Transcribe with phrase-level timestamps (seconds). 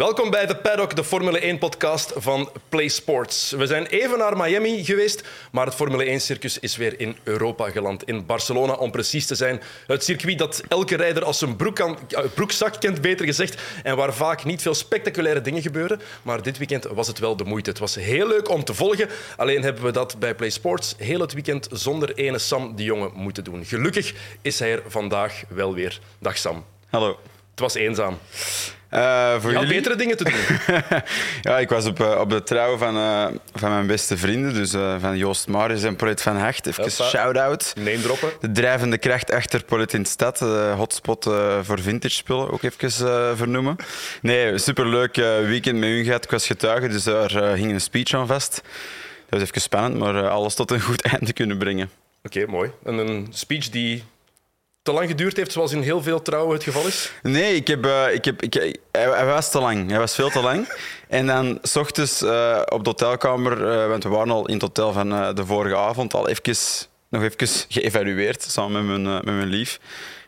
[0.00, 3.50] Welkom bij de Paddock, de Formule 1-podcast van Play Sports.
[3.50, 8.04] We zijn even naar Miami geweest, maar het Formule 1-circus is weer in Europa geland.
[8.04, 9.60] In Barcelona, om precies te zijn.
[9.86, 11.98] Het circuit dat elke rijder als zijn broek kan,
[12.34, 13.62] broekzak kent, beter gezegd.
[13.82, 16.00] En waar vaak niet veel spectaculaire dingen gebeuren.
[16.22, 17.70] Maar dit weekend was het wel de moeite.
[17.70, 19.08] Het was heel leuk om te volgen.
[19.36, 23.10] Alleen hebben we dat bij Play Sports heel het weekend zonder ene Sam de Jonge
[23.14, 23.64] moeten doen.
[23.64, 26.00] Gelukkig is hij er vandaag wel weer.
[26.18, 26.64] Dag Sam.
[26.90, 27.18] Hallo.
[27.50, 28.18] Het was eenzaam.
[28.90, 29.68] Uh, voor jullie?
[29.68, 30.68] betere dingen te doen.
[31.52, 34.70] ja, ik was op, eh, op de trouw van, eh, van mijn beste vrienden, dus
[35.00, 36.66] van Joost Marius en Polit van Hacht.
[36.66, 37.04] Even Hoppa.
[37.04, 37.72] shout-out.
[37.76, 38.30] Name droppen.
[38.40, 40.38] De drijvende kracht achter Polit in de stad,
[40.76, 41.24] hotspot
[41.62, 43.76] voor vintage spullen, ook even vernoemen.
[44.22, 45.14] Nee, superleuk
[45.46, 46.24] weekend met hun gehad.
[46.24, 48.54] Ik was getuige, dus daar hing een speech aan vast.
[49.28, 51.90] Dat was even spannend, maar alles tot een goed einde kunnen brengen.
[52.22, 52.70] Oké, mooi.
[52.84, 54.04] En een speech die
[54.82, 57.12] te lang geduurd heeft, zoals in heel veel trouwen het geval is.
[57.22, 59.90] Nee, ik heb, eh, ik heb, ik, hij, hij was te lang.
[59.90, 60.68] Hij was veel te lang.
[61.08, 64.62] En dan s ochtends eh, op de hotelkamer, eh, want we waren al in het
[64.62, 66.54] hotel van de vorige avond, al even,
[67.08, 69.80] nog even geëvalueerd samen met mijn, met mijn lief.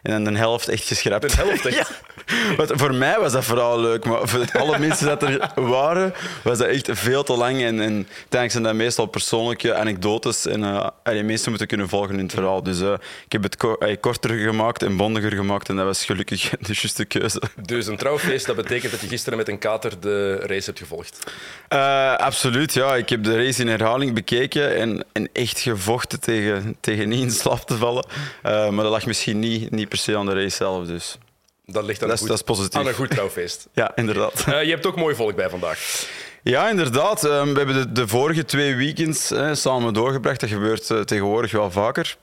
[0.02, 1.30] En dan de helft echt geschrapt.
[1.30, 1.90] De helft echt?
[2.56, 6.58] Want voor mij was dat vooral leuk, maar voor alle mensen dat er waren, was
[6.58, 7.62] dat echt veel te lang.
[7.62, 12.14] En, en uiteindelijk zijn dat meestal persoonlijke anekdotes en eh die mensen moeten kunnen volgen
[12.14, 12.62] in het verhaal.
[12.62, 12.92] Dus eh,
[13.24, 16.72] ik heb het ko- eh, korter gemaakt en bondiger gemaakt en dat was gelukkig de
[16.72, 17.42] juiste keuze.
[17.62, 21.18] Dus een trouwfeest, dat betekent dat je gisteren met een kater de race hebt gevolgd.
[22.16, 22.96] Absoluut, ja.
[22.96, 27.30] Ik heb de race in herhaling bekeken en, en echt gevochten tegen, tegen niet in
[27.30, 28.06] slaap te vallen.
[28.42, 30.86] Maar dat lag misschien niet, niet per se aan de race zelf.
[30.86, 31.18] Dus.
[31.72, 32.80] Dat ligt aan, Dat is- een, dat is goed, positief.
[32.80, 33.68] aan een goed trouwfeest.
[33.74, 34.44] Ja, inderdaad.
[34.46, 36.06] Eh, je hebt ook mooi volk bij vandaag.
[36.42, 37.24] Ja, inderdaad.
[37.24, 40.40] Ehm, we hebben de, de vorige twee weekends hè, samen doorgebracht.
[40.40, 42.16] Dat gebeurt eh, tegenwoordig wel vaker.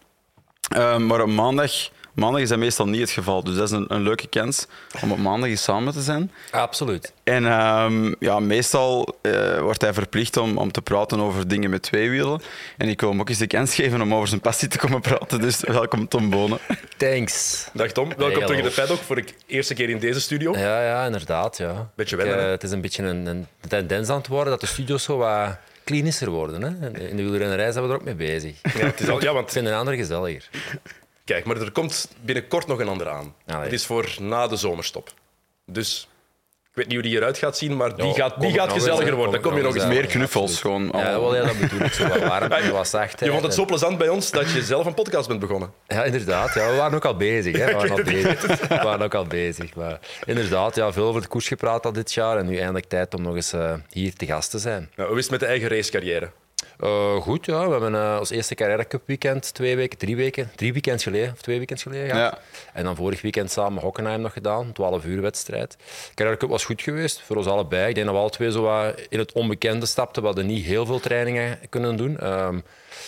[0.70, 1.72] Ehm, maar op maandag,
[2.20, 3.44] maandag is dat meestal niet het geval.
[3.44, 4.68] Dus dat is een, een leuke kans
[5.02, 6.32] om op maandag eens samen te zijn.
[6.52, 7.14] Absoluut.
[7.24, 11.82] En ehm, ja, meestal eh, wordt hij verplicht om, om te praten over dingen met
[11.82, 12.42] twee wielen.
[12.78, 15.02] En ik wil hem ook eens de kans geven om over zijn passie te komen
[15.02, 15.42] praten.
[15.42, 16.60] Dus welkom Tom Bonen.
[16.98, 17.68] Thanks.
[17.74, 20.58] Dag Tom, welkom Hey, terug in de paddock voor de eerste keer in deze studio.
[20.58, 21.58] Ja, ja, inderdaad.
[21.58, 21.90] Ja.
[21.96, 24.62] Beetje Ik, wennen, eh, het is een beetje een, een tendens aan het worden dat
[24.62, 26.62] de studio's zo wat klinischer worden.
[26.62, 26.90] Hè?
[27.10, 28.56] In de wielrennerij zijn we er ook mee bezig.
[28.78, 30.50] Ja, het is al, ja, Ik want vind een ander gezelliger.
[31.34, 33.36] Kijk, maar er komt binnenkort nog een ander aan.
[33.48, 33.62] Allee.
[33.64, 35.14] Het is voor na de zomerstop.
[35.66, 36.08] Dus
[36.70, 38.84] ik weet niet hoe die eruit gaat zien, maar die Ja, gaat, die gaat eens,
[38.84, 39.34] gezelliger worden.
[39.34, 39.86] Dan Kom je nog eens.
[39.86, 40.90] Meer Ja, knuffels gewoon.
[40.94, 41.94] Ja, wel, ja, dat bedoel ik.
[41.94, 43.20] Zo wat warm en wat zachtheid.
[43.20, 45.74] Je vond het zo plezant bij ons dat je zelf een podcast bent begonnen.
[45.88, 46.54] Ja, inderdaad.
[46.54, 47.58] Ja, we waren ook al bezig.
[47.58, 47.66] Hè.
[47.70, 48.68] We, waren al bezig.
[48.68, 49.76] we waren ook al bezig.
[49.76, 52.38] Maar inderdaad, ja, veel over de koers gepraat al dit jaar.
[52.38, 54.92] En nu eindelijk tijd om nog eens eh, hier te gast te zijn.
[54.96, 56.32] Nou, hoe is het met de eigen racecarrière?
[56.80, 57.66] Eh, goed, ja.
[57.66, 61.32] We hebben eh, ons eerste Carrera Cup weekend twee weken, drie weken, drie weekends geleden,
[61.32, 62.16] of twee weekends geleden.
[62.16, 62.38] Ja.
[62.74, 65.78] En dan vorig weekend samen Hockenheim nog gedaan, 12 uur wedstrijd.
[66.16, 67.90] Carrera Cup was goed geweest, voor ons allebei.
[67.90, 70.22] Ik denk dat we alle twee zo wat in het onbekende stapten.
[70.22, 72.20] We hadden niet heel veel trainingen kunnen doen.
[72.20, 72.60] Ehm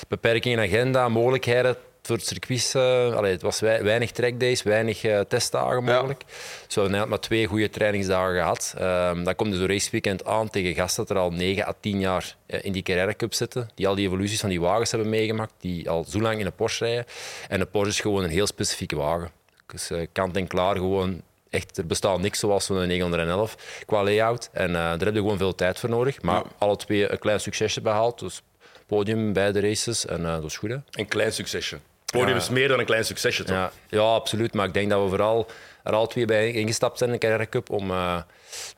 [0.08, 1.76] beperkingen in agenda, mogelijkheden
[2.12, 2.72] voor het circuit.
[2.76, 5.94] eh, allee, het was wei- weinig trackdays, weinig eh, testdagen Ja.
[5.94, 6.24] mogelijk.
[6.66, 8.74] Dus we hebben maar twee goede trainingsdagen gehad.
[8.78, 12.00] Ehm, dan komt dus een raceweekend aan tegen gasten dat er al 9 à 10
[12.00, 13.70] jaar eh, in die Carrera Cup zitten.
[13.76, 15.54] Die al die evoluties van die wagens hebben meegemaakt.
[15.60, 17.06] Die al zo lang in een Porsche rijden.
[17.48, 19.32] En de Porsche is gewoon een heel specifieke wagen.
[19.68, 21.22] Dus kant en klaar gewoon...
[21.50, 23.56] Echt, er bestaat niks zoals zo'n 911
[23.86, 24.50] qua layout.
[24.54, 26.22] En daar heb je gewoon veel tijd voor nodig.
[26.22, 28.20] Maar alle twee een klein succesje behaald.
[28.20, 28.42] Dus
[28.88, 30.06] podium bij de races.
[30.06, 30.78] En dat is goed, hè?
[30.92, 31.80] Een klein succesje.
[32.12, 32.44] Het podium Ja.
[32.44, 33.56] is meer dan een klein succesje, toch?
[33.56, 34.54] Ja, ja, absoluut.
[34.54, 35.48] Maar ik denk dat we vooral
[35.84, 38.22] er al twee bij ingestapt zijn in de Carrera Cup om eh,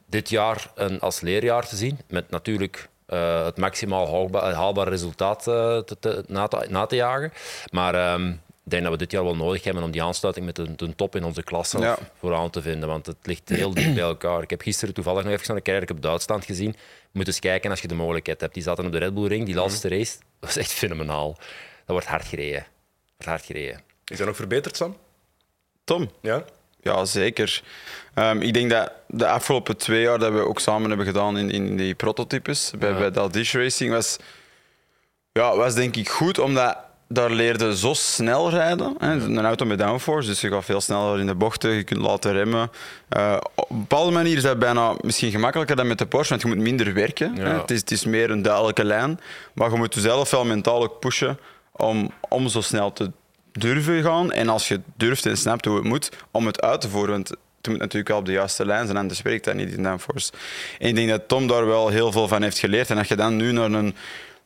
[0.06, 2.00] dit jaar een, als leerjaar te zien.
[2.08, 6.96] Met natuurlijk eh, het maximaal haalbaar, haalbaar resultaat eh, te, te- na, te, na te
[6.96, 7.34] jagen.
[7.72, 10.56] Maar ehm, ik denk dat we dit jaar wel nodig hebben om die aansluiting met
[10.56, 11.98] de, de top in onze klasse Ja.
[12.20, 12.90] vooraan te vinden.
[12.90, 14.42] Want het ligt heel dicht bij elkaar.
[14.42, 16.70] Ik heb gisteren toevallig nog even naar de Carrera Cup Duitsland gezien.
[16.78, 18.54] Je moet eens kijken als je de mogelijkheid hebt.
[18.54, 20.16] Die zaten op de Red Bull Ring, die laatste race.
[20.18, 20.24] Dat
[20.54, 21.32] was echt fenomenaal.
[21.38, 21.42] Dat
[21.86, 22.66] wordt hard gereden.
[23.26, 23.82] Hard gereden.
[24.06, 24.98] Is dat nog verbeterd, Sam?
[25.84, 26.10] Tom.
[26.22, 26.44] Ja?
[26.82, 27.62] Ja, zeker.
[28.14, 31.52] Ehm, ik denk dat de afgelopen twee jaar dat we ook samen hebben gedaan in,
[31.52, 32.98] in die prototypes bij, Ja.
[32.98, 34.18] bij Daldish Racing was,
[35.32, 36.78] ja, was denk ik goed, omdat
[37.08, 38.96] daar leerde zo snel rijden.
[39.00, 39.12] Hè.
[39.12, 42.32] Een auto met downforce, dus je gaat veel sneller in de bochten, je kunt laten
[42.34, 42.72] remmen.
[43.10, 46.42] Eh, op een bepaalde manier is dat bijna misschien gemakkelijker dan met de Porsche, want
[46.42, 47.36] je moet minder werken.
[47.36, 47.50] Hè.
[47.60, 49.20] Het, is, het is meer een duidelijke lijn,
[49.54, 51.40] maar je moet jezelf wel mentaal ook pushen
[51.72, 53.12] om, om zo snel te
[53.60, 54.32] durven gaan.
[54.32, 57.12] En als je durft en snapt hoe het moet, om het uit te voeren.
[57.12, 59.84] Want het moet natuurlijk wel op de juiste lijn zijn, anders werkt dat niet in
[59.84, 60.32] downforce.
[60.80, 62.90] En ik denk dat Tom daar wel heel veel van heeft geleerd.
[62.90, 63.96] En als je dan nu naar een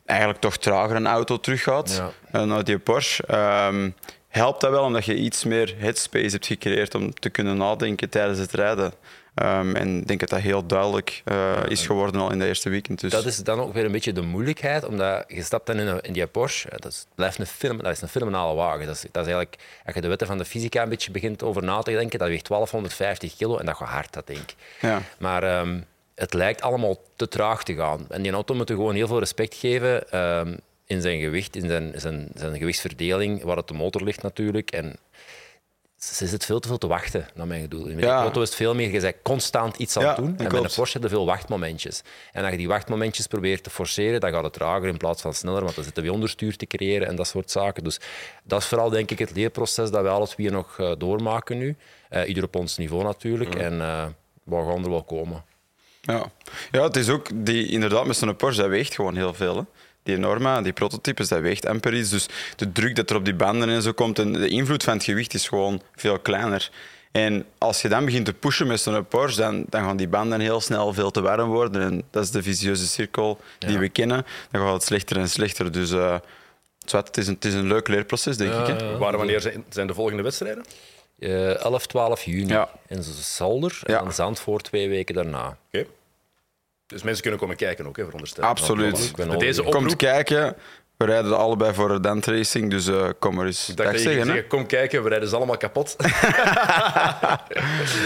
[0.04, 2.10] eigenlijk toch tragere auto teruggaat, Ja.
[2.40, 3.90] eh, naar die Porsche, ehm,
[4.28, 8.38] helpt dat wel omdat je iets meer headspace hebt gecreëerd om te kunnen nadenken tijdens
[8.38, 8.92] het rijden.
[9.38, 12.68] Ehm, en ik denk dat dat heel duidelijk eh, is geworden al in de eerste
[12.68, 13.00] weekend.
[13.00, 15.86] Dus Dat is dan ook weer een beetje de moeilijkheid, omdat je stapt dan in,
[15.86, 18.86] een, in die Porsche, dat is, blijft een film, dat is een fenomenale wagen.
[18.86, 21.42] Dat is, dat is eigenlijk, als je de wetten van de fysica een beetje begint
[21.42, 24.54] over na te denken, dat weegt 1250 kilo en dat gaat hard, dat denk ik.
[24.80, 25.02] ja.
[25.18, 25.80] Maar ehm,
[26.14, 28.06] het lijkt allemaal te traag te gaan.
[28.08, 30.56] En die auto moet je gewoon heel veel respect geven ehm,
[30.86, 34.70] in zijn gewicht, in zijn, zijn, zijn gewichtsverdeling, waar het de motor ligt natuurlijk.
[34.70, 34.96] En
[35.98, 37.86] ze zit veel te veel te wachten, naar mijn gevoel.
[37.86, 38.16] Met Ja.
[38.16, 40.28] de auto is het veel meer, je bent constant iets aan Ja, het doen.
[40.28, 40.64] En bij klopt.
[40.64, 42.02] een Porsche heb je veel wachtmomentjes.
[42.32, 45.34] En als je die wachtmomentjes probeert te forceren, dan gaat het trager in plaats van
[45.34, 47.84] sneller, want dan zitten we onderstuur te creëren en dat soort zaken.
[47.84, 48.00] Dus
[48.44, 51.76] dat is vooral, denk ik, het leerproces dat wij alle twee nog eh, doormaken nu.
[52.08, 53.54] Eh, ieder op ons niveau natuurlijk.
[53.54, 54.06] En eh,
[54.42, 55.44] we gaan er wel komen.
[56.00, 56.30] Ja.
[56.70, 59.56] ja, het is ook die, inderdaad met zo'n Porsche, dat weegt gewoon heel veel.
[59.56, 59.62] Hè.
[60.08, 62.10] Die Norma, die prototypes, dat weegt amper iets.
[62.10, 64.94] Dus de druk dat er op die banden en zo komt en de invloed van
[64.94, 66.70] het gewicht is gewoon veel kleiner.
[67.12, 70.40] En als je dan begint te pushen met zo'n Porsche, dan, dan gaan die banden
[70.40, 71.82] heel snel veel te warm worden.
[71.82, 73.78] En dat is de visieuze cirkel die Ja.
[73.78, 74.26] we kennen.
[74.50, 75.72] Dan gaat het slechter en slechter.
[75.72, 76.16] Dus eh,
[76.84, 78.66] zwart, het, is een, het is een leuk leerproces, denk ik.
[78.80, 78.98] Hè.
[78.98, 80.64] Waar, wanneer zijn, zijn de volgende wedstrijden?
[81.18, 82.68] Eh 11, 12 juni Ja.
[82.88, 85.56] in Zalder en Zandvoort twee weken daarna.
[85.72, 85.86] Oké.
[86.88, 88.42] Dus mensen kunnen komen kijken ook, hè, veronderstel.
[88.42, 88.48] ik.
[88.48, 89.16] Absoluut.
[89.16, 90.56] Met deze oproep, Komt kijken.
[90.96, 94.24] We rijden allebei voor de Dent Racing, dus eh, kom er eens dag ging zeggen.
[94.24, 95.96] Zeggen, kom kijken, we rijden ze allemaal kapot.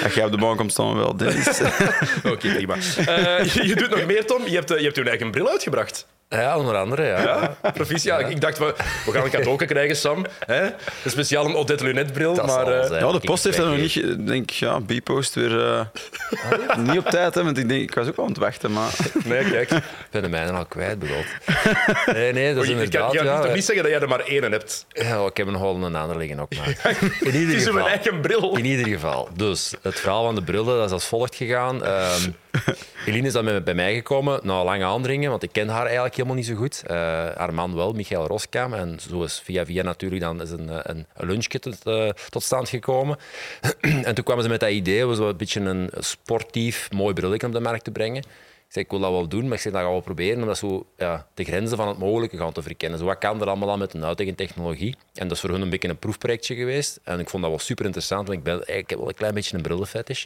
[0.04, 1.60] Als jij op de baan komt staan, wel, Dennis.
[2.32, 2.74] Oké, prima.
[2.74, 4.42] Eh, je, je doet nog meer, Tom.
[4.46, 6.06] Je hebt, eh, je hebt je eigen bril uitgebracht.
[6.32, 7.20] Ja, onder andere, ja.
[7.22, 8.30] Ja, proficiat.
[8.30, 8.74] Ik dacht, we,
[9.06, 10.26] we gaan een cadeau krijgen, Sam.
[10.46, 10.62] Hè?
[10.64, 12.34] Een speciaal een Odette Lunetbril.
[12.34, 13.00] Maar eh.
[13.00, 14.26] Ja, de Ik post heeft dat nog niet.
[14.26, 15.80] denk ik, ja, B-post weer eh,
[16.78, 17.34] niet op tijd.
[17.34, 18.72] Hè, want ik, denk, ik was ook wel aan het wachten.
[18.72, 18.90] Maar
[19.24, 19.70] nee, kijk.
[19.70, 21.24] Ik ben de mijne al kwijt, bedoeld.
[22.12, 23.14] Nee, nee, dat is Je, je, inderdaad...
[23.14, 24.86] kan- je ja, toch niet zeggen dat jij er maar één hebt?
[24.88, 26.68] ja, ik heb een hol een ander liggen ook, maar...
[27.00, 27.88] In Het ieder is een geval.
[27.88, 28.56] eigen bril.
[28.56, 29.28] In ieder geval.
[29.36, 31.84] Dus het verhaal van de brillen dat is als volgt gegaan.
[31.84, 32.30] Ehm
[33.06, 36.36] Eline is dan bij, mij gekomen na lange aandringen, want ik ken haar eigenlijk helemaal
[36.36, 36.82] niet zo goed.
[36.86, 36.96] Eh,
[37.36, 38.74] haar man wel, Michael Roskam.
[38.74, 42.42] En zo is via via natuurlijk dan is een, eh, een, lunchje tot, eh, tot
[42.42, 43.18] stand gekomen.
[43.80, 47.46] en toen kwamen ze met dat idee om zo een beetje een sportief, mooi brilletje
[47.46, 48.22] op de markt te brengen.
[48.72, 50.54] Ik zei, ik wil dat wel doen, maar ik zeg, dat gaan we proberen om
[50.54, 52.98] zo ja, de grenzen van het mogelijke gaan te verkennen.
[52.98, 54.96] Zo, wat kan er allemaal aan met een huidige technologie?
[55.14, 57.00] En dat is voor hun een beetje een proefprojectje geweest.
[57.02, 59.34] En ik vond dat wel super interessant, want ik, ben, ik heb wel een klein
[59.34, 60.24] beetje een brillenfetish.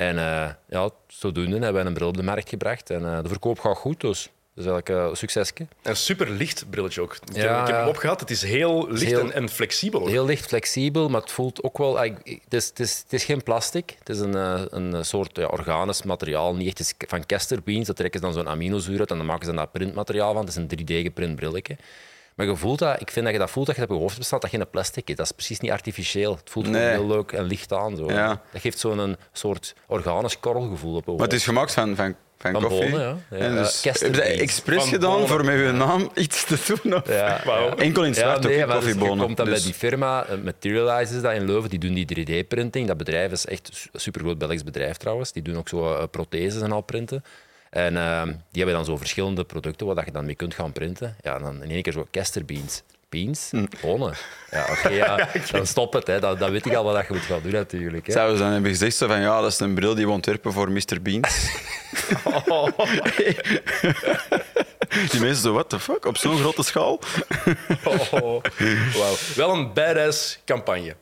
[0.00, 2.90] En eh, ja, zodoende hebben we een bril op de markt gebracht.
[2.90, 4.22] En eh, de verkoop gaat goed, dus
[4.54, 5.66] dat is eigenlijk eh, een succesje.
[5.82, 7.14] Een super licht brilletje ook.
[7.14, 8.20] Ik, heb, ik heb hem opgehad.
[8.20, 10.00] Het is heel licht heel- en, en flexibel.
[10.00, 10.08] Ook.
[10.08, 12.04] Heel licht, flexibel, maar het voelt ook wel...
[12.04, 13.94] ik- Het is, het is, het is geen plastic.
[13.98, 14.34] Het is een,
[14.76, 16.54] een soort ja, organisch materiaal.
[16.54, 17.86] Niet echt het is van castor beans.
[17.86, 20.40] Dat trekken ze dan zo'n aminozuur uit en dan maken ze daar printmateriaal van.
[20.46, 21.76] Het is een 3D-geprint brilletje.
[22.40, 24.02] Maar je voelt dat, ik vind dat je dat voelt dat je dat op je
[24.02, 25.16] hoofd bestaat, dat geen plastic is.
[25.16, 26.36] Dat is precies niet artificieel.
[26.36, 26.90] Het voelt gewoon Nee.
[26.90, 27.96] heel leuk en licht aan.
[27.96, 28.06] Zo.
[28.12, 28.40] Ja.
[28.52, 32.14] Dat geeft zo'n een soort organisch korrelgevoel op je Maar het is gemaakt van, van,
[32.38, 32.90] van, Van koffie.
[32.90, 33.00] bonen,
[33.30, 33.36] ja.
[33.38, 35.28] Ja, En dus, heb je expres gedaan bonen.
[35.28, 36.94] voor met je naam iets te doen?
[36.94, 37.08] Of?
[37.08, 37.42] Ja.
[37.76, 39.24] Enkel in zwart ja, nee, ook, dus je koffiebonen.
[39.24, 42.06] komt dan Dus- bij die firma, eh, Materialize is dat in Leuven, die doen die
[42.06, 42.86] 3D-printing.
[42.86, 45.32] Dat bedrijf is echt een supergroot Belgisch bedrijf trouwens.
[45.32, 47.24] Die doen ook zo eh, protheses en al printen.
[47.70, 50.72] En eh, die hebben dan zo verschillende producten waar dat je dan mee kunt gaan
[50.72, 51.16] printen.
[51.22, 52.82] Ja, en dan in één keer zo castor beans.
[53.50, 53.66] Hm.
[53.80, 54.14] Bonen.
[54.50, 56.06] Ja, oké, ja, dan stop het.
[56.06, 56.20] Hè.
[56.20, 58.06] Dan, dan weet ik al wat je moet gaan doen natuurlijk.
[58.06, 58.12] Hè.
[58.12, 60.70] Zouden ze dan hebben gezegd van ja, dat is een bril die we ontwerpen voor
[60.70, 61.02] Mr.
[61.02, 61.50] Beans.
[65.10, 67.00] die mensen zo, what the fuck, op zo'n grote schaal?
[67.84, 68.42] Oh, wauw.
[69.34, 70.96] Wel een badass campagne.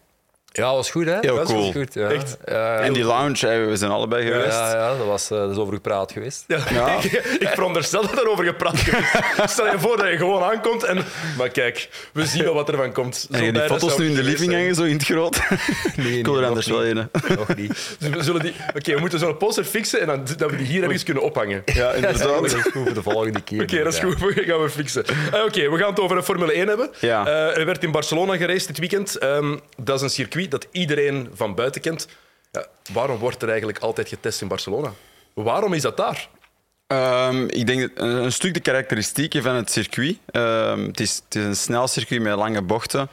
[0.52, 1.17] Ja, was goed hè?
[1.21, 1.62] Heel dat cool.
[1.64, 2.09] Was goed, ja.
[2.09, 2.37] Echt?
[2.47, 4.52] Ja, En die lounge, hè, we zijn allebei geweest.
[4.59, 6.45] ja, ja, dat was eh, dat is over gepraat geweest.
[6.47, 6.97] Ja, Ja.
[7.02, 8.88] ik, ik veronderstel dat er over gepraat is.
[9.52, 11.05] Stel je voor dat je gewoon aankomt en...
[11.37, 13.17] Maar kijk, we zien wel wat er van komt.
[13.31, 15.40] Zo En je die foto's nu in de living geweest hangen, zo in het groot.
[15.97, 17.09] Nee, ik wil er anders wel in.
[17.37, 17.97] Nog niet.
[17.99, 18.55] We zullen die...
[18.76, 21.62] Oké, we moeten zo'n poster fixen en dan, dat we die hier ergens kunnen ophangen.
[21.64, 22.45] Ja, Ja, dat inderdaad.
[22.45, 23.62] is goed voor de volgende keer.
[23.62, 24.19] Oké, dat is goed.
[24.21, 25.05] Dat gaan we fixen.
[25.33, 26.90] Eh, Oké, we gaan het over de Formule 1 hebben.
[27.00, 27.26] Ja.
[27.26, 29.17] Eh, er werd in Barcelona geraced dit weekend.
[29.17, 32.09] Ehm, dat is een circuit dat iedereen van buiten kent.
[32.52, 34.92] Ja, waarom wordt er eigenlijk altijd getest in Barcelona?
[35.35, 36.28] Waarom is dat daar?
[36.87, 40.18] Ehm, ik denk een, stuk de karakteristieken van het circuit.
[40.26, 43.09] Ehm, het, is, het is een snel circuit met lange bochten,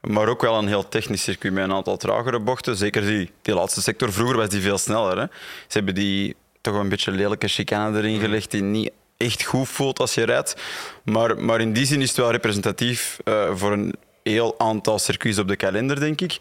[0.00, 2.76] maar ook wel een heel technisch circuit met een aantal tragere bochten.
[2.76, 4.12] Zeker die, die laatste sector.
[4.12, 5.18] Vroeger was die veel sneller.
[5.18, 5.24] Hè.
[5.66, 9.98] Ze hebben die toch een beetje lelijke chicane erin gelegd die niet echt goed voelt
[9.98, 10.56] als je rijdt.
[11.04, 13.94] Maar, maar in die zin is het wel representatief eh, voor een
[14.30, 16.36] heel aantal circuits op de kalender, denk ik.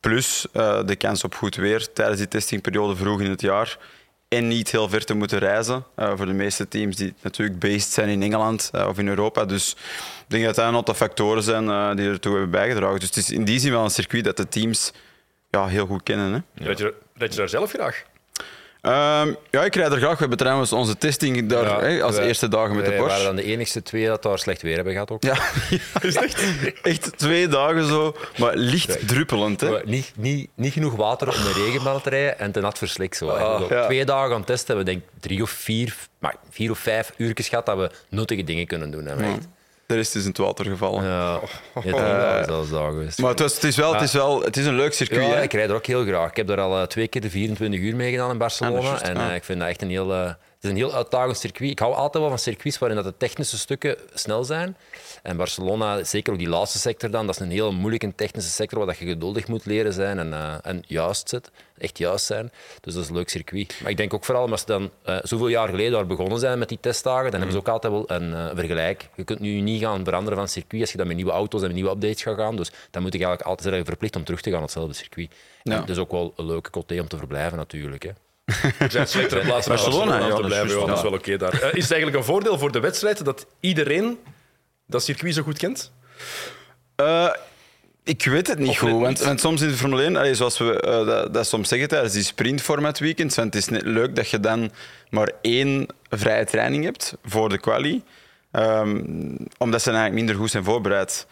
[0.00, 3.78] Plus eh, de kans op goed weer tijdens die testingperiode vroeg in het jaar.
[4.28, 5.84] En niet heel ver te moeten reizen.
[5.94, 9.44] eh, voor de meeste teams die natuurlijk based zijn in Engeland eh, of in Europa.
[9.44, 12.98] Dus ik denk dat dat een aantal factoren zijn die ertoe hebben bijgedragen.
[13.00, 14.92] Dus het is in die zin wel een circuit dat de teams
[15.50, 16.32] ja, heel goed kennen.
[16.32, 16.64] Hè?
[16.64, 18.04] Rijd, je, rijd je daar zelf graag?
[18.84, 20.12] Ehm, ja, ik rijd er graag.
[20.12, 23.08] We hebben trouwens onze testing daar Ja, hè, als eerste dagen met de Porsche.
[23.08, 25.22] waren dan de enigste twee dat daar slecht weer hebben gehad ook.
[25.22, 25.36] Ja,
[26.02, 26.42] is echt?
[26.82, 29.60] echt twee dagen zo, maar licht druppelend.
[29.60, 29.78] Hè?
[29.84, 33.16] Niet, niet, niet genoeg water om de regenbaan te rijden en te nat verslikt.
[33.16, 33.28] Zo.
[33.28, 33.84] Ah, zo.
[33.86, 37.12] Twee dagen aan het testen hebben we denk drie of vier, maar vier of vijf
[37.16, 39.06] uurtjes gehad dat we nuttige dingen kunnen doen.
[39.06, 39.14] Hè.
[39.86, 41.04] De rest is in het water gevallen.
[41.04, 41.40] Ja,
[41.74, 43.18] dagen zelfs daar geweest.
[43.18, 45.26] Maar het, was, het, is wel, het, is wel, het is een leuk circuit.
[45.26, 45.42] Ja, hè?
[45.42, 46.30] ik rijd er ook heel graag.
[46.30, 48.76] Ik heb er al eh, twee keer de 24 uur mee gedaan in Barcelona.
[48.76, 49.28] Ah, dat juist, en ah.
[49.28, 50.30] eh, ik vind dat echt een heel, eh,
[50.64, 51.70] is een heel uitdagend circuit.
[51.70, 54.76] Ik hou altijd wel van circuits waarin dat de technische stukken snel zijn.
[55.22, 58.78] En Barcelona, zeker ook die laatste sector dan, dat is een heel moeilijke technische sector
[58.78, 61.50] waar dat je geduldig moet leren zijn en, eh, en juist zit.
[61.78, 62.52] Echt juist zijn.
[62.80, 63.78] Dus dat is een leuk circuit.
[63.82, 66.58] Maar ik denk ook vooral, als ze dan eh, zoveel jaar geleden daar begonnen zijn
[66.58, 69.08] met die testdagen, dan hebben ze ook altijd wel een eh, vergelijk.
[69.14, 71.66] Je kunt nu niet gaan veranderen van circuit als je dan met nieuwe auto's en
[71.66, 72.56] met nieuwe updates gaat gaan.
[72.56, 75.30] Dus dan moet ik eigenlijk altijd zijn verplicht om terug te gaan naar hetzelfde circuit.
[75.62, 75.80] En Ja.
[75.80, 78.02] Het is ook wel een leuke coté om te verblijven natuurlijk.
[78.02, 78.10] Hè.
[78.78, 80.86] Er zijn slechtere plaatsen Barcelona, ja, te blijven.
[80.86, 81.52] dat is wel oké daar.
[81.52, 84.18] Eh, is het eigenlijk een voordeel voor de wedstrijd dat iedereen
[84.86, 85.92] dat circuit zo goed kent?
[86.96, 87.30] Eh,
[88.04, 89.18] ik weet het niet Of goed.
[89.20, 92.12] Want, soms in de Formule 1, allee, zoals we eh, dat, dat soms zeggen tijdens
[92.12, 94.70] die sprintformat weekends, want het is net leuk dat je dan
[95.10, 98.02] maar één vrije training hebt voor de quali,
[98.54, 99.02] Ehm,
[99.58, 101.26] omdat ze eigenlijk minder goed zijn voorbereid.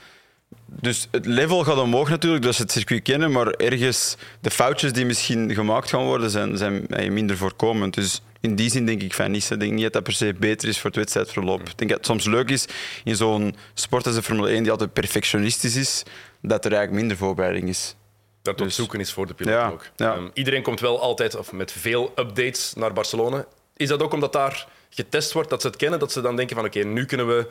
[0.80, 4.92] Dus het level gaat omhoog natuurlijk, dat ze het circuit kennen, maar ergens de foutjes
[4.92, 7.94] die misschien gemaakt gaan worden, zijn, zijn minder voorkomend.
[7.94, 9.50] Dus in die zin denk ik van niet.
[9.50, 11.60] Ik denk niet dat dat per se beter is voor het wedstrijdverloop.
[11.60, 12.66] Ik denk dat het soms leuk is
[13.04, 16.02] in zo'n sport als de Formule 1, die altijd perfectionistisch is,
[16.40, 17.94] dat er eigenlijk minder voorbereiding is.
[18.42, 19.86] Dat het Dus- zoeken is voor de piloot Ja, ook.
[19.96, 20.14] ja.
[20.14, 23.44] Ehm, iedereen komt wel altijd of met veel updates naar Barcelona.
[23.76, 26.56] Is dat ook omdat daar getest wordt, dat ze het kennen, dat ze dan denken
[26.56, 27.46] van oké, nu kunnen we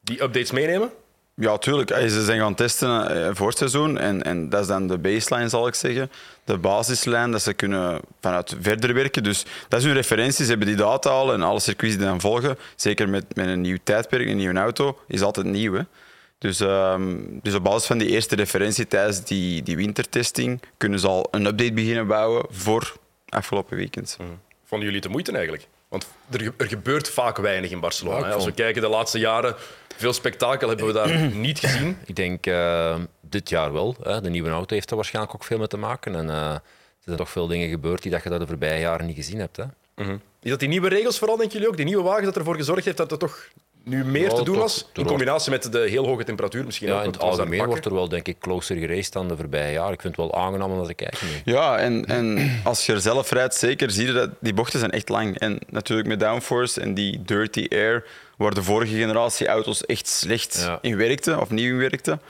[0.00, 0.90] die updates meenemen?
[1.34, 1.88] Ja, tuurlijk.
[1.90, 3.98] Ze zijn gaan testen eh, voor het seizoen.
[3.98, 6.10] En, en dat is dan de baseline, zal ik zeggen.
[6.44, 9.22] De basislijn, dat ze kunnen vanuit verder werken.
[9.22, 10.44] Dus dat is hun referentie.
[10.44, 11.32] Ze hebben die data al.
[11.32, 14.98] En alle circuits die dan volgen, zeker met, met een nieuw tijdperk, een nieuwe auto,
[15.08, 15.84] is altijd nieuw.
[16.38, 21.08] Dus, ehm, dus op basis van die eerste referentie tijdens die, die wintertesting kunnen ze
[21.08, 22.92] al een update beginnen bouwen voor
[23.28, 24.16] afgelopen weekend.
[24.64, 25.68] Vonden jullie het de moeite eigenlijk?
[25.92, 28.18] Want er, er gebeurt vaak weinig in Barcelona.
[28.18, 28.32] Ja, hè.
[28.32, 29.54] Als we kijken de laatste jaren,
[29.96, 31.98] veel spektakel hebben we daar niet gezien.
[32.04, 33.96] Ik denk eh, dit jaar wel.
[34.02, 34.20] Hè.
[34.20, 36.14] De nieuwe auto heeft er waarschijnlijk ook veel mee te maken.
[36.14, 36.60] En eh, er
[37.04, 39.56] zijn toch veel dingen gebeurd die dat je dat de voorbije jaren niet gezien hebt.
[39.56, 39.64] Hè.
[40.42, 41.76] Is dat die nieuwe regels vooral, denken jullie ook?
[41.76, 43.48] Die nieuwe wagen dat ervoor gezorgd heeft dat er toch
[43.84, 44.88] nu meer Ja, te doen was?
[44.92, 46.94] In combinatie met de heel hoge temperatuur misschien ook.
[46.94, 49.72] Ja, in want het algemeen wordt er wel denk ik closer geraced dan de voorbije
[49.72, 49.92] jaren.
[49.92, 51.52] Ik vind het wel aangenaam om naar te kijken nu.
[51.52, 54.90] Ja, en, en als je er zelf rijdt, zeker zie je dat die bochten zijn
[54.90, 55.38] echt lang.
[55.38, 58.04] En natuurlijk met downforce en die dirty air,
[58.36, 60.78] waar de vorige generatie auto's echt slecht Ja.
[60.82, 62.20] in werkten, of niet in werkten.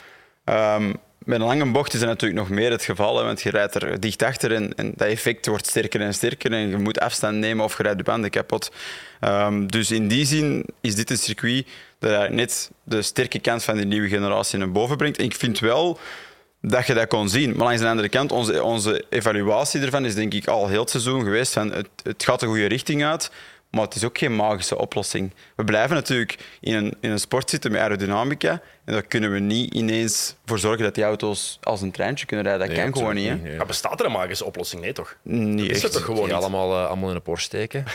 [0.45, 0.93] Ehm,
[1.25, 4.01] met een lange bocht is dat natuurlijk nog meer het geval, want je rijdt er
[4.01, 7.65] dicht achter en, en dat effect wordt sterker en sterker en je moet afstand nemen
[7.65, 8.73] of je rijdt de banden kapot.
[9.21, 11.67] Ehm, dus in die zin is dit een circuit
[11.99, 15.19] dat net de sterke kant van de nieuwe generatie naar boven brengt.
[15.19, 15.99] En ik vind wel
[16.61, 17.57] dat je dat kon zien.
[17.57, 20.91] Maar langs de andere kant, onze, onze evaluatie ervan is denk ik al heel het
[20.91, 21.53] seizoen geweest.
[21.53, 23.31] Van het, het gaat de goede richting uit,
[23.73, 25.33] maar het is ook geen magische oplossing.
[25.57, 28.61] We blijven natuurlijk in een, in een sport zitten met aerodynamica.
[28.85, 32.47] En daar kunnen we niet ineens voor zorgen dat die auto's als een treintje kunnen
[32.47, 32.67] rijden.
[32.67, 33.29] Dat Nee, kan gewoon niet.
[33.29, 33.35] Hè?
[33.35, 33.53] nee.
[33.55, 34.83] Ja, bestaat er een magische oplossing?
[34.83, 35.17] Nee, toch?
[35.23, 35.83] Niet is echt.
[35.83, 36.33] het toch gewoon niet?
[36.33, 37.85] allemaal, eh, allemaal in een Porsche steken.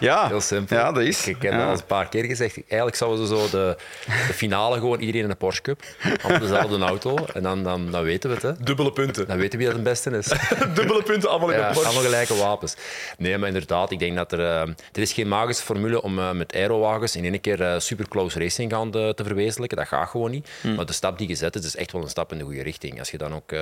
[0.00, 0.76] Ja, Heel simpel.
[0.76, 1.26] Ja, dat is.
[1.26, 1.58] Ik heb ja.
[1.58, 2.56] dat al een paar keer gezegd.
[2.56, 3.76] Eigenlijk zouden ze zo de,
[4.06, 5.82] de finale gewoon iedereen in een Porsche Cup.
[6.22, 7.16] Allemaal dezelfde auto.
[7.34, 8.44] En dan, dan, dan weten we het.
[8.58, 8.64] Hè.
[8.64, 9.26] Dubbele punten.
[9.26, 10.26] Dan weten we wie dat het beste is.
[10.74, 11.84] Dubbele punten allemaal in Ja, de Porsche.
[11.86, 12.74] allemaal gelijke wapens.
[13.18, 14.40] Nee, maar inderdaad, ik denk dat er...
[14.40, 18.08] eh, er is geen magische formule om eh, met aerowagens in één keer eh, super
[18.08, 19.78] close racing gaan te, te verwezenlijken.
[19.78, 20.48] Dat gaat gewoon niet.
[20.60, 20.74] Hmm.
[20.74, 22.98] Maar de stap die gezet is, is echt wel een stap in de goede richting.
[22.98, 23.54] Als je dan ook...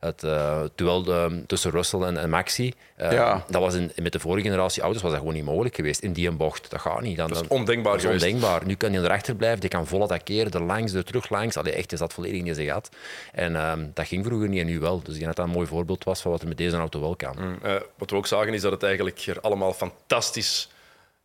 [0.00, 3.44] het eh, duel tussen Russell en, en Maxi, eh, Ja.
[3.48, 6.00] dat was in, met de vorige generatie auto's was dat gewoon niet mogelijk geweest.
[6.00, 7.16] In die een bocht, dat gaat niet.
[7.16, 8.66] Dan, Dat is ondenkbaar dat is ondenkbaar.
[8.66, 11.56] Nu kan hij erachter blijven, die kan vol attackeren, er langs, er terug langs.
[11.56, 12.88] Allee, echt, is dat volledig in zijn gat.
[13.32, 14.98] En ehm, dat ging vroeger niet en nu wel.
[15.02, 17.00] Dus ik denk dat dat een mooi voorbeeld was van wat er met deze auto
[17.00, 17.58] wel kan.
[17.62, 20.68] Eh, wat we ook zagen is dat het eigenlijk er allemaal fantastisch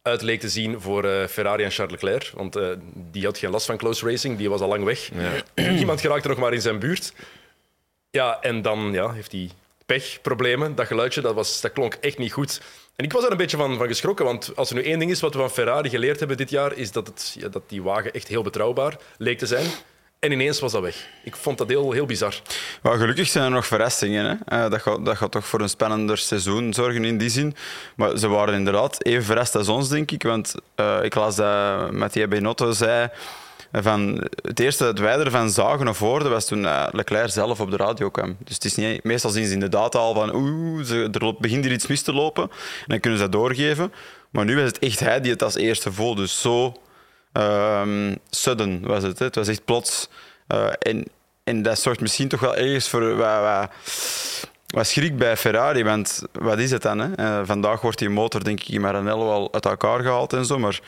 [0.01, 2.31] uit leek te zien voor Ferrari en Charles Leclerc.
[2.35, 2.59] Want
[2.93, 5.09] die had geen last van close racing, die was al lang weg.
[5.55, 7.13] Niemand geraakte nog maar in zijn buurt.
[8.15, 9.49] Ja, en dan ja, heeft hij
[9.85, 10.75] pechproblemen.
[10.75, 12.61] Dat geluidje dat was, dat klonk echt niet goed.
[12.95, 15.11] En ik was er een beetje van, van geschrokken, want als er nu één ding
[15.11, 17.83] is wat we van Ferrari geleerd hebben dit jaar, is dat, het, ja, dat die
[17.83, 19.65] wagen echt heel betrouwbaar leek te zijn.
[20.19, 21.07] En ineens was dat weg.
[21.23, 22.41] Ik vond dat heel, heel bizar.
[22.81, 24.25] Maar gelukkig zijn er nog verrassingen.
[24.25, 24.63] Hè?
[24.63, 27.55] Eh, dat, gaat, dat gaat toch voor een spannender seizoen zorgen in die zin.
[27.95, 30.23] Maar ze waren inderdaad even verrast als ons, denk ik.
[30.23, 33.09] Want uh, ik las dat Mathieu Benotto zei...
[33.81, 37.71] Van het eerste dat wij ervan zagen of hoorden was toen uh, Leclerc zelf op
[37.71, 38.37] de radio kwam.
[38.39, 41.63] Dus het is niet, meestal zien ze in de data al van oeh, er begint
[41.63, 42.43] hier iets mis te lopen.
[42.43, 43.93] En dan kunnen ze dat doorgeven.
[44.29, 46.21] Maar nu was het echt hij die het als eerste voelde.
[46.21, 46.73] Dus zo
[47.33, 49.19] um, sudden was het.
[49.19, 49.25] Hè.
[49.25, 50.09] Het was echt plots.
[50.47, 51.05] Uh, en,
[51.43, 53.69] en dat zorgt misschien toch wel ergens voor wat,
[54.67, 55.83] wat, schrik bij Ferrari.
[55.83, 56.99] Want wat is het dan?
[56.99, 57.19] Hè?
[57.19, 60.59] Uh, vandaag wordt die motor denk ik in Maranello al uit elkaar gehaald en zo.
[60.59, 60.79] Maar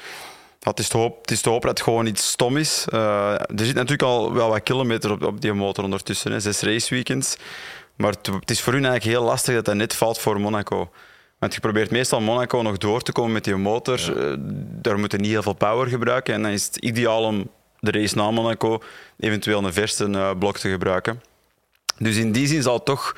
[0.72, 2.86] het is, te hoop, het is te hopen dat het gewoon iets stom is.
[2.94, 6.32] Uh, er zit natuurlijk al wel wat kilometer op, op die motor ondertussen.
[6.32, 6.40] Hè.
[6.40, 7.38] Zes raceweekends.
[7.96, 10.90] Maar het, het, is voor hun eigenlijk heel lastig dat dat net valt voor Monaco.
[11.40, 14.00] Want je probeert meestal Monaco nog door te komen met die motor.
[14.00, 14.36] Ja.
[14.82, 16.34] daar moet je niet heel veel power gebruiken.
[16.34, 18.80] En dan is het ideaal om de race na Monaco
[19.20, 21.22] eventueel een verse uh, blok te gebruiken.
[21.98, 23.16] Dus in die zin zal het toch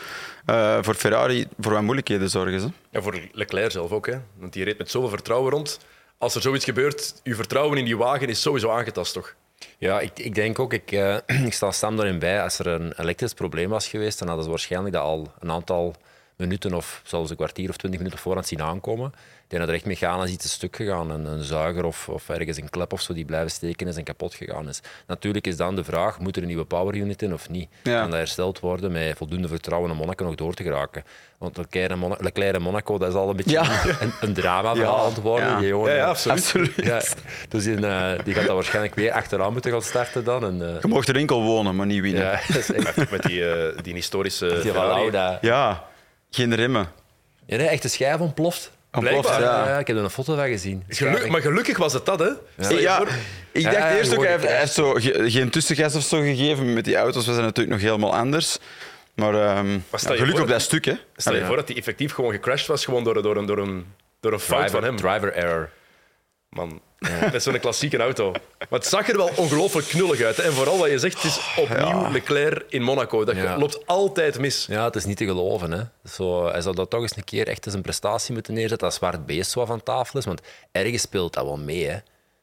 [0.50, 2.62] uh, voor Ferrari voor wat moeilijkheden zorgen.
[2.62, 2.68] Hè?
[2.90, 4.06] Ja, voor Leclerc zelf ook.
[4.06, 4.18] Hè?
[4.40, 5.80] Want die reed met zoveel vertrouwen rond.
[6.18, 9.36] Als er zoiets gebeurt, je vertrouwen in die wagen is sowieso aangetast, toch?
[9.78, 12.42] Ja, ik, ik denk ook, ik, uh, ik sta Sam daarin bij.
[12.42, 15.96] Als er een elektrisch probleem was geweest, dan hadden ze waarschijnlijk dat al een aantal
[16.38, 19.12] minuten of zelfs een kwartier of twintig minuten voorhand zien aankomen.
[19.48, 21.12] Ik denk dat er echt mechanisch iets stuk gegaan.
[21.12, 24.04] Een, een zuiger of, of ergens een klep of zo die blijven steken is en
[24.04, 24.82] kapot gegaan is.
[25.08, 27.70] Natuurlijk is dan de vraag, moet er een nieuwe power unit in of niet?
[27.84, 28.00] Ja.
[28.00, 31.04] Kan dat hersteld worden met voldoende vertrouwen om Monaco nog door te geraken?
[31.38, 33.86] Want Leclerc en, Monaco, Leclerc en Monaco, dat is al een beetje ja.
[34.02, 35.48] een, een drama verhaal aan het worden.
[35.48, 36.38] Ja, jongen, ja, absoluut.
[36.38, 36.76] absoluut.
[36.76, 37.02] Ja,
[37.50, 40.44] dus in, uh, die gaat dat waarschijnlijk weer achteraan moeten gaan starten dan.
[40.44, 42.24] En, uh, Je mocht er enkel wonen, maar niet winnen.
[42.24, 43.12] Ja, dat is echt...
[43.12, 44.60] met die, uh, die historische...
[44.62, 44.74] Die.
[45.42, 45.88] Ja.
[46.30, 46.92] Geen remmen.
[47.46, 48.72] Ja, nee, echt de schijf ontploft.
[48.92, 49.42] Blijkbaar.
[49.42, 49.68] Ja.
[49.68, 49.80] ja.
[49.80, 50.84] ik heb er een foto van gezien.
[50.88, 52.30] Geluk, maar gelukkig was het dat, hè?
[52.56, 53.02] Ja, ja
[53.52, 54.94] ik dacht ja, eerst ook, hij heeft, hij heeft zo,
[55.28, 56.74] geen tussengas of zo gegeven.
[56.74, 58.58] Met die auto's was het natuurlijk nog helemaal anders.
[59.16, 60.94] Maar um, gelukkig op dat stuk, hè.
[61.16, 63.86] Stel je voor dat hij effectief gewoon gecrashed was gewoon door, door, een, door, een,
[64.20, 64.96] door een fout driver, van hem.
[64.96, 65.70] Driver error.
[66.50, 67.20] Man, ja.
[67.20, 68.32] dat is zo'n klassieke auto.
[68.70, 70.38] Maar het zag er wel ongelooflijk knullig uit.
[70.38, 70.44] Hè?
[70.44, 72.10] En vooral wat je zegt, het is opnieuw ja.
[72.10, 73.26] Leclerc in Monaco.
[73.26, 73.58] Dat ja.
[73.58, 74.66] loopt altijd mis.
[74.70, 75.72] Ja, het is niet te geloven.
[75.72, 75.84] Hè?
[76.10, 79.00] Zo, hij zou dat toch eens een keer echt eens een prestatie moeten neerzetten als
[79.00, 80.26] waar het beest zo van tafel is.
[80.26, 81.88] Want ergens speelt dat wel mee.
[81.90, 81.98] Hè?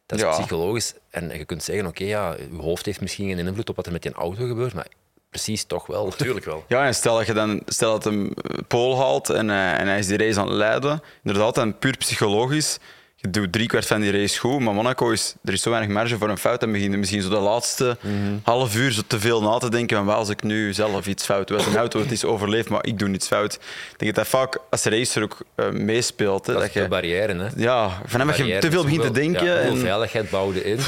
[0.06, 0.94] Dat is psychologisch.
[1.10, 3.86] En je kunt zeggen, oké, okay, ja, je hoofd heeft misschien geen invloed op wat
[3.86, 4.86] er met die auto gebeurt, maar
[5.30, 6.06] precies toch wel.
[6.06, 6.64] Natuurlijk wel.
[6.68, 8.34] Ja, en stel dat je dan stel dat hem
[8.68, 11.96] Pool haalt en, uh, en hij is die race aan het leiden, inderdaad, en puur
[11.96, 12.78] psychologisch
[13.24, 16.18] je doet driekwart van die race goed, maar Monaco is, er is zo weinig marge
[16.18, 18.36] voor een fout en beginnen misschien zo de laatste Mhm.
[18.42, 21.50] half uur zo te veel na te denken van als ik nu zelf iets fout.
[21.50, 23.54] Als een auto het is overleefd, maar ik doe iets fout.
[23.54, 26.46] Ik denk dat dat vaak als de racer ook uh, meespeelt.
[26.46, 27.34] Hè, Dat dat is de je, barrière.
[27.34, 27.48] Hè.
[27.56, 29.44] ja, vanaf dat je te veel begint te denken.
[29.44, 30.78] Ja, en, veiligheid bouwde in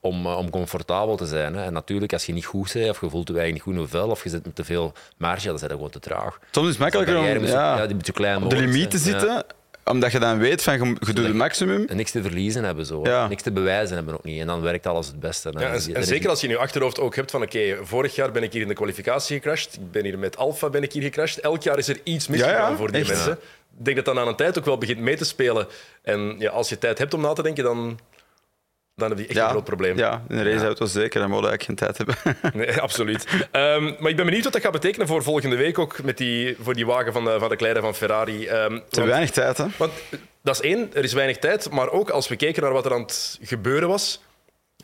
[0.00, 1.54] om, uh, om comfortabel te zijn.
[1.54, 1.64] Hè.
[1.64, 3.98] En natuurlijk, als je niet goed bent, of je voelt je eigenlijk niet goed je
[3.98, 6.38] vel, of je zit met te veel marge, dan zijn je gewoon te traag.
[6.50, 8.90] soms is het makkelijker De barrière om ja, ja, die zo klein op de limiet
[8.90, 9.10] te.
[9.10, 9.42] Ja.
[9.90, 11.84] Omdat je dan weet van je, je doet het maximum.
[11.88, 13.00] En niks te verliezen hebben, zo.
[13.02, 13.28] Ja.
[13.28, 14.40] niks te bewijzen hebben ook niet.
[14.40, 15.50] En dan werkt alles het beste.
[15.50, 18.14] Dan Ja, en, dan zeker als je in je achterhoofd ook hebt van oké, vorig
[18.14, 20.92] jaar ben ik hier in de kwalificatie gecrashed, ik ben hier met Alfa ben ik
[20.92, 21.40] hier gecrashed.
[21.40, 23.08] Elk jaar is er iets misgegaan Ja, ja, voor die echt.
[23.08, 23.32] mensen.
[23.78, 25.66] Ik denk dat dat aan een tijd ook wel begint mee te spelen.
[26.02, 27.98] En ja, als je tijd hebt om na te denken, dan,
[28.96, 29.96] dan heb je echt een groot probleem.
[29.96, 31.20] Ja, in een raceauto zeker.
[31.20, 32.56] Dan moet je eigenlijk geen tijd hebben.
[32.60, 33.26] Nee, absoluut.
[33.50, 36.56] Ehm, maar ik ben benieuwd wat dat gaat betekenen voor volgende week ook met die,
[36.60, 38.46] voor die wagen van de, van de kleine van Ferrari.
[38.46, 39.64] Te want- weinig tijd, hè?
[39.76, 39.92] Want
[40.42, 41.70] dat is één, er is weinig tijd.
[41.70, 44.22] Maar ook als we keken naar wat er aan het gebeuren was,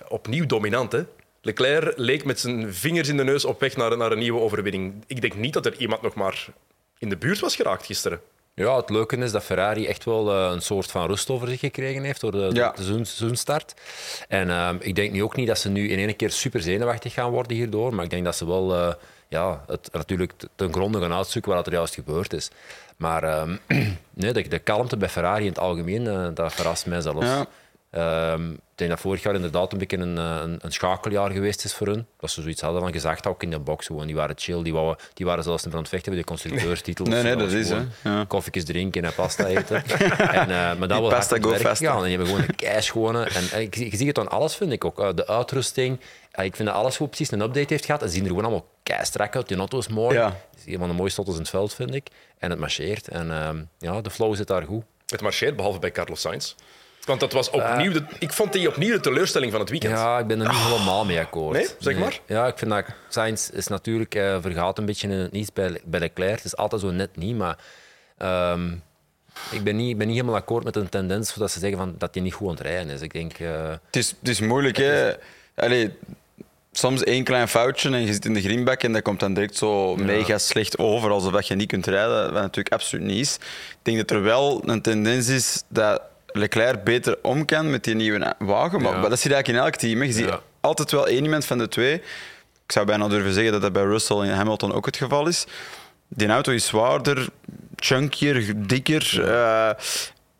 [0.09, 0.92] opnieuw dominant.
[0.92, 1.03] Hè?
[1.42, 5.05] Leclerc leek met zijn vingers in de neus op weg naar, naar een nieuwe overwinning.
[5.07, 6.46] Ik denk niet dat er iemand nog maar
[6.98, 8.20] in de buurt was geraakt gisteren.
[8.54, 11.60] Ja, het leuke is dat Ferrari echt wel eh, een soort van rust over zich
[11.60, 12.72] gekregen heeft door de, Ja.
[12.76, 13.74] de seizoenstart.
[14.28, 17.12] En ehm, ik denk nu ook niet dat ze nu in één keer super zenuwachtig
[17.12, 18.94] gaan worden hierdoor, maar ik denk dat ze wel eh,
[19.28, 22.50] ja, het natuurlijk ten gronde gaan uitzoeken wat er juist gebeurd is.
[22.96, 23.56] Maar ehm,
[24.10, 27.26] nee, de, de kalmte bij Ferrari in het algemeen, eh, dat verrast mij zelfs.
[27.26, 27.46] Ja.
[27.92, 31.64] Ehm, ik denk dat vorig jaar inderdaad een beetje een, eh, een, een schakeljaar geweest
[31.64, 32.07] is voor hun.
[32.20, 33.87] Dat ze zoiets hadden van gezegd ook in de box.
[33.87, 34.07] Gewoon.
[34.07, 37.05] Die waren chill, die, wouden, die waren zelfs niet van het vechten voor de constructeurstitel.
[37.05, 37.81] Nee, nee, dat was is, hè.
[38.05, 38.24] Ja.
[38.24, 39.85] Koffietjes drinken en pasta eten.
[39.87, 41.96] en, eh, maar dat wel pasta hard go aan gegaan.
[41.96, 43.24] En die hebben gewoon een keischone...
[43.24, 45.00] En, en ik, zie- je ziet het aan alles, vind ik ook.
[45.00, 46.00] Eh, de uitrusting.
[46.31, 48.02] Eh, ik vind dat alles goed precies een update heeft gehad.
[48.02, 49.48] En ze zien er gewoon allemaal keistrak uit.
[49.48, 50.16] Die auto is mooi.
[50.16, 50.26] Ja.
[50.26, 52.07] Het is een van de mooiste auto's in het veld, vind ik.
[52.38, 53.09] En het marcheert.
[53.09, 54.85] En ehm, ja, de flow zit daar goed.
[55.07, 56.55] Het marcheert, behalve bij Carlos Sainz.
[57.04, 59.92] Want dat was opnieuw de, ik vond die opnieuw de teleurstelling van het weekend.
[59.92, 61.56] Ja, ik ben er niet helemaal mee akkoord.
[61.56, 61.66] Nee?
[61.78, 62.20] Zeg maar.
[62.26, 65.80] Ja, ik vind dat Sainz is natuurlijk eh, vergaat een beetje in het niets bij,
[65.84, 66.36] bij Leclerc.
[66.36, 67.58] Het is altijd zo net niet, maar
[68.18, 68.72] ehm,
[69.50, 71.94] ik, ben niet, ik ben niet helemaal akkoord met een tendens dat ze zeggen van,
[71.98, 73.00] dat hij niet goed aan het rijden is.
[73.00, 75.12] Ik denk, eh, Het is, het is moeilijk, hè.
[75.54, 75.90] Allee,
[76.72, 79.56] soms één klein foutje en je zit in de greenback en dat komt dan direct
[79.56, 83.34] zo mega slecht over, alsof dat je niet kunt rijden, wat natuurlijk absoluut niet is.
[83.70, 86.02] Ik denk dat er wel een tendens is dat
[86.33, 89.09] Leclerc beter om kan met die nieuwe wagen, maar, Ja.
[89.09, 90.01] dat zie je eigenlijk in elk team.
[90.01, 90.07] hè.
[90.07, 90.40] Je ziet Ja.
[90.61, 91.95] altijd wel één iemand van de twee.
[92.64, 95.45] Ik zou bijna durven zeggen dat dat bij Russell en Hamilton ook het geval is.
[96.09, 97.29] Die auto is zwaarder,
[97.77, 99.25] chunkier, dikker.
[99.29, 99.71] eh,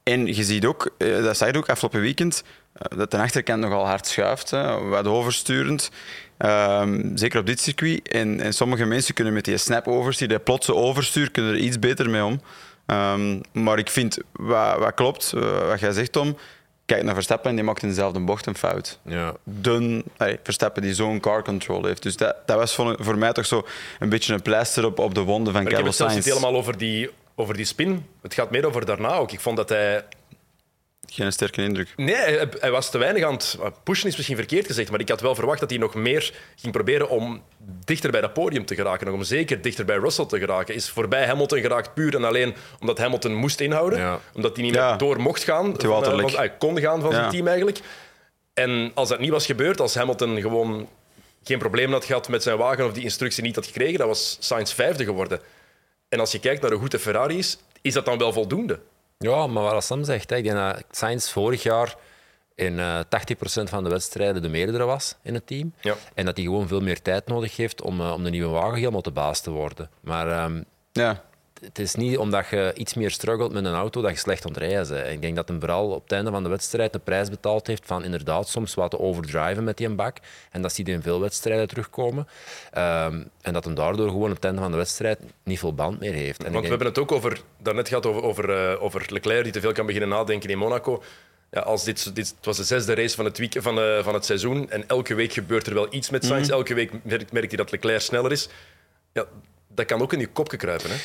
[0.03, 3.61] en je ziet ook, eh, dat zag je ook afgelopen weekend, eh, dat de achterkant
[3.61, 5.91] nogal hard schuift, hè, wat oversturend.
[6.39, 8.09] Ehm, zeker op dit circuit.
[8.09, 11.79] En, en sommige mensen kunnen met die snap overstuur, die plotse overstuur, kunnen er iets
[11.79, 12.41] beter mee om.
[12.93, 16.37] Ehm, maar ik vind, wat, wat klopt, eh, wat jij zegt Tom,
[16.87, 19.35] kijk naar Verstappen en die maakt in dezelfde bocht een fout Ja.
[19.45, 20.05] dun
[20.43, 22.03] Verstappen die zo'n car control heeft.
[22.03, 23.67] Dus dat, dat was voor, voor mij toch zo
[23.99, 26.15] een beetje een pleister op, op de wonden van Maar ik heb Carlos het zelfs
[26.15, 26.39] niet Sainz.
[26.39, 28.07] helemaal over die, over die spin.
[28.23, 29.33] Het gaat meer over daarna ook.
[29.33, 30.05] Ik vond dat hij
[31.15, 31.93] Geen sterke indruk.
[31.97, 35.09] Nee, hij, hij was te weinig aan het pushen, is misschien verkeerd gezegd, maar ik
[35.09, 37.43] had wel verwacht dat hij nog meer ging proberen om
[37.85, 39.07] dichter bij dat podium te geraken.
[39.07, 40.75] Nog om zeker dichter bij Russell te geraken.
[40.75, 43.99] Is voorbij Hamilton geraakt puur en alleen omdat Hamilton moest inhouden.
[43.99, 44.21] Ja.
[44.35, 45.75] Omdat hij niet meer door mocht gaan.
[45.79, 47.81] Van, eh, hij kon gaan van zijn team eigenlijk.
[48.55, 50.89] En als dat niet was gebeurd, als Hamilton gewoon
[51.43, 54.37] geen probleem had gehad met zijn wagen of die instructie niet had gekregen, dan was
[54.41, 55.41] Sainz vijfde geworden.
[56.09, 58.81] En als je kijkt naar hoe goed de Ferrari is, is dat dan wel voldoende?
[59.23, 61.95] Ja, maar wat Sam zegt, hè, ik denk dat Sainz vorig jaar
[62.55, 65.75] in eh 80% van de wedstrijden de meerdere was in het team.
[65.81, 65.95] Ja.
[66.15, 68.79] En dat hij gewoon veel meer tijd nodig heeft om, eh, om de nieuwe wagen
[68.79, 69.91] helemaal de baas te worden.
[70.01, 71.23] Maar ehm, Ja.
[71.65, 74.89] Het is niet omdat je iets meer struggelt met een auto dat je slecht ontrijdt.
[74.89, 75.07] bent.
[75.07, 77.83] Ik denk dat hij vooral op het einde van de wedstrijd de prijs betaald heeft
[77.87, 80.17] van inderdaad soms wat te overdriven met die bak.
[80.51, 82.29] En dat zie je in veel wedstrijden terugkomen.
[82.71, 86.01] Ehm, en dat hij daardoor gewoon op het einde van de wedstrijd niet veel band
[86.01, 86.45] meer heeft.
[86.45, 89.53] En Want we hebben het ook over, daarnet gehad over, over, eh, over Leclerc die
[89.53, 91.03] te veel kan beginnen nadenken in Monaco.
[91.51, 94.15] Ja, als dit, dit het was de zesde race van het, week, van, eh, van
[94.15, 96.49] het seizoen en elke week gebeurt er wel iets met Sainz.
[96.49, 96.57] Mhm.
[96.57, 98.49] Elke week merkt, merkt hij dat Leclerc sneller is.
[99.13, 99.25] Ja,
[99.69, 100.91] dat kan ook in je kopje kruipen.
[100.91, 100.97] Hè?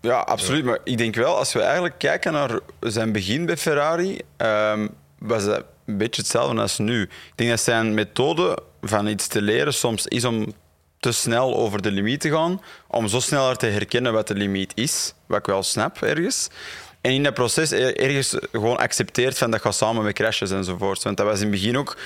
[0.00, 0.64] Ja, absoluut.
[0.64, 4.88] Maar ik denk wel, als we eigenlijk kijken naar zijn begin bij Ferrari, ehm,
[5.18, 7.02] was dat een beetje hetzelfde als nu.
[7.02, 10.52] Ik denk dat zijn methode van iets te leren soms is om
[11.00, 14.72] te snel over de limiet te gaan, om zo sneller te herkennen wat de limiet
[14.74, 16.48] is, wat ik wel snap ergens.
[17.00, 21.02] En in dat proces er- ergens gewoon accepteert van dat gaat samen met crashes enzovoort.
[21.02, 21.96] Want dat was in het begin ook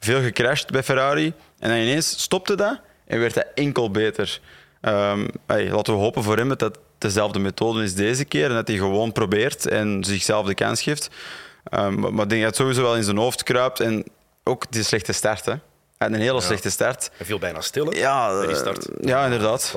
[0.00, 1.32] veel gecrashed bij Ferrari.
[1.58, 4.40] En dan ineens stopte dat en werd dat enkel beter.
[5.46, 8.76] Hey, laten we hopen voor hem dat dezelfde methode is deze keer en dat hij
[8.76, 11.08] gewoon probeert en zichzelf de kans geeft.
[11.64, 14.04] Ehm, maar ik denk dat het sowieso wel in zijn hoofd kruipt en
[14.44, 15.44] ook die slechte start.
[15.44, 15.52] Hè.
[15.52, 17.10] Hij had een hele slechte start.
[17.16, 18.88] Hij viel bijna stil hè, Ja, die eh, start.
[19.00, 19.74] ja, inderdaad.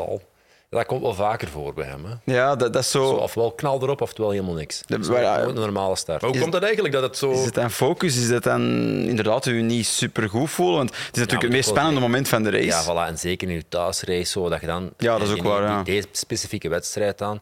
[0.73, 2.05] Dat komt wel vaker voor bij hem.
[2.05, 2.33] Hè.
[2.33, 3.05] Ja, dat, dat is zo.
[3.07, 4.81] Zo, ofwel knal erop, oftewel helemaal niks.
[4.85, 6.21] Dat is een normale start.
[6.21, 7.31] Maar hoe Is- komt dat eigenlijk dat het zo...
[7.31, 8.17] Is het dan focus?
[8.17, 8.61] Is het dan
[9.07, 10.75] inderdaad u niet super goed voelen?
[10.77, 12.65] Want het is natuurlijk het meest spannende moment van de race.
[12.65, 13.07] Ja, voilà.
[13.09, 15.51] En zeker in je thuisrace, zo, dat je dan Ja, dat is in ook die-
[15.51, 15.83] waar, ja.
[15.83, 17.41] deze specifieke wedstrijd aan,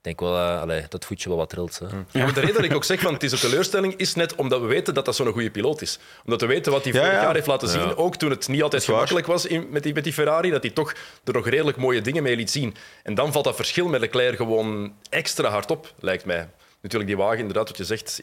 [0.00, 1.78] denk wel allee, dat het voetje wel wat trilt.
[1.78, 1.86] Hè.
[1.86, 4.34] Ja, maar de reden dat ik ook zeg van het is een teleurstelling, is net
[4.34, 5.98] omdat we weten dat dat zo'n goede piloot is.
[6.24, 7.22] Omdat we weten wat hij Ja, vorig ja.
[7.22, 10.04] jaar heeft laten zien, ook toen het niet altijd gemakkelijk was in, met, die, met
[10.04, 12.74] die Ferrari, dat hij toch er nog redelijk mooie dingen mee liet zien.
[13.02, 16.48] En dan valt dat verschil met Leclerc gewoon extra hard op, lijkt mij.
[16.82, 18.22] Natuurlijk, die wagen, inderdaad, wat je zegt,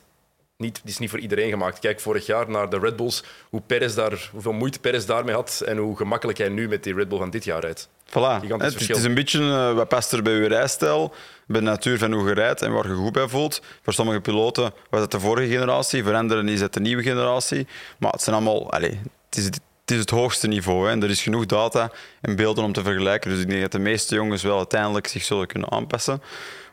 [0.57, 1.79] niet, die is niet voor iedereen gemaakt.
[1.79, 5.61] Kijk vorig jaar naar de Red Bulls, hoe Perez daar, hoeveel moeite Perez daarmee had
[5.65, 7.89] en hoe gemakkelijk hij nu met die Red Bull van dit jaar rijdt.
[8.09, 8.47] Voilà.
[8.47, 11.13] Het, het is een beetje eh, wat past er bij uw rijstijl,
[11.47, 13.61] bij de natuur van hoe je rijdt en waar je goed bij voelt.
[13.81, 17.67] Voor sommige piloten was het de vorige generatie, voor anderen is het de nieuwe generatie.
[17.99, 18.71] Maar het zijn allemaal...
[18.71, 18.93] Allez,
[19.29, 20.91] het, is, het is het hoogste niveau hè.
[20.91, 21.91] en er is genoeg data
[22.21, 23.29] en beelden om te vergelijken.
[23.29, 26.21] Dus ik denk dat de meeste jongens wel uiteindelijk zich zullen kunnen aanpassen.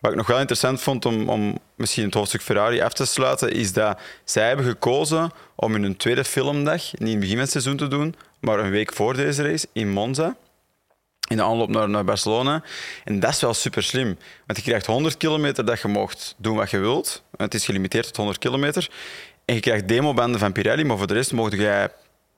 [0.05, 3.53] Wat ik nog wel interessant vond om, om misschien het hoofdstuk Ferrari af te sluiten,
[3.53, 7.51] is dat zij hebben gekozen om hun tweede filmdag niet in het begin van het
[7.51, 10.37] seizoen te doen, maar een week voor deze race in Monza
[11.29, 12.62] in de aanloop naar, naar Barcelona.
[13.05, 14.19] En dat is wel super slim.
[14.47, 17.23] Want je krijgt 100 kilometer dat je mocht doen wat je wilt.
[17.37, 18.90] Het is gelimiteerd tot 100 kilometer.
[19.45, 21.88] En je krijgt demobanden van Pirelli, maar voor de rest mocht jij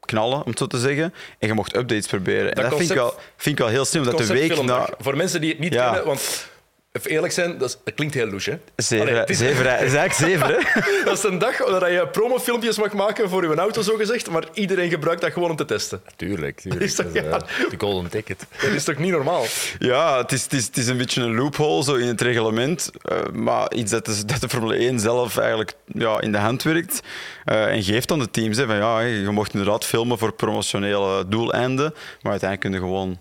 [0.01, 1.15] knallen, om het zo te zeggen.
[1.39, 2.53] En je mocht updates proberen.
[2.53, 4.05] En dat, vind, ik wel, vind ik wel heel slim.
[4.05, 4.89] Dat de week na...
[4.99, 5.85] Voor mensen die het niet Ja.
[5.85, 6.55] kennen, want
[6.97, 8.59] even eerlijk zijn, dat, is- dat klinkt heel louche.
[8.77, 10.81] Zeven, Allee, is- zeven, dat is eigenlijk zeven, hè?
[11.05, 14.91] Dat is een dag waar je promofilmpjes mag maken voor je auto, zogezegd, maar iedereen
[14.91, 16.03] gebruikt dat gewoon om te testen.
[16.17, 16.85] Tuurlijk, tuurlijk.
[16.85, 17.69] Is dat- Dat is, eh, ja.
[17.71, 18.47] de golden ticket.
[18.63, 19.45] Dat is toch niet normaal?
[19.79, 22.91] Ja, het is, het, is, het is een beetje een loophole zo in het reglement.
[23.03, 26.63] eh, maar iets dat de, dat de Formule 1 zelf eigenlijk ja, in de hand
[26.63, 27.01] werkt.
[27.45, 28.57] eh, en geeft aan de teams.
[28.57, 31.95] Hè, van, ja, je mocht inderdaad filmen voor promotionele doeleinden.
[32.23, 33.19] Maar uiteindelijk kun je gewoon,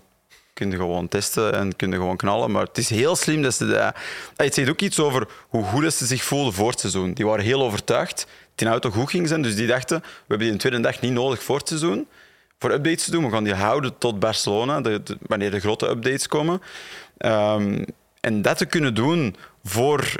[0.56, 2.50] kun je gewoon testen en kun gewoon knallen.
[2.50, 3.78] Maar het is heel slim dat ze dat...
[3.78, 3.92] Ah,
[4.36, 7.12] Het zegt ook iets over hoe goed ze zich voelden voor het seizoen.
[7.12, 9.42] Die waren heel overtuigd die auto goed ging zijn.
[9.42, 12.08] Dus die dachten, we hebben die een tweede dag niet nodig voor het seizoen.
[12.58, 13.24] voor updates te doen.
[13.24, 14.80] We gaan die houden tot Barcelona,
[15.20, 16.62] wanneer de grote updates komen.
[17.18, 17.84] Ehm,
[18.20, 20.12] en dat te kunnen doen voor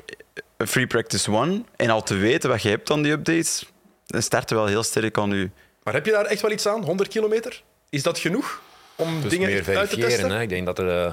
[0.59, 3.65] Free Practice One en al te weten wat je hebt aan die updates,
[4.07, 5.51] dan starten wel heel sterk aan u.
[5.83, 6.85] Maar heb je daar echt wel iets aan?
[6.85, 7.63] 100 kilometer?
[7.91, 8.61] Is dat genoeg
[8.97, 10.01] om Dus dingen meer uit te testen?
[10.01, 10.31] verifiëren.
[10.37, 10.43] Hè.
[10.43, 11.13] Ik denk dat er eh,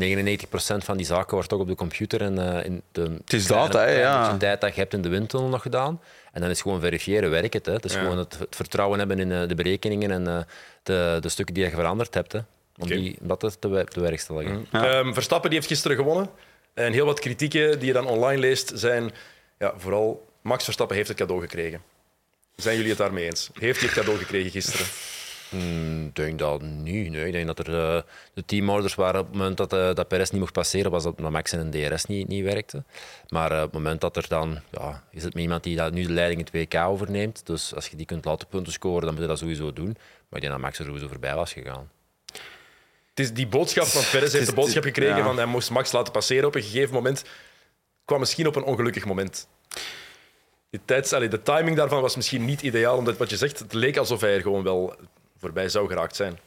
[0.00, 3.46] 99% van die zaken wordt ook op de computer en eh, in de Het is
[3.46, 4.20] kleine- hè, kleine ja.
[4.22, 6.00] beetje tijd dat je hebt in de windtunnel nog gedaan.
[6.32, 7.66] En dan is gewoon verifiëren, werkt het.
[7.66, 7.72] Hè.
[7.72, 8.00] Het is Ja.
[8.00, 10.38] gewoon het, het vertrouwen hebben in eh, de berekeningen en eh,
[10.82, 12.32] de, de stukken die je veranderd hebt.
[12.32, 12.38] Hè.
[12.78, 14.66] Om die, dat te, te, te werk te leggen.
[14.72, 14.86] Ja.
[15.00, 16.30] Ehm, Verstappen die heeft gisteren gewonnen.
[16.74, 19.10] En heel wat kritieken die je dan online leest zijn...
[19.58, 21.82] Ja, vooral Max Verstappen heeft het cadeau gekregen.
[22.56, 23.50] Zijn jullie het daarmee eens?
[23.58, 24.86] Heeft hij het cadeau gekregen gisteren?
[25.54, 27.10] Mm, Ik denk dat niet.
[27.10, 27.26] Nee.
[27.26, 28.02] Ik denk dat er eh,
[28.34, 31.18] de teamorders waren op het moment dat, eh, dat Perez niet mocht passeren, was dat
[31.18, 32.84] Max en een DRS niet, niet werkte.
[33.28, 35.92] Maar eh, op het moment dat er dan, ja, is het met iemand die dat
[35.92, 37.46] nu de leiding in het WK overneemt.
[37.46, 39.96] Dus als je die kunt laten punten scoren, dan moet je dat sowieso doen.
[40.28, 41.90] Maar ik denk dat Max er sowieso voorbij was gegaan.
[43.14, 45.24] Het is die boodschap van Perez heeft de boodschap gekregen ja.
[45.24, 47.24] van hij moest Max laten passeren op een gegeven moment.
[48.04, 49.48] kwam misschien op een ongelukkig moment.
[50.70, 53.72] De, tijds, allee, de timing daarvan was misschien niet ideaal, omdat wat je zegt, het
[53.72, 54.96] leek alsof hij er gewoon wel
[55.44, 56.38] voorbij zou geraakt zijn.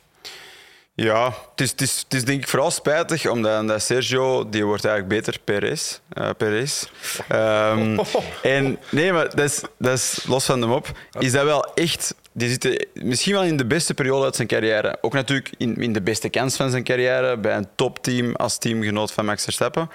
[1.00, 4.86] Ja, het is, het, is, het is denk ik vooral spijtig, omdat, Sergio, die wordt
[4.86, 6.00] eigenlijk beter Perez.
[6.10, 6.86] eh Perez.
[7.28, 8.00] Ehm,
[8.42, 10.88] en nee, maar dat is, dat is los van de mop.
[11.20, 12.16] Is dat wel echt...
[12.32, 14.98] Die zit misschien wel in de beste periode uit zijn carrière.
[15.02, 19.12] Ook natuurlijk in, in de beste kans van zijn carrière, bij een topteam als teamgenoot
[19.12, 19.90] van Max Verstappen.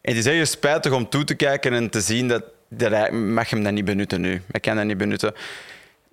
[0.00, 3.10] En het is echt spijtig om toe te kijken en te zien dat, dat hij
[3.10, 4.42] mag hem dat niet benutten nu.
[4.50, 5.34] Hij kan dat niet benutten.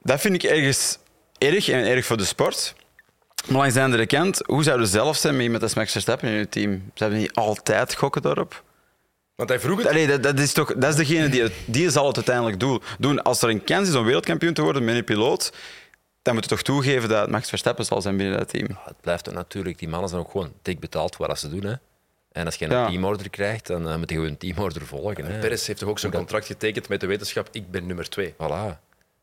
[0.03, 0.97] Dat vind ik ergens
[1.37, 2.75] erg en erg voor de sport.
[3.47, 6.35] Maar langs de andere kant, hoe zou je zelf zijn met als Max Verstappen in
[6.35, 6.91] je team?
[6.93, 8.63] Zouden niet altijd gokken daarop?
[9.35, 9.87] Want hij vroeg het.
[9.87, 12.81] Allee, dat, dat is toch, dat is degene die, het- die zal het uiteindelijk doen.
[12.99, 13.21] doen.
[13.23, 15.51] Als er een kans is om wereldkampioen te worden met een piloot,
[16.21, 18.65] dan moet je toch toegeven dat het Max Verstappen zal zijn binnen dat team.
[18.69, 21.63] Ja, Het blijft natuurlijk, die mannen zijn ook gewoon dik betaald voor wat ze doen.
[21.65, 21.73] Hè.
[22.31, 22.87] En als je een Ja.
[22.87, 25.25] teamorder krijgt, dan eh, moet je gewoon een teamorder volgen.
[25.25, 25.39] Hè.
[25.39, 28.33] Perez heeft toch ook zo'n contract getekend met de wetenschap, ik ben nummer twee.
[28.33, 28.77] Voilà.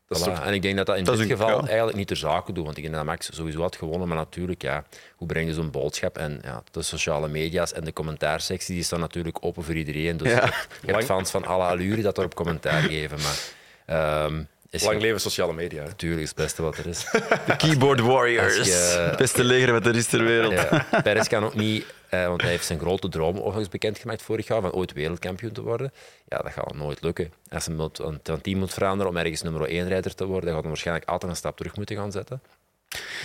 [0.05, 0.23] Voilà.
[0.23, 1.67] toch- En ik denk dat dat in Dat dit geval ja.
[1.67, 2.65] eigenlijk niet ter zake doet.
[2.65, 4.07] Want ik denk dat Max sowieso had gewonnen.
[4.07, 4.83] Maar natuurlijk, ja,
[5.15, 6.17] hoe breng je zo'n boodschap?
[6.17, 10.17] En ja, de sociale media's en de commentaarsectie die staan natuurlijk open voor iedereen.
[10.17, 10.43] Dus Ja.
[10.85, 13.17] je hebt fans van alle allure dat erop commentaar geven.
[13.21, 13.37] Maar
[13.85, 15.81] ehm, is Lang leven sociale media.
[15.81, 15.87] hè.
[15.87, 17.05] natuurlijk is het beste wat er is.
[17.47, 18.55] De keyboard warriors.
[18.67, 20.53] Je- Het beste leger wat er is ter wereld.
[20.53, 21.85] Ja, Perez kan ook niet,
[22.21, 25.61] eh, want hij heeft zijn grote droom overigens bekendgemaakt vorig jaar, van ooit wereldkampioen te
[25.61, 25.93] worden.
[26.27, 27.33] Ja, dat gaat nooit lukken.
[27.49, 30.43] Als hij moet- een een team moet veranderen om ergens nummer 1 rijder te worden,
[30.45, 32.41] dan gaat hij waarschijnlijk altijd een stap terug moeten gaan zetten.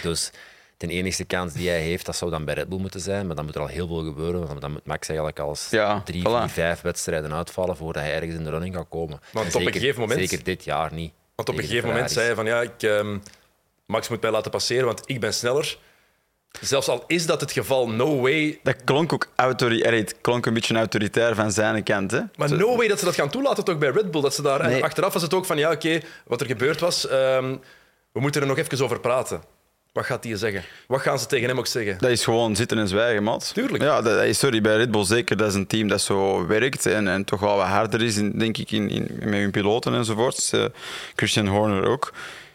[0.03, 0.31] Dus
[0.77, 3.27] de enige kans die hij heeft, dat zou dan bij Red Bull moeten zijn.
[3.27, 4.47] Maar dan moet er al heel veel gebeuren.
[4.47, 6.25] Want dan moet Max eigenlijk al Ja, drie, voilà.
[6.41, 9.21] vier, vijf wedstrijden uitvallen voordat hij ergens in de running gaat komen.
[9.33, 11.13] Want En op een zeker- gegeven moment- Zeker dit jaar niet.
[11.35, 13.19] Want op een gegeven moment zei hij van ja, ik, ehm,
[13.87, 15.79] Max moet mij laten passeren, want ik ben sneller.
[16.61, 18.59] Zelfs al is dat het geval, no way.
[18.63, 22.11] Dat klonk ook autori- allee, het klonk een beetje autoritair van zijn kant.
[22.11, 22.21] Hè?
[22.37, 24.21] Maar no way dat ze dat gaan toelaten toch bij Red Bull.
[24.21, 27.09] Dat ze daar, en achteraf was het ook van ja, oké, wat er gebeurd was,
[27.09, 27.57] ehm,
[28.13, 29.43] we moeten er nog even over praten.
[29.93, 30.63] Wat gaat hij zeggen?
[30.87, 31.99] Wat gaan ze tegen hem ook zeggen?
[31.99, 33.55] Dat is gewoon zitten en zwijgen, maat.
[33.55, 33.83] Tuurlijk.
[33.83, 35.37] Ja, dat, is, sorry, bij Red Bull zeker.
[35.37, 38.39] Dat is een team dat zo werkt en, en toch wel wat harder is, in,
[38.39, 40.51] denk ik, in, in, met hun piloten enzovoort.
[40.53, 40.65] Eh,
[41.17, 42.13] Christian Horner ook.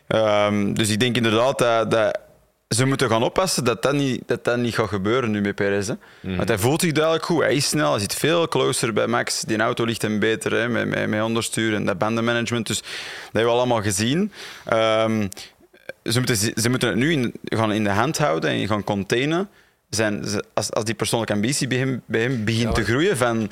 [0.08, 2.19] Ehm, dus ik denk inderdaad dat, dat
[2.67, 5.88] ze moeten gaan oppassen dat dat niet, dat dat niet gaat gebeuren nu met Perez.
[5.88, 5.95] Hè.
[6.36, 7.41] Want hij voelt zich duidelijk goed.
[7.41, 9.41] Hij is snel, hij zit veel closer bij Max.
[9.41, 12.67] Die auto ligt hem beter hè, met, met, met onderstuur en dat bandenmanagement.
[12.67, 12.89] Dus dat
[13.23, 14.32] hebben we allemaal gezien.
[14.65, 15.28] Ehm,
[16.04, 19.49] ze, moeten, ze moeten het nu in, gaan in de hand houden en gaan containen.
[19.89, 23.51] Zijn, als, als die persoonlijke ambitie bij hem, bij hem begint Ja, te groeien, van,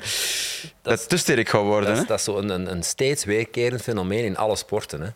[0.82, 1.88] dat, het te sterk gaat worden.
[1.88, 2.02] Dat hè.
[2.02, 5.00] is, dat is zo een, een, een steeds weerkerend fenomeen in alle sporten.
[5.00, 5.08] Hè.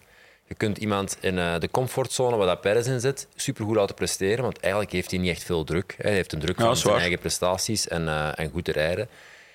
[0.48, 4.42] Je kunt iemand in eh, de comfortzone waar dat Perez in zit, supergoed laten presteren,
[4.44, 5.94] want eigenlijk heeft hij niet echt veel druk.
[5.98, 7.00] Hij heeft een druk Ja, van zijn waar.
[7.00, 9.08] eigen prestaties en, eh, en goed te rijden.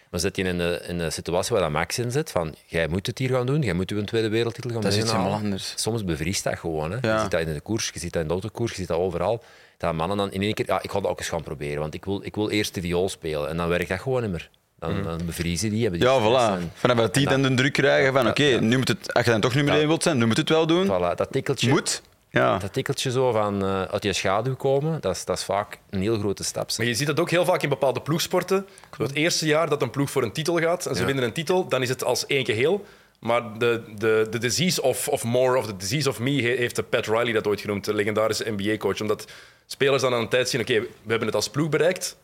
[0.10, 2.88] Maar zit je in de, in de situatie waar dat Max in zit, van jij
[2.88, 5.12] moet het hier gaan doen, jij moet je een tweede wereldtitel gaan Dat is iets
[5.12, 5.74] helemaal anders.
[5.76, 6.92] Soms bevriest dat gewoon.
[6.92, 6.98] Hè.
[7.02, 7.14] Ja.
[7.16, 8.98] Je ziet dat in de koers, je ziet dat in de autokoers, je ziet dat
[8.98, 9.44] overal.
[9.78, 11.94] Dat mannen dan in één keer, ja, ik ga dat ook eens gaan proberen, want
[11.94, 13.50] ik wil, ik wil eerst de viool spelen.
[13.50, 14.50] En dan werkt dat gewoon niet meer.
[14.88, 16.60] Dan, dan bevriezen die, hebben die Ja, voilà.
[16.62, 19.32] en- Vanaf dat die dan de druk krijgen van oké, nu moet het, als je
[19.32, 19.80] dan toch nummer Ja.
[19.80, 20.86] 1 wilt zijn, nu moet het wel doen.
[20.86, 22.02] Voilà, dat tikkeltje, Moet.
[22.30, 22.58] Ja.
[22.58, 26.02] dat tikkeltje zo van eh, uit je schaduw komen, dat is, dat is vaak een
[26.02, 26.70] heel grote stap.
[26.78, 28.66] Maar je ziet dat ook heel vaak in bepaalde ploegsporten.
[28.98, 31.06] Zo Het eerste jaar dat een ploeg voor een titel gaat en ze Ja.
[31.06, 32.86] winnen een titel, dan is het als één geheel.
[33.20, 36.76] Maar de, de, de disease of, of more, of the disease of me, he- heeft
[36.76, 39.02] de Pat Riley dat ooit genoemd, de legendarische NBA-coach.
[39.02, 39.26] Omdat
[39.66, 42.16] spelers dan aan een tijd zien, oké, we hebben het als ploeg bereikt.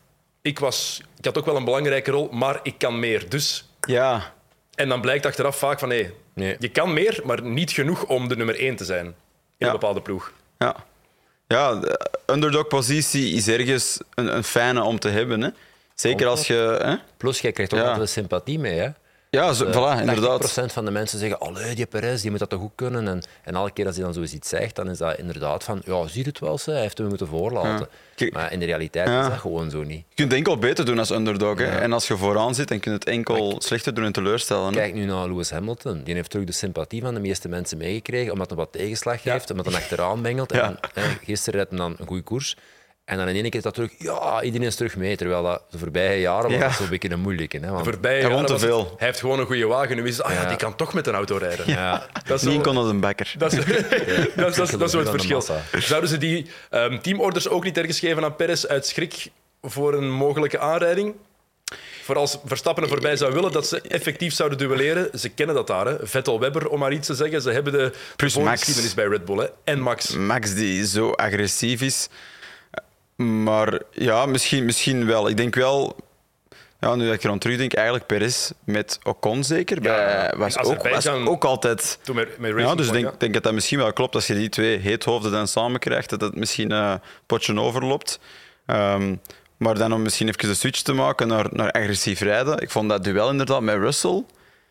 [0.42, 3.28] Ik, was, ik had ook wel een belangrijke rol, maar ik kan meer.
[3.28, 3.68] Dus...
[3.80, 4.32] ja.
[4.74, 6.56] En dan blijkt achteraf vaak van, nee, Nee.
[6.58, 9.14] je kan meer, maar niet genoeg om de nummer één te zijn in
[9.56, 9.66] Ja.
[9.66, 10.32] een bepaalde ploeg.
[10.58, 10.76] Ja.
[11.46, 15.40] ja, de underdog-positie is ergens een, een fijne om te hebben.
[15.40, 15.48] Hè.
[15.94, 16.78] Zeker als je...
[16.82, 16.94] Hè?
[17.16, 17.90] Plus, jij krijgt ook Ja.
[17.90, 18.78] altijd sympathie mee.
[18.78, 18.88] Hè?
[19.32, 20.60] Ja, zo, voilà, inderdaad.
[20.60, 23.08] 80% van de mensen zeggen, allee, die Perez, die moet dat toch goed kunnen.
[23.08, 26.06] En, en elke keer als hij dan zoiets zegt, dan is dat inderdaad van, ja,
[26.06, 27.88] zie het wel, ze, hij heeft hem moeten voorlaten.
[28.16, 28.28] Ja.
[28.32, 29.22] Maar in de realiteit Ja.
[29.22, 30.04] is dat gewoon zo niet.
[30.08, 31.58] Je kunt het enkel beter doen als underdog.
[31.58, 31.64] Hè.
[31.64, 34.66] En als je vooraan zit, dan kun je het enkel slechter doen en teleurstellen.
[34.66, 34.72] hè.
[34.72, 36.02] Kijk nu naar Lewis Hamilton.
[36.04, 39.50] Die heeft terug de sympathie van de meeste mensen meegekregen, omdat hij wat tegenslag heeft,
[39.50, 40.52] omdat hij achteraan bengelt.
[40.52, 42.56] En, eh, gisteren reed hij dan een goede koers.
[43.10, 45.16] En dan in één keer is dat terug, ja, iedereen is terug mee.
[45.16, 46.58] Terwijl dat de voorbije jaren was Ja.
[46.66, 47.58] dat zo'n beetje een moeilijke.
[47.58, 48.94] Hè, want- Voorbij Hij jaren te was het- veel.
[48.96, 49.96] Hij heeft gewoon een goede wagen.
[49.96, 50.48] Nu is het, ah ja, Ja.
[50.48, 51.64] die kan toch met een auto rijden.
[51.66, 52.06] ja.
[52.26, 53.34] Dat zo- kon het een bakker.
[53.38, 55.44] Dat is, dat, is, dat, is, dat is zo het de verschil.
[55.80, 59.26] Zouden ze die ehm, teamorders ook niet ergens geven aan Perez uit schrik
[59.62, 61.14] voor een mogelijke aanrijding?
[62.02, 65.18] Voor als Verstappen er voorbij zou willen dat ze effectief zouden duelleren.
[65.18, 65.86] Ze kennen dat daar.
[65.86, 65.96] Hè.
[66.06, 67.42] Vettel Webber, om maar iets te zeggen.
[67.42, 68.94] Ze hebben de Plus de Max.
[68.94, 69.38] bij Red Bull.
[69.38, 69.46] Hè.
[69.64, 70.08] En Max.
[70.16, 72.08] Max die zo agressief is.
[73.20, 75.28] Maar ja, misschien, misschien wel.
[75.28, 75.96] Ik denk wel,
[76.80, 79.80] ja, nu dat ik er aan terugdenk, eigenlijk Perez met Ocon zeker.
[79.80, 81.98] Bij, was, ook, was ook altijd.
[82.02, 84.34] Toen met, met Ja, dus ik denk, denk dat dat misschien wel klopt als je
[84.34, 88.20] die twee heethoofden dan samen krijgt, dat het misschien eh, een potje overloopt.
[88.66, 89.16] Ehm,
[89.56, 92.60] maar dan om misschien even de switch te maken naar, naar agressief rijden.
[92.60, 94.24] Ik vond dat duel inderdaad met Russell,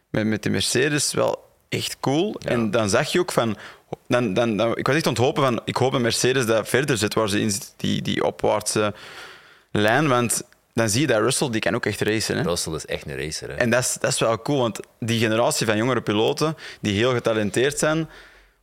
[0.10, 2.36] met, met de Mercedes, wel echt cool.
[2.46, 3.58] En dan zag je ook van...
[4.08, 5.62] Dan, dan, dan, ik was echt aan het hopen van...
[5.66, 8.94] Ik hoop dat Mercedes dat verder zit waar ze in zit, die, die opwaartse
[9.72, 10.08] lijn.
[10.08, 12.38] Want dan zie je dat Russell, die kan ook echt racen.
[12.38, 12.44] Hè?
[12.44, 13.50] Russell is echt een racer.
[13.50, 13.56] Hè.
[13.56, 17.14] En dat is, dat is wel cool, want die generatie van jongere piloten die heel
[17.14, 18.10] getalenteerd zijn,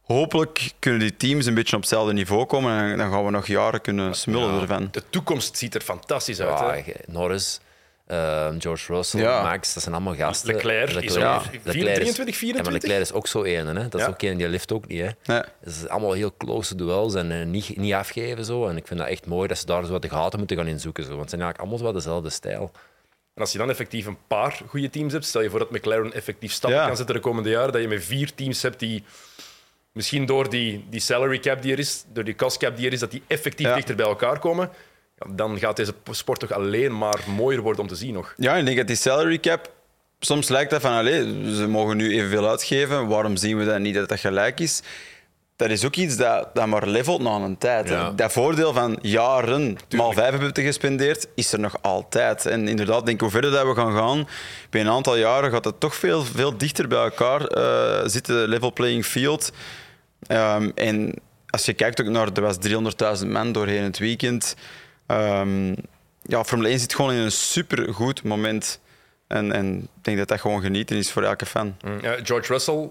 [0.02, 3.46] hopelijk kunnen die teams een beetje op hetzelfde niveau komen en dan gaan we nog
[3.46, 4.88] jaren kunnen smullen ervan.
[4.90, 6.58] De toekomst ziet er fantastisch uit.
[6.58, 6.92] Ja, hè.
[7.06, 7.60] Norris,
[8.06, 9.42] eh, George Russell, Ja.
[9.42, 10.54] Max, dat zijn allemaal gasten.
[10.54, 11.40] Leclerc is ook Ja.
[11.42, 12.56] 4, 23, 24.
[12.56, 13.88] Ja, maar Leclerc is ook zo één, hè?
[13.88, 15.00] dat is ook één die lift ook niet.
[15.00, 15.08] Hè?
[15.32, 15.42] Nee.
[15.60, 18.44] Het is allemaal heel close duels en eh, niet, niet afgeven.
[18.44, 18.66] Zo.
[18.66, 20.66] En ik vind dat echt mooi dat ze daar zo wat de gaten moeten gaan
[20.66, 21.02] inzoeken.
[21.04, 21.08] Zo.
[21.08, 22.70] Want het zijn eigenlijk allemaal wel dezelfde stijl.
[23.34, 26.12] En als je dan effectief een paar goede teams hebt, stel je voor dat McLaren
[26.12, 26.86] effectief stappen Ja.
[26.86, 29.04] kan zetten de komende jaren, dat je met vier teams hebt die
[29.92, 32.92] misschien door die, die salary cap die er is, door die cost cap die er
[32.92, 33.74] is, dat die effectief Ja.
[33.74, 34.70] dichter bij elkaar komen,
[35.34, 38.34] dan gaat deze sport toch alleen maar mooier worden om te zien nog.
[38.36, 39.70] Ja, ik denk dat die salary cap,
[40.20, 43.94] soms lijkt dat van, allee, ze mogen nu evenveel uitgeven, waarom zien we dat niet
[43.94, 44.82] dat dat gelijk is?
[45.56, 47.88] Dat is ook iets dat, dat maar levelt na een tijd.
[47.88, 48.10] Ja.
[48.10, 52.46] Dat voordeel van jaren maal vijf hebben te gespendeerd, is er nog altijd.
[52.46, 54.28] En inderdaad, denk ik, hoe verder dat we gaan gaan,
[54.70, 58.72] bij een aantal jaren gaat het toch veel, veel dichter bij elkaar eh, zitten, level
[58.72, 59.52] playing field.
[60.26, 61.14] Ehm, en
[61.50, 62.56] als je kijkt ook naar, er was
[63.22, 64.56] 300.000 man doorheen het weekend.
[65.06, 65.74] Ehm,
[66.22, 68.80] ja, Formule 1 zit gewoon in een supergoed moment.
[69.26, 71.76] En, en ik denk dat dat gewoon genieten is voor elke fan.
[72.02, 72.88] Ja, George Russell,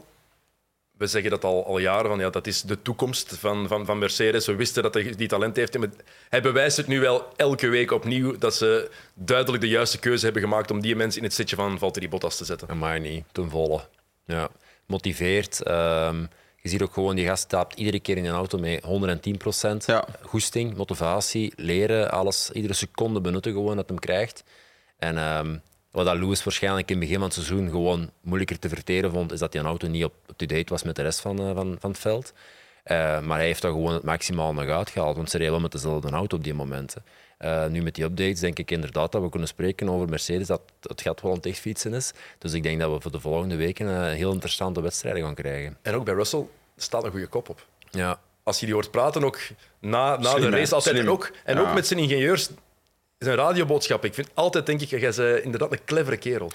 [0.98, 4.00] we zeggen dat al, al jaren, van, ja, dat is de toekomst van, van, van
[4.00, 4.46] Mercedes.
[4.46, 5.78] We wisten dat hij die talent heeft.
[5.78, 5.90] Maar
[6.30, 10.44] hij bewijst het nu wel elke week opnieuw dat ze duidelijk de juiste keuze hebben
[10.44, 12.68] gemaakt om die mensen in het zitje van Valtteri Bottas te zetten.
[12.68, 13.82] En maar niet, ten volle.
[14.26, 14.50] Ja.
[14.86, 15.62] Motiveert.
[15.62, 16.26] ehm,
[16.66, 19.86] je ziet ook gewoon, die gast stapt iedere keer in een auto met 110 procent.
[19.86, 20.06] Ja.
[20.22, 22.52] Goesting, motivatie, leren, alles.
[22.52, 24.44] Iedere seconde benutten gewoon dat hem krijgt.
[24.98, 25.58] En ehm,
[25.92, 29.32] wat dat Lewis waarschijnlijk in het begin van het seizoen gewoon moeilijker te verteren vond,
[29.32, 31.78] is dat die auto niet op to date was met de rest van, eh, van,
[31.80, 32.34] van het veld.
[32.84, 35.72] Eh, maar hij heeft daar gewoon het maximaal nog uitgehaald, want ze reden wel met
[35.72, 37.04] dezelfde auto op die momenten.
[37.38, 40.62] Eh, nu met die updates denk ik inderdaad dat we kunnen spreken over Mercedes, dat
[40.82, 42.12] het gat wel aan het echt fietsen is.
[42.38, 45.78] Dus ik denk dat we voor de volgende weken eh, heel interessante wedstrijden gaan krijgen.
[45.82, 46.46] En ook bij Russell
[46.78, 47.66] staat een goede kop op.
[47.90, 49.40] Ja, Als je die hoort praten, ook
[49.80, 50.96] na, na Slim, de race altijd.
[50.98, 51.62] En, ook, en Ja.
[51.62, 52.50] ook met zijn ingenieurs,
[53.18, 54.06] zijn radioboodschap.
[54.06, 56.52] Ik vind altijd, denk ik, jij bent inderdaad een clevere kerel.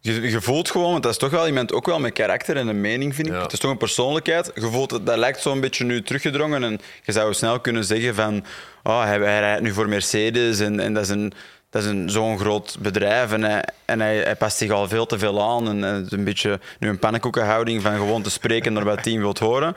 [0.00, 2.68] Je, je voelt gewoon, want dat is toch wel iemand ook wel met karakter en
[2.68, 3.34] een mening, vind ik.
[3.34, 3.42] Ja.
[3.42, 4.50] Het is toch een persoonlijkheid.
[4.54, 6.64] Je voelt, het- dat lijkt zo'n beetje nu teruggedrongen.
[6.64, 8.44] En je zou snel kunnen zeggen van...
[8.82, 11.32] Oh, hij, hij rijdt nu voor Mercedes en, en dat is een...
[11.70, 15.06] Dat is een, zo'n groot bedrijf en, hij, en hij, hij past zich al veel
[15.06, 15.68] te veel aan.
[15.68, 19.02] En, het is een beetje nu een pannenkoekenhouding van gewoon te spreken naar wat het
[19.02, 19.76] team wilt horen.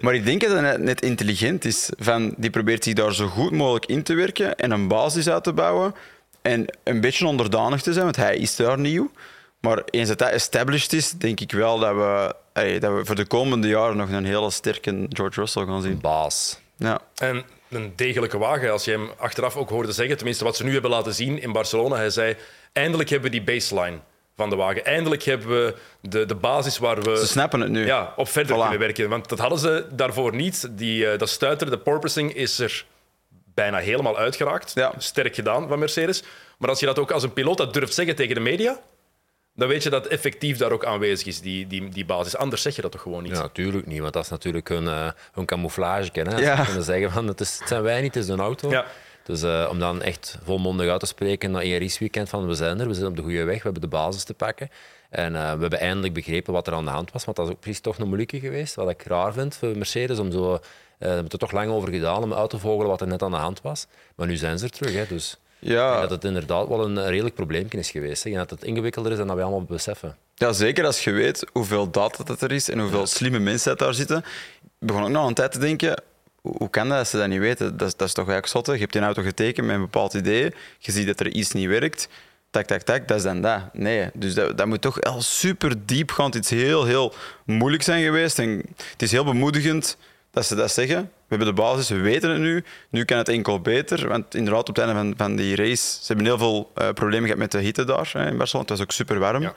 [0.00, 1.88] Maar ik denk dat hij net, net intelligent is.
[1.98, 5.44] Van, die probeert zich daar zo goed mogelijk in te werken en een basis uit
[5.44, 5.94] te bouwen.
[6.42, 9.10] En een beetje onderdanig te zijn, want hij is daar nieuw.
[9.62, 12.34] Maar eens dat dat established is, denk ik wel dat we,
[12.80, 16.00] dat we voor de komende jaren nog een hele sterke George Russell gaan zien.
[16.00, 16.60] baas.
[16.76, 17.00] Ja.
[17.16, 20.72] En een degelijke wagen, als je hem achteraf ook hoorde zeggen, tenminste wat ze nu
[20.72, 21.96] hebben laten zien in Barcelona.
[21.96, 22.36] Hij zei,
[22.72, 23.98] eindelijk hebben we die baseline
[24.36, 24.84] van de wagen.
[24.84, 27.86] Eindelijk hebben we de, de basis waar we Ze snappen het nu.
[27.86, 28.60] ja, op verder Voilà.
[28.60, 29.08] kunnen werken.
[29.08, 30.68] Want dat hadden ze daarvoor niet.
[30.70, 32.84] Die, eh, dat stuiter, de porpoising, is er
[33.54, 34.72] bijna helemaal uitgeraakt.
[34.74, 34.92] Ja.
[34.98, 36.22] Sterk gedaan van Mercedes.
[36.58, 38.78] Maar als je dat ook als een piloot dat durft zeggen tegen de media,
[39.54, 42.36] dan weet je dat effectief daar ook aanwezig is, die, die, die basis.
[42.36, 43.32] Anders zeg je dat toch gewoon niet?
[43.32, 46.10] Ja, natuurlijk niet, want dat is natuurlijk hun, uh, hun camouflage.
[46.12, 46.38] Hè?
[46.38, 46.56] Ja.
[46.56, 48.70] Ze kunnen zeggen van het, is, het zijn wij niet, het is een auto.
[48.70, 48.86] Ja.
[49.24, 52.80] Dus uh, om dan echt volmondig uit te spreken na één raceweekend van we zijn
[52.80, 54.70] er, we zijn op de goede weg, we hebben de basis te pakken.
[55.10, 57.52] En uh, we hebben eindelijk begrepen wat er aan de hand was, want dat is
[57.52, 58.74] ook precies toch een moeilijke geweest.
[58.74, 60.52] Wat ik raar vind voor Mercedes, om zo...
[60.52, 60.58] Uh,
[60.98, 63.30] we hebben er toch lang over gedaan om uit te vogelen wat er net aan
[63.30, 63.86] de hand was.
[64.16, 65.36] Maar nu zijn ze er terug, hè, dus...
[65.64, 66.00] Ja.
[66.00, 68.24] dat het inderdaad wel een redelijk probleempje is geweest.
[68.24, 68.30] Hè.
[68.30, 70.16] En dat het ingewikkelder is dan dat we allemaal beseffen.
[70.34, 73.78] Ja, zeker als je weet hoeveel data dat er is en hoeveel slimme mensen dat
[73.78, 74.18] daar zitten.
[74.62, 76.02] Ik begon ook nog een tijd te denken,
[76.40, 77.76] hoe kan dat als ze dat niet weten?
[77.76, 78.72] Dat, is, dat is toch eigenlijk zotte.
[78.72, 81.68] Je hebt die auto getekend met een bepaald idee, je ziet dat er iets niet
[81.68, 82.08] werkt,
[82.50, 83.60] tak, tak, tak, dat is dan dat.
[83.72, 88.38] Nee, dus dat, dat moet toch wel super diepgaand iets heel, heel moeilijk zijn geweest.
[88.38, 89.96] En het is heel bemoedigend
[90.32, 90.96] dat ze dat zeggen.
[91.02, 92.64] We hebben de basis, we weten het nu.
[92.90, 94.08] Nu kan het enkel beter.
[94.08, 95.76] Want inderdaad, op het einde van, van die race...
[96.00, 98.68] Ze hebben heel veel uh, problemen gehad met de hitte daar hè, in Barcelona.
[98.68, 99.42] Het was ook super warm.
[99.42, 99.54] Ja.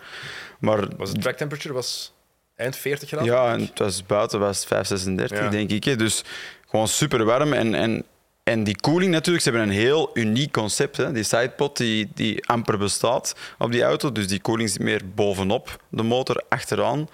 [0.59, 2.13] Maar, Was het track temperature was
[2.55, 3.27] eind 40 graden?
[3.27, 5.49] ja, en het was buiten was 5, 36, Ja.
[5.49, 5.83] denk ik.
[5.83, 5.95] hè.
[5.95, 6.23] Dus
[6.69, 7.53] gewoon super warm.
[7.53, 8.03] En, en,
[8.43, 10.97] en die koeling natuurlijk, ze hebben een heel uniek concept.
[10.97, 11.11] Hè.
[11.11, 14.11] Die sidepod die, die amper bestaat op die auto.
[14.11, 17.09] Dus die koeling zit meer bovenop de motor, achteraan.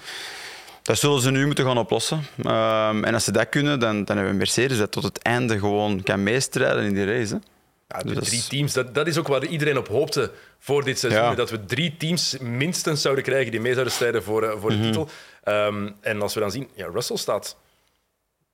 [0.83, 2.23] Dat zullen ze nu moeten gaan oplossen.
[2.43, 5.59] Ehm, en als ze dat kunnen, dan, dan hebben we Mercedes dat tot het einde
[5.59, 7.33] gewoon kan meestrijden in die race.
[7.33, 7.39] Hè.
[7.87, 10.83] Ja, de Dus dat drie teams, dat, dat is ook waar iedereen op hoopte voor
[10.83, 11.21] dit seizoen.
[11.21, 11.35] Ja.
[11.35, 14.79] Dat we drie teams minstens zouden krijgen die mee zouden strijden voor, eh, voor Mhm.
[14.81, 15.09] de titel.
[15.43, 17.57] Ehm, en als we dan zien, ja, Russell staat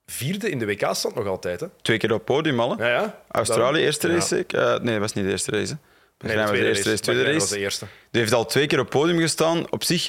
[0.06, 1.60] vierde in de WK-stand nog altijd.
[1.60, 1.66] Hè?
[1.82, 2.76] Twee keer op podium al.
[2.76, 2.88] hè.
[2.88, 3.22] Ja, ja.
[3.30, 4.44] Australië, eerste race.
[4.46, 5.72] Eh, nee, dat was niet de eerste race.
[6.18, 6.26] hè.
[6.28, 7.38] Nee, de tweede de eerste race, tweede race.
[7.38, 7.86] was de eerste.
[8.10, 9.70] Die heeft al twee keer op podium gestaan.
[9.70, 10.08] Op zich,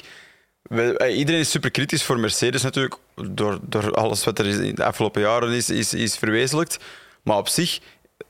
[0.62, 2.96] we- eh, iedereen is super kritisch voor Mercedes natuurlijk,
[3.30, 6.78] door, door alles wat er is in de afgelopen jaren is, is, is verwezenlijkt.
[7.22, 7.78] Maar op zich,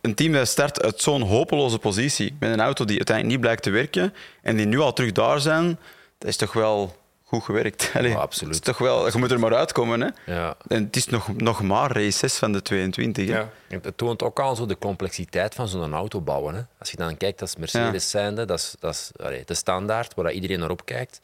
[0.00, 3.62] een team dat start uit zo'n hopeloze positie, met een auto die uiteindelijk niet blijkt
[3.62, 5.78] te werken, en die nu al terug daar zijn,
[6.18, 7.90] dat is toch wel goed gewerkt.
[7.94, 8.54] Allee, absoluut.
[8.54, 10.00] het Is toch wel, je moet er maar uitkomen.
[10.00, 10.34] Hè?
[10.34, 10.54] Ja.
[10.68, 13.28] En het is nog, nog maar race 6 van de 22.
[13.28, 13.38] Hè?
[13.38, 13.48] Ja.
[13.68, 16.54] Het toont ook aan zo de complexiteit van zo'n auto bouwen.
[16.54, 16.60] Hè.
[16.78, 20.32] Als je dan kijkt als Mercedes zijnde, dat is, dat is allee, de standaard waar
[20.32, 21.20] iedereen naar opkijkt.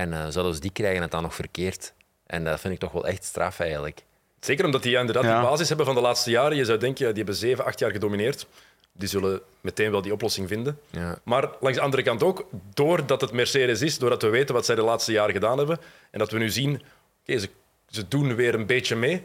[0.00, 1.92] En eh, zelfs die krijgen het dan nog verkeerd.
[2.26, 4.02] En dat vind ik toch wel echt straf eigenlijk.
[4.40, 5.40] Zeker omdat die inderdaad Ja.
[5.40, 6.56] die basis hebben van de laatste jaren.
[6.56, 8.46] Je zou denken, ja, die hebben zeven, acht jaar gedomineerd.
[8.92, 10.78] Die zullen meteen wel die oplossing vinden.
[10.90, 11.18] Ja.
[11.24, 14.74] Maar langs de andere kant ook, doordat het Mercedes is, doordat we weten wat zij
[14.74, 15.78] de laatste jaren gedaan hebben,
[16.10, 16.82] en dat we nu zien,
[17.20, 17.48] oké, ze,
[17.88, 19.24] ze doen weer een beetje mee,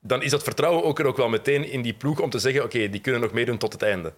[0.00, 2.64] dan is dat vertrouwen ook er ook wel meteen in die ploeg om te zeggen,
[2.64, 4.12] oké, die kunnen nog meedoen tot het einde.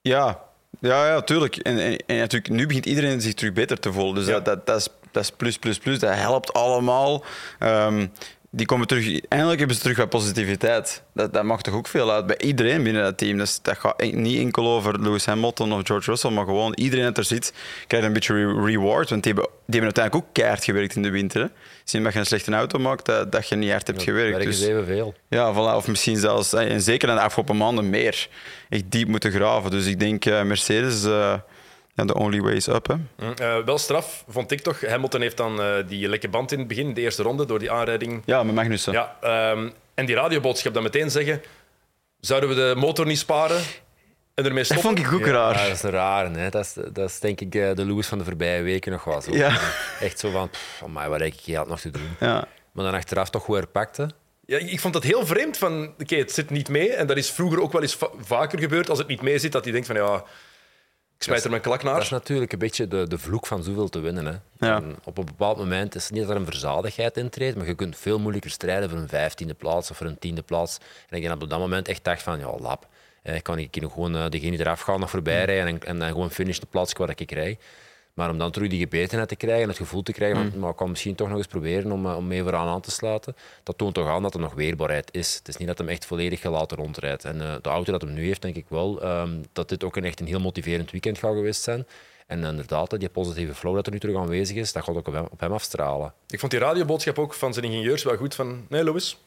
[0.00, 0.47] Ja,
[0.80, 1.56] ja, ja tuurlijk.
[1.56, 4.14] En, en, en natuurlijk, nu begint iedereen zich terug beter te voelen.
[4.14, 4.32] Dus Ja.
[4.32, 5.98] dat, dat, dat, is, dat is plus, plus, plus.
[5.98, 7.24] Dat helpt allemaal.
[7.58, 8.06] Ehm,
[8.50, 11.02] die komen terug, eindelijk hebben ze terug wat positiviteit.
[11.14, 13.38] Dat, dat maakt toch ook veel uit bij iedereen binnen dat team.
[13.38, 17.18] Dus dat gaat niet enkel over Lewis Hamilton of George Russell, maar gewoon iedereen dat
[17.18, 17.52] er zit
[17.86, 19.10] krijgt een beetje re- reward.
[19.10, 21.40] Want die hebben, die hebben uiteindelijk ook keihard gewerkt in de winter.
[21.40, 21.46] Hè.
[21.84, 24.44] Zie je dat je een slechte auto maakt, dat, dat je niet hard hebt gewerkt.
[24.44, 25.14] Dus- ze evenveel.
[25.28, 25.76] ja, voilà.
[25.76, 28.28] of misschien zelfs, en zeker in de afgelopen maanden, meer.
[28.68, 29.70] Echt diep moeten graven.
[29.70, 31.34] Dus ik denk eh, Mercedes, eh
[31.98, 32.86] ja, the only way is up.
[32.86, 33.32] Hè.
[33.34, 34.80] Eh, wel straf, vond ik toch.
[34.86, 37.70] Hamilton heeft dan eh, die lekke band in het begin, de eerste ronde, door die
[37.70, 38.22] aanrijding.
[38.24, 38.92] Ja, met Magnussen.
[38.92, 41.42] Ja, ehm, en die radioboodschap dan meteen zeggen,
[42.20, 43.60] zouden we de motor niet sparen
[44.34, 44.82] en ermee Dat stoppen?
[44.96, 45.54] vond ik ook Ja, raar.
[45.68, 46.30] dat is raar.
[46.32, 46.48] Hè?
[46.50, 49.20] Dat, is, dat is denk ik eh, de Lewis van de voorbije weken nog wel
[49.20, 49.32] zo.
[49.34, 49.58] Ja.
[50.00, 52.08] Echt zo van, pff, amai, wat heb ik hier nog te doen?
[52.20, 52.44] Ja.
[52.72, 54.10] Maar dan achteraf toch weer pakte.
[54.46, 56.92] Ja, ik vond dat heel vreemd van, oké, het zit niet mee.
[56.92, 58.90] En dat is vroeger ook wel eens va- vaker gebeurd.
[58.90, 60.22] Als het niet mee zit, dat hij denkt van, ja,
[61.18, 62.20] ik smijt er mijn klak Dat is naar.
[62.20, 64.26] natuurlijk een beetje de, de vloek van zoveel te winnen.
[64.26, 64.66] Hè.
[64.66, 64.82] Ja.
[65.04, 67.96] Op een bepaald moment is het niet dat er een verzadigheid intreedt, maar je kunt
[67.96, 70.78] veel moeilijker strijden voor een vijftiende plaats of voor een tiende plaats.
[70.78, 72.86] En ik denk dat ik op dat moment echt dacht van, ja, lap.
[73.22, 75.86] Eh, kan ik hier nog gewoon eh, degene die eraf gaan nog voorbij rijden en,
[75.86, 77.56] en dan gewoon finish de plaats waar ik krijg.
[78.18, 80.70] Maar om dan terug die gebetenheid te krijgen en het gevoel te krijgen van, maar
[80.70, 83.36] ik kan misschien toch nog eens proberen om, eh, om mee vooraan aan te sluiten,
[83.62, 85.34] dat toont toch aan dat er nog weerbaarheid is.
[85.34, 87.24] Het is niet dat hem echt volledig gelaten rondrijdt.
[87.24, 89.96] En eh, de auto dat hem nu heeft, denk ik wel ehm, dat dit ook
[89.96, 91.86] een echt een heel motiverend weekend gaat geweest zijn.
[92.26, 95.14] En inderdaad, die positieve flow dat er nu terug aanwezig is, dat gaat ook op
[95.14, 96.12] hem, op hem afstralen.
[96.28, 98.34] Ik vond die radioboodschap ook van zijn ingenieurs wel goed.
[98.34, 99.18] Van, nee, Louis,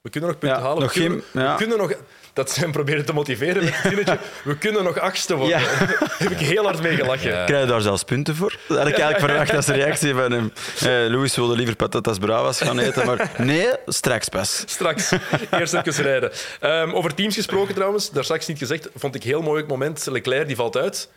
[0.00, 0.82] we kunnen nog punten Ja, halen.
[0.82, 1.50] nog we, kunnen, geen- ja.
[1.52, 1.94] we kunnen nog...
[2.32, 4.18] Dat ze hem proberen te motiveren met het zinnetje.
[4.44, 5.58] We kunnen nog achtste worden.
[5.58, 5.68] Ja.
[5.78, 7.30] Daar heb ik heel hard mee gelachen.
[7.30, 7.44] Ja.
[7.44, 8.56] Krijg je daar zelfs punten voor?
[8.68, 10.52] Dat had ik eigenlijk verwacht als reactie van hem.
[10.80, 14.62] Eh, Louis wilde liever patatas bravas gaan eten, maar nee, straks pas.
[14.66, 15.12] Straks.
[15.50, 16.32] Eerst even rijden.
[16.60, 20.06] Ehm, over teams gesproken trouwens, daar straks niet gezegd, vond ik heel mooi het moment.
[20.10, 21.10] Leclerc die valt uit.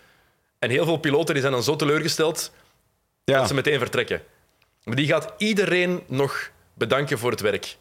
[0.59, 2.51] En heel veel piloten die zijn dan zo teleurgesteld
[3.23, 4.21] Ja, dat ze meteen vertrekken.
[4.83, 7.75] Maar die gaat iedereen nog bedanken voor het werk.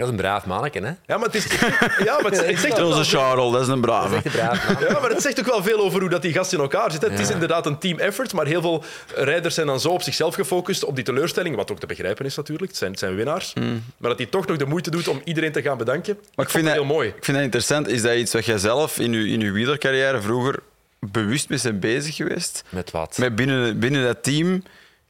[0.00, 0.86] Dat is een braaf manneke, hè?
[1.06, 1.46] Ja, maar het is...
[2.04, 4.16] Ja, maar het, het zegt ook Onze wel, Charles, dat is een Dat brave.
[4.16, 6.32] is echt een braaf ja, maar het zegt ook wel veel over hoe dat die
[6.32, 7.02] gast in elkaar zit.
[7.02, 7.08] hè.
[7.10, 8.84] Het is inderdaad een team effort, maar heel veel
[9.14, 12.36] rijders zijn dan zo op zichzelf gefocust, op die teleurstelling, wat ook te begrijpen is
[12.36, 12.68] natuurlijk.
[12.68, 13.52] Het zijn, het zijn winnaars.
[13.96, 16.26] Maar dat hij toch nog de moeite doet om iedereen te gaan bedanken, Mm.
[16.34, 17.08] Maar ik vind, dat, heel mooi.
[17.08, 17.88] ik vind dat interessant.
[17.88, 20.58] Is dat iets wat jij zelf in je, in je wielercarrière vroeger
[20.98, 22.62] bewust mee bent bezig geweest?
[22.68, 23.18] Met wat?
[23.18, 24.62] Met binnen, binnen dat team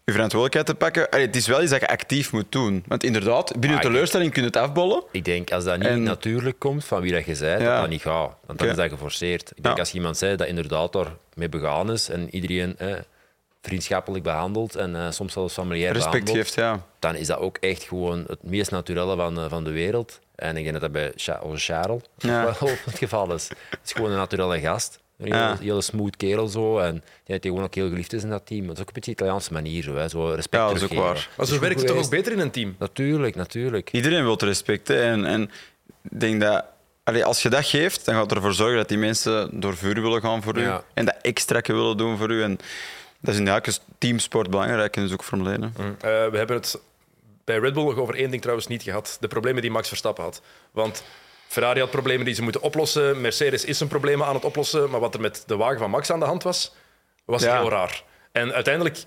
[0.05, 1.11] je verantwoordelijkheid te pakken?
[1.11, 2.85] Allee, het is wel iets dat je actief moet doen.
[2.87, 5.03] Want inderdaad, binnen ik- teleurstelling kun je het afbollen.
[5.11, 7.71] Ik denk, als dat niet En- natuurlijk komt van wie dat je bent, Ja.
[7.73, 8.37] dat dat niet gaat.
[8.47, 9.53] Want dan is dat geforceerd.
[9.55, 12.95] Ik denk, als iemand zei dat inderdaad daarmee begaan is en iedereen eh,
[13.63, 16.87] vriendschappelijk behandelt en eh, soms zelfs familiair Respect behandelt, geeft, ja.
[16.99, 20.21] dan is dat ook echt gewoon het meest naturele van, eh, van de wereld.
[20.35, 23.49] En ik denk dat dat bij onze Charles wel het geval is.
[23.49, 25.01] Het is gewoon een naturele gast.
[25.21, 25.57] Een hele, Ja.
[25.61, 26.79] hele smooth kerel zo.
[26.79, 28.67] En die heeft gewoon ook heel geliefd is in dat team.
[28.67, 29.83] Dat is ook een beetje de Italiaanse manier.
[29.83, 30.09] Zo, hè.
[30.09, 31.29] zo respect Ja, dat is ook waar.
[31.37, 32.75] Maar is zo werkt het toch ook beter in een team?
[32.79, 33.93] Natuurlijk, natuurlijk.
[33.93, 34.89] Iedereen wil respect.
[34.89, 35.03] Hè.
[35.03, 35.43] En, en
[36.03, 36.65] ik denk dat
[37.05, 40.03] allee, als je dat geeft, dan gaat het ervoor zorgen dat die mensen door vuur
[40.03, 40.69] willen gaan voor u.
[40.95, 42.43] En dat extra willen doen voor u.
[42.43, 42.59] En
[43.21, 45.63] dat is in elke teamsport belangrijk en dus ook Formule 1.
[45.77, 45.89] hè.
[45.91, 46.79] Eh, we hebben het
[47.45, 49.17] bij Red Bull nog over één ding trouwens niet gehad.
[49.21, 50.43] De problemen die Max Verstappen had.
[50.71, 51.03] Want
[51.51, 53.21] Ferrari had problemen die ze moeten oplossen.
[53.21, 54.91] Mercedes is zijn problemen aan het oplossen.
[54.91, 56.75] Maar wat er met de wagen van Max aan de hand was,
[57.25, 57.61] was Ja.
[57.61, 58.03] heel raar.
[58.33, 58.99] En uiteindelijk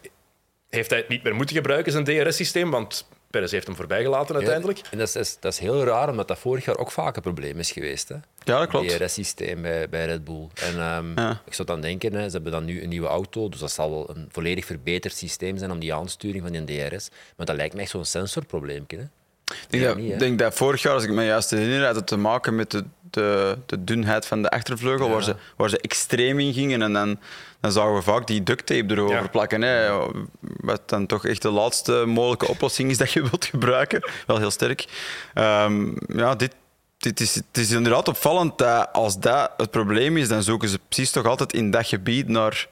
[0.70, 2.72] heeft hij het niet meer moeten gebruiken, zijn DRS-systeem.
[2.72, 4.78] Want Perez heeft hem voorbijgelaten uiteindelijk.
[4.78, 6.92] Ja, en dat is, dat, is, dat is heel raar, omdat dat vorig jaar ook
[6.92, 8.10] vaak een probleem is geweest.
[8.10, 8.16] Hè?
[8.44, 8.92] Ja, dat klopt.
[8.92, 10.48] Het DRS-systeem bij, bij Red Bull.
[10.54, 11.42] En ehm, Ja.
[11.46, 13.90] ik zou dan denken, hè, ze hebben dan nu een nieuwe auto, dus dat zal
[13.90, 17.10] wel een volledig verbeterd systeem zijn om die aansturing van die DRS.
[17.38, 18.98] Maar dat lijkt me echt zo'n sensorprobleempje.
[18.98, 19.04] Hè?
[19.46, 21.96] Ik denk, Ja, dat, niet, denk dat vorig jaar, als ik me juist herinner, had
[21.96, 25.78] het te maken met de, de, de dunheid van de achtervleugel, waar, ze, waar ze
[25.80, 26.82] extreem in gingen.
[26.82, 27.20] En dan,
[27.60, 29.28] dan zagen we vaak die duct tape erover Ja.
[29.28, 29.62] plakken.
[29.62, 29.98] Hè,
[30.40, 34.12] wat dan toch echt de laatste mogelijke oplossing is dat je wilt gebruiken.
[34.28, 34.86] Wel heel sterk.
[35.34, 36.56] Ehm, ja, dit,
[36.98, 40.80] dit is, het is inderdaad opvallend dat als dat het probleem is, dan zoeken ze
[40.88, 42.68] precies toch altijd in dat gebied naar,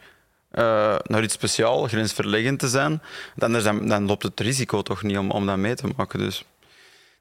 [0.52, 3.02] eh, naar iets speciaals, grensverleggend te zijn.
[3.40, 6.20] Anders dan, dan loopt het risico toch niet om, om dat mee te maken.
[6.20, 6.44] Dus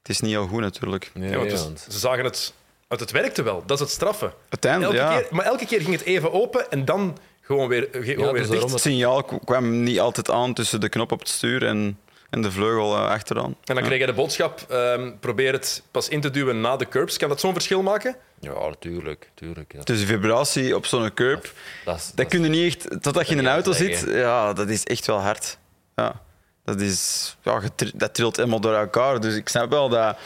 [0.01, 1.11] het is niet heel goed natuurlijk.
[1.13, 2.53] Ja, Ja, want ja, dus want- ze zagen het...
[2.87, 4.33] Want het werkte wel, dat is het straffen.
[4.49, 5.19] Uiteindelijk, Elke ja.
[5.19, 8.15] keer, maar elke keer ging het even open en dan gewoon weer, ge- gewoon dus
[8.17, 8.71] weer daarom dicht.
[8.71, 11.99] Het signaal kwam niet altijd aan tussen de knop op het stuur en,
[12.29, 13.55] en de vleugel eh, achteraan.
[13.65, 16.87] En dan kreeg hij de boodschap, ehm, probeer het pas in te duwen na de
[16.87, 17.17] curbs.
[17.17, 18.15] Kan dat zo'n verschil maken?
[18.39, 19.27] ja, natuurlijk.
[19.29, 19.73] natuurlijk.
[19.75, 21.53] Dat, Dus de vibratie op zo'n curb, dat,
[21.85, 23.01] dat dat kun je niet echt...
[23.03, 25.57] Totdat je in een auto zit, ja, dat is echt wel hard.
[25.95, 26.21] Ja.
[26.63, 27.61] Dat, is, ja,
[27.95, 29.19] dat trilt helemaal door elkaar.
[29.19, 30.17] Dus ik snap wel dat...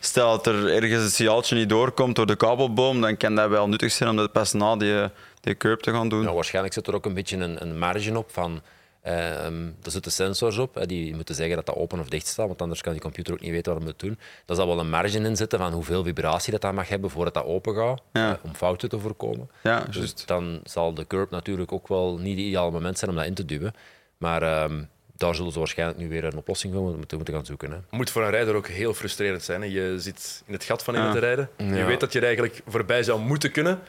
[0.00, 3.68] Stel dat er ergens een signaaltje niet doorkomt door de kabelboom, dan kan dat wel
[3.68, 4.94] nuttig zijn om dat pas na die,
[5.40, 6.22] die curb te gaan doen.
[6.22, 8.60] Ja, waarschijnlijk zit er ook een beetje een, een marge op van.
[9.02, 12.62] ehm er zitten sensors op die moeten zeggen dat dat open of dicht staat, want
[12.62, 14.18] anders kan die computer ook niet weten wat hij moet doen.
[14.44, 17.34] Daar zal wel een marge in zitten van hoeveel vibratie dat, dat mag hebben voordat
[17.34, 18.30] dat open gaat, Ja.
[18.32, 19.50] eh, om fouten te voorkomen.
[19.62, 23.16] Ja, Dus dan zal de curb natuurlijk ook wel niet het ideale moment zijn om
[23.16, 23.72] dat in te duwen.
[24.18, 24.82] Maar ehm,
[25.18, 27.70] daar zullen ze waarschijnlijk nu weer een oplossing voor moeten, moeten gaan zoeken.
[27.70, 27.78] Hè.
[27.90, 29.60] Moet voor een rijder ook heel frustrerend zijn.
[29.62, 29.66] Hè?
[29.68, 31.20] Je zit in het gat van iemand Ja.
[31.20, 31.50] te rijden.
[31.56, 31.86] Je Ja.
[31.86, 33.80] weet dat je er eigenlijk voorbij zou moeten kunnen.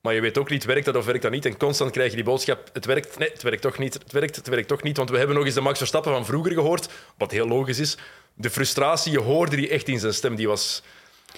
[0.00, 1.44] Maar je weet ook niet, werkt dat of werkt dat niet?
[1.46, 4.36] En constant krijg je die boodschap, het werkt, nee, het werkt toch niet, het werkt,
[4.36, 4.96] het werkt toch niet.
[4.96, 6.88] Want we hebben nog eens de Max Verstappen van vroeger gehoord,
[7.18, 7.96] wat heel logisch is.
[8.34, 10.82] De frustratie, je hoorde die echt in zijn stem, die was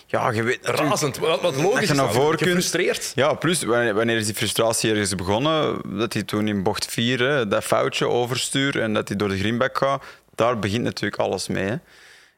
[0.07, 1.18] Ja, je weet razend.
[1.18, 2.40] Wat, wat logisch Dat je is, naar voren kunt.
[2.49, 3.12] gefrustreerd.
[3.14, 5.80] Ja, plus wanneer, is die frustratie ergens begonnen?
[5.99, 9.38] Dat hij toen in bocht 4 hè, dat foutje overstuurt en dat hij door de
[9.38, 10.05] greenback gaat.
[10.34, 11.64] Daar begint natuurlijk alles mee.
[11.64, 11.76] Hè.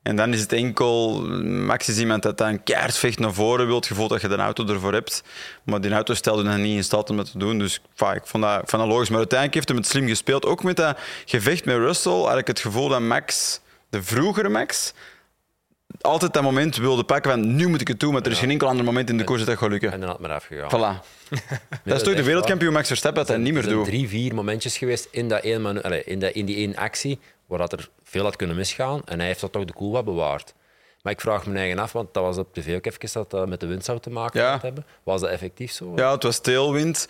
[0.02, 3.76] En dan is het enkel, Max is iemand dat dan keihard vecht naar voren wil,
[3.76, 5.22] het gevoel dat je de auto ervoor hebt.
[5.64, 7.58] Maar die auto stelde hem niet in staat om dat te doen.
[7.58, 9.08] Dus ik, vond dat, vond dat logisch.
[9.08, 10.44] Maar uiteindelijk heeft hij het slim gespeeld.
[10.46, 14.92] Ook met dat gevecht met Russell had ik het gevoel dat Max, de vroegere Max,
[16.00, 18.50] altijd dat moment wilde pakken van nu moet ik het doen, maar er is geen
[18.50, 19.92] enkel ander moment in de koers dat dat gaat lukken.
[19.92, 20.68] En dan had het maar afgegaan.
[20.70, 21.04] Voilà.
[21.84, 23.86] dat is toch de wereldkampioen Max Verstappen dat hij niet meer Er zijn doet.
[23.88, 27.18] drie, vier momentjes geweest in, dat één manu- allee, in, dat, in die één actie
[27.46, 29.02] waar dat er veel had kunnen misgaan.
[29.04, 30.54] En hij heeft dat toch de koel wat bewaard.
[31.02, 33.48] Maar ik vraag me eigen af, want dat was op tv ook even dat dat
[33.48, 34.58] met de wind zou te maken Ja.
[34.62, 34.86] hebben.
[35.02, 35.92] Was dat effectief zo?
[35.96, 37.08] Ja, het was teelwind.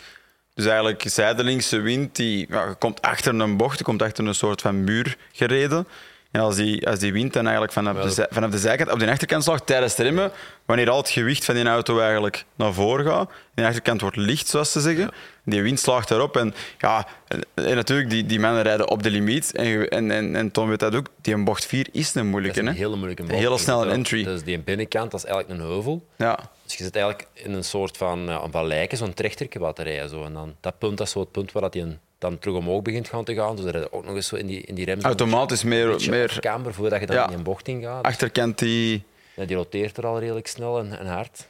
[0.54, 4.60] Dus eigenlijk zijdelingse wind, die ja, komt achter een bocht, je komt achter een soort
[4.60, 5.86] van muur gereden.
[6.34, 8.98] En als die, als die wind dan eigenlijk vanaf de, zij- vanaf de zijkant op
[8.98, 10.30] de achterkant slaagt tijdens het remmen,
[10.64, 14.46] wanneer al het gewicht van die auto eigenlijk naar voren gaat, de achterkant wordt licht,
[14.48, 15.10] zoals ze zeggen,
[15.44, 16.36] die wind slaagt daarop.
[16.36, 19.52] En, ja, en, natuurlijk, die, die mannen rijden op de limiet.
[19.56, 22.20] En, je- en, en, en Tom weet dat ook, die een bocht 4 is een
[22.22, 22.60] Dat moeilijke.
[22.60, 23.40] is een hele moeilijke Een bocht.
[23.40, 24.24] hele Je snelle entry.
[24.24, 26.06] Dus die binnenkant, dat is eigenlijk een heuvel.
[26.16, 26.38] Ja.
[26.64, 29.82] Dus je zit eigenlijk in een soort van ja, een vallijken, zo'n trechterke wat te
[29.82, 30.08] rijden.
[30.08, 30.24] Zo.
[30.24, 32.56] En dan, dat punt dat is zo het punt waar dat die een, dan terug
[32.56, 33.56] omhoog begint gaan te gaan.
[33.56, 35.00] Dus er ook nog eens zo in die, in die rem.
[35.00, 37.26] Automatisch meer, meer afkamber voordat je dan Ja.
[37.28, 38.04] in een bocht ingaat.
[38.04, 39.04] achterkant die,
[39.36, 41.46] Ja, die roteert er al redelijk snel en, en hard.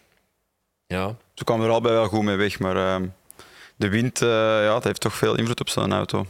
[0.86, 3.06] Ja, Ze kwamen er allebei wel goed mee weg, maar ehm,
[3.76, 6.26] de wind eh, ja, dat heeft toch veel invloed op zo'n auto.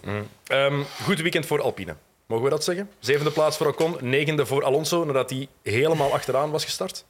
[0.46, 1.94] Ehm, goed weekend voor Alpine.
[2.26, 2.90] Mogen we dat zeggen?
[2.98, 7.04] Zevende plaats voor Ocon, negende voor Alonso, nadat hij helemaal achteraan was gestart.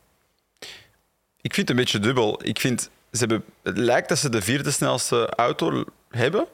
[1.40, 2.40] Ik vind het een beetje dubbel.
[2.44, 6.46] Ik vind, ze hebben, het lijkt dat ze de vierde snelste auto hebben,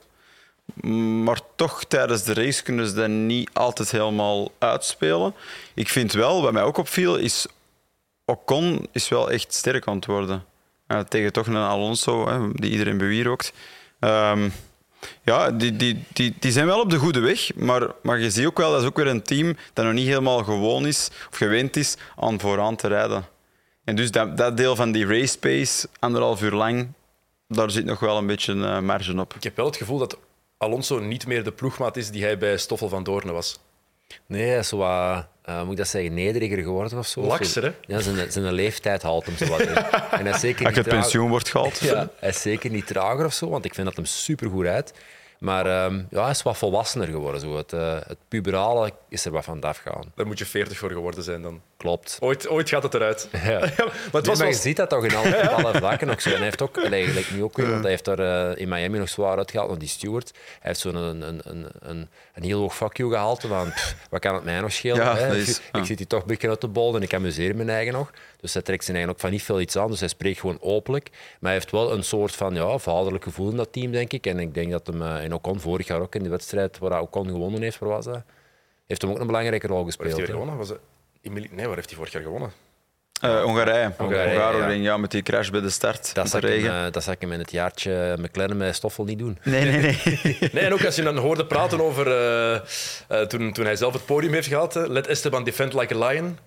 [1.24, 5.34] maar toch tijdens de race kunnen ze dat niet altijd helemaal uitspelen.
[5.74, 7.46] Ik vind wel, wat mij ook opviel, is
[8.24, 10.44] Ocon is wel echt sterk aan het worden.
[10.86, 13.52] Eh, tegen toch een Alonso, hè, die iedereen bewierookt.
[13.98, 14.48] Ehm
[15.24, 18.46] ja, die, die, die, die zijn wel op de goede weg, maar, maar je ziet
[18.46, 21.36] ook wel, dat is ook weer een team dat nog niet helemaal gewoon is, of
[21.36, 23.24] gewend is, aan vooraan te rijden.
[23.84, 26.88] En dus dat, dat deel van die race pace, anderhalf uur lang,
[27.48, 29.34] daar zit nog wel een beetje uh, marge op.
[29.34, 30.18] Ik heb wel het gevoel dat
[30.62, 33.58] Alonso niet meer de ploegmaat is die hij bij Stoffel van Doornen was.
[34.26, 37.20] nee, hij is zo wat, eh, moet ik dat zeggen, nederiger geworden of zo.
[37.20, 37.72] Lakser, hè?
[37.86, 39.76] Ja, zijn, zijn leeftijd haalt hem zo wat in.
[39.76, 41.78] En hij is zeker Als je niet het pensioen wordt gehaald.
[41.78, 44.92] Ja, hij is zeker niet trager of zo, want ik vind dat hem supergoed uit.
[45.38, 47.40] Maar ehm, ja, hij is wat volwassener geworden.
[47.40, 47.56] Zo.
[47.56, 50.12] Het, eh, het puberale is er wat van afgegaan.
[50.14, 51.60] Daar moet je 40 voor geworden zijn dan.
[51.80, 52.16] Klopt.
[52.20, 53.28] Ooit, ooit gaat het eruit.
[53.44, 53.58] Ja.
[53.58, 54.46] maar het Nee, was maar wel...
[54.46, 56.28] je ziet dat toch in alle, alle vlakken ook zo.
[56.28, 58.18] En hij heeft ook, allee, gelijk nu ook weer, want hij heeft daar
[58.50, 60.30] eh, in Miami nog zwaar uitgehaald, want die steward.
[60.34, 63.40] Hij heeft zo'n een, een, een, een, een heel hoog fuck you gehaald.
[63.40, 64.96] Van, pff, wat kan het mij nog schelen?
[64.96, 65.36] Ja, hè?
[65.36, 68.10] ik, zit hier toch een beetje uit de bol en ik amuseer me eigen nog.
[68.40, 69.90] Dus hij trekt zijn eigen ook van niet veel iets aan.
[69.90, 71.08] Dus hij spreekt gewoon openlijk.
[71.10, 74.26] Maar hij heeft wel een soort van ja, vaderlijk gevoel in dat team, denk ik.
[74.26, 77.00] En ik denk dat hem eh, in Ocon vorig jaar ook in de wedstrijd waar
[77.00, 78.22] Ocon gewonnen heeft, waar was dat?
[78.86, 80.18] Heeft hem ook een belangrijke rol Waar heeft gespeeld.
[80.20, 80.56] hij gewonnen?
[80.56, 80.78] Was het...
[81.22, 82.52] Nee, waar heeft hij vorig jaar gewonnen?
[83.20, 83.92] Eh, Hongarije.
[83.98, 84.96] Hongarije, Hongaroring, ja.
[84.96, 86.14] met die crash bij de start.
[86.14, 86.84] Dat hem, regen.
[86.86, 89.38] eh, dat zou ik hem in het jaartje McLaren met Stoffel niet doen.
[89.44, 90.38] Nee, nee, nee.
[90.52, 93.92] Nee, en ook als je dan hoorde praten over eh, eh, toen, toen hij zelf
[93.92, 96.38] het podium heeft gehad, Let Esteban defend like a lion,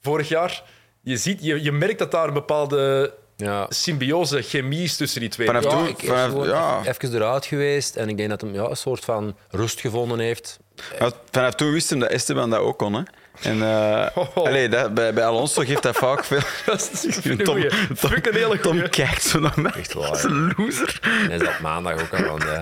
[0.00, 0.62] vorig jaar.
[1.00, 3.66] Je, ziet, je, je merkt dat daar een bepaalde Ja.
[3.68, 5.46] symbiose, chemie is tussen die twee.
[5.46, 6.80] Vanaf Ja, toen- ik vanaf- ja.
[6.84, 10.58] even eruit geweest en ik denk dat hij ja, een soort van rust gevonden heeft.
[10.98, 12.94] Ja, vanaf toen wist hem dat Esteban dat ook kon.
[12.94, 13.02] Hè.
[13.42, 14.36] En, eh, Oh.
[14.36, 16.38] allee, dat, bij, bij Alonso geeft dat vaak veel.
[16.66, 17.64] Dat is een Tom.
[18.00, 19.72] Dat ik een hele Tom kijkt zo naar mij.
[19.78, 20.06] Echt waar.
[20.08, 20.98] Dat is een loser.
[21.02, 22.24] En is dat maandag ook al.
[22.30, 22.60] Want, eh,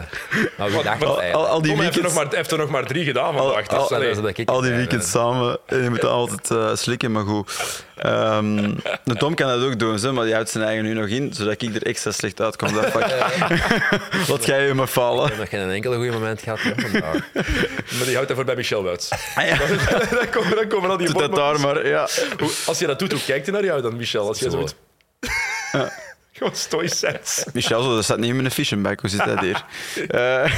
[0.56, 2.58] maar wie dacht maar- dat Al, al die Tom heeft er, nog maar, heeft er
[2.58, 3.68] nog maar drie gedaan al, vandaag.
[3.68, 4.14] al, dus, allee.
[4.14, 5.12] dat dat ik al het die weekends eh.
[5.12, 5.58] samen.
[5.66, 7.52] En je moet dat altijd eh, slikken, maar goed.
[7.96, 8.56] Ehm,
[9.04, 11.32] de Tom kan dat ook doen, zo, maar die houdt zijn eigen nu nog in,
[11.34, 12.72] zodat ik er extra slecht uitkom.
[12.74, 13.06] Dat fuck.
[14.28, 15.24] Laat jij je maar vallen.
[15.24, 17.12] Ik heb nog geen enkele goede moment gehad hè, vandaag.
[17.32, 19.10] Maar die houdt daarvoor bij Michel Wuits.
[19.34, 19.56] Ah, ja.
[20.30, 22.08] komen, dan komen al die Doe dat daar maar, ja.
[22.38, 24.26] Hoe- Als je dat doet, hoe kijkt hij naar jou dan, Michel?
[24.28, 24.56] Als jij Zo.
[24.56, 24.74] zoiets...
[26.32, 27.44] Gewoon stoïcijns.
[27.52, 29.00] Michel, zo, dat staat niet in mijn fishenbag.
[29.00, 29.64] Hoe zit dat hier?
[30.08, 30.52] Eh,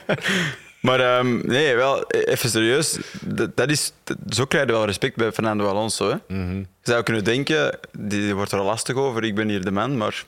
[0.86, 2.98] maar ehm, nee, wel, even serieus.
[3.20, 6.08] Dat, dat is, dat- zo krijg je wel respect bij Fernando Alonso.
[6.10, 6.34] Hè?
[6.36, 9.96] Je zou kunnen denken, die, die wordt er lastig over, ik ben hier de man.
[9.96, 10.24] Maar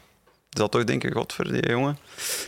[0.59, 1.99] je zal toch denken, godver, die jongen.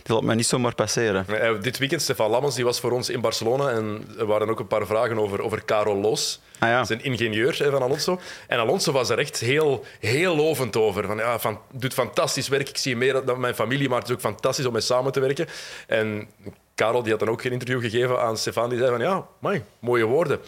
[0.03, 1.25] Die laat mij niet zomaar passeren.
[1.27, 4.49] Nee, eh, Dit weekend, Stefan Lammens, die was voor ons in Barcelona en er waren
[4.49, 6.41] ook een paar vragen over, over Karel Loos.
[6.59, 6.83] Ah ja.
[6.83, 8.19] zijn ingenieur hè, van Alonso.
[8.47, 11.05] En Alonso was er echt heel, heel lovend over.
[11.05, 12.69] Van, ja, van, doet fantastisch werk.
[12.69, 15.19] Ik zie meer dan mijn familie, maar het is ook fantastisch om mee samen te
[15.19, 15.47] werken.
[15.87, 16.27] En
[16.75, 18.69] Karel die had dan ook een interview gegeven aan Stefan.
[18.69, 20.39] Die zei van, ja, amai, mooie woorden.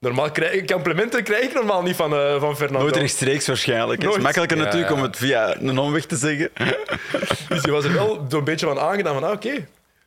[0.00, 2.80] Normaal krijg ik complimenten krijg ik normaal niet van, eh, van Fernando.
[2.82, 4.02] Nooit rechtstreeks waarschijnlijk.
[4.02, 4.96] Het is makkelijker Ja, natuurlijk ja.
[4.96, 6.50] om het via een omweg te zeggen.
[7.48, 9.66] Dus die was er wel zo'n beetje van aangedaan van, ah, oké,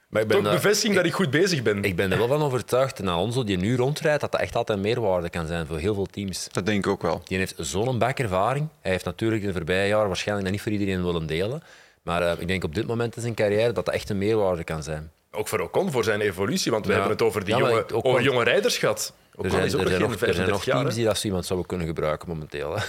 [0.10, 1.84] Maar ik ben, toch bevestiging dat ik goed bezig ben.
[1.84, 4.78] ik ben er wel van overtuigd, en Alonso die nu rondrijdt, dat dat echt altijd
[4.78, 6.48] een meerwaarde kan zijn voor heel veel teams.
[6.52, 7.22] Dat denk ik ook wel.
[7.26, 8.68] Die heeft zo'n bakervaring.
[8.82, 11.64] Hij heeft natuurlijk in de voorbije jaren waarschijnlijk dat niet voor iedereen willen delen.
[12.04, 14.64] Maar eh, ik denk op dit moment in zijn carrière dat dat echt een meerwaarde
[14.64, 15.12] kan zijn.
[15.32, 16.72] Ook voor Ocon, voor zijn evolutie.
[16.72, 16.98] Want we Ja.
[16.98, 19.14] hebben het over die Ja, jonge, ook over jonge rijders gehad.
[19.42, 20.76] Er zijn, is ook er nog zijn geen nog, er zijn nog 35 jaar.
[20.82, 22.76] teams die dat zo iemand zouden kunnen gebruiken momenteel.
[22.76, 22.84] Hè.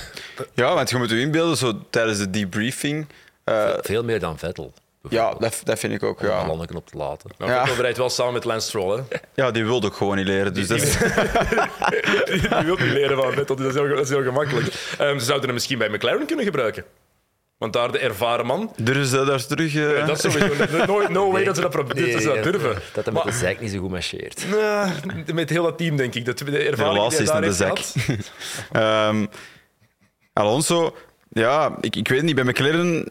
[0.55, 3.07] Ja, want je moet je inbeelden, zo tijdens de debriefing.
[3.45, 4.73] eh, Veel meer dan Vettel.
[5.09, 6.21] ja, dat, dat vind ik ook.
[6.21, 6.47] Om Ja.
[6.47, 7.31] landen op te laten.
[7.39, 7.67] Maar Ja.
[7.67, 8.97] Vettel rijdt wel samen met Lance Stroll.
[9.09, 9.17] Hè.
[9.35, 10.55] ja, die wilde ook gewoon niet leren.
[10.55, 10.99] Dus dat is...
[10.99, 14.67] Je wilt niet leren van Vettel, dus dat is heel, dat is heel gemakkelijk.
[14.99, 16.85] Ehm, ze zouden hem misschien bij McLaren kunnen gebruiken.
[17.63, 18.73] Want daar de ervaren man.
[18.77, 19.75] Durven ze daar terug...
[19.75, 20.87] eh, Ja, dat is sowieso.
[20.87, 22.83] No, no way dat ze dat, pro- dat, ze dat durven.
[22.93, 24.45] Dat hij met de zijk niet zo goed marcheert.
[24.51, 24.91] Nou,
[25.35, 26.25] met heel dat team, denk ik.
[26.25, 27.79] Dat, de de ervaring relatie die is hij de heeft zak.
[27.79, 28.31] gehad.
[29.13, 29.27] Ehm,
[30.33, 30.97] Alonso,
[31.33, 33.09] ja, ik, ik weet niet, bij McLaren,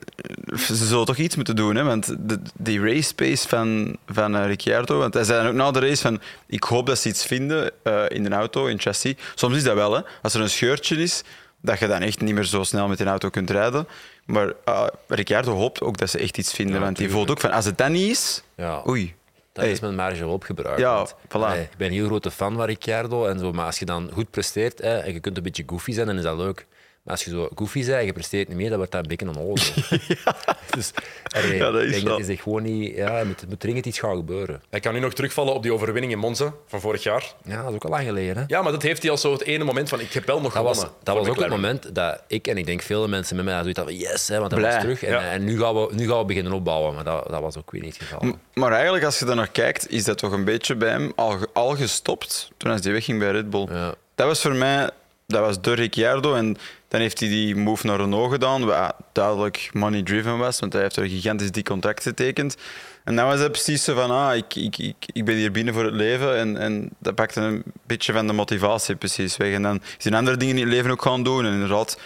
[0.58, 1.76] ze zullen toch iets moeten doen.
[1.76, 1.84] Hè?
[1.84, 5.72] Want de, die race pace van, van eh, Ricciardo, want hij zei dan ook na
[5.72, 9.14] de race van, ik hoop dat ze iets vinden eh, in de auto, in chassis.
[9.36, 10.02] Soms is dat wel, hè.
[10.22, 11.24] als er een scheurtje is,
[11.62, 13.88] dat je dan echt niet meer zo snel met die auto kunt rijden.
[14.26, 17.40] Maar eh, Ricciardo hoopt ook dat ze echt iets vinden, Ja, want die voelt ook
[17.40, 18.84] van, als het dat niet is, Ja.
[18.88, 19.16] oei.
[19.54, 19.74] Dat Hey.
[19.74, 20.80] is met marge wel opgebruikt.
[20.80, 21.60] Ja, voilà.
[21.60, 23.26] ik ben een heel grote fan van Ricciardo.
[23.26, 26.08] En zo, maar als je dan goed presteert en je kunt een beetje goofy zijn,
[26.08, 26.66] dan is dat leuk.
[27.04, 29.26] Maar als je zo goofy bent, je presteert niet meer, dan wordt dat een beetje
[29.26, 29.74] een onnozel.
[30.76, 30.92] Dus
[31.36, 32.96] allee, Ja, dat is ik denk dat gewoon niet...
[32.96, 34.62] Ja, er moet, er moet dringend iets gaan gebeuren.
[34.70, 37.34] Hij kan nu nog terugvallen op die overwinning in Monza van vorig jaar.
[37.44, 38.38] Ja, dat is ook al lang geleden.
[38.38, 38.44] Hè?
[38.48, 40.54] Ja, maar dat heeft hij als zo het ene moment van ik heb wel nog
[40.54, 43.46] Dat was, dat was ook het moment dat ik en ik denk veel mensen met
[43.46, 44.74] mij zoiets hadden van yes, hè, want hij Blij.
[44.74, 45.04] was terug.
[45.04, 45.22] En, Ja.
[45.32, 46.94] en nu, gaan we, nu gaan we beginnen opbouwen.
[46.96, 48.28] Maar dat, dat was ook weer niet het geval.
[48.28, 51.12] M- Maar eigenlijk, als je daar naar kijkt, is dat toch een beetje bij hem
[51.16, 53.68] al, ge- al gestopt toen hij wegging bij Red Bull.
[53.70, 53.94] Ja.
[54.16, 54.90] Dat was voor mij,
[55.28, 56.36] dat was de Ricciardo.
[56.36, 56.58] En
[56.92, 60.96] dan heeft hij die move naar Renault gedaan, wat duidelijk money-driven was, want hij heeft
[60.96, 62.58] er gigantisch die contract getekend.
[63.04, 65.74] En dan was het precies zo van, ah, ik, ik, ik, ik ben hier binnen
[65.74, 66.38] voor het leven.
[66.38, 69.54] En, en dat pakte een beetje van de motivatie precies weg.
[69.54, 71.46] En dan hij andere dingen in het leven ook gaan doen.
[71.46, 72.00] En inderdaad,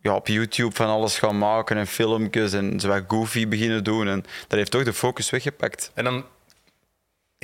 [0.00, 4.08] ja, op YouTube van alles gaan maken en filmpjes en zo goofy beginnen doen.
[4.08, 5.90] En dat heeft toch de focus weggepakt.
[5.94, 6.24] En dan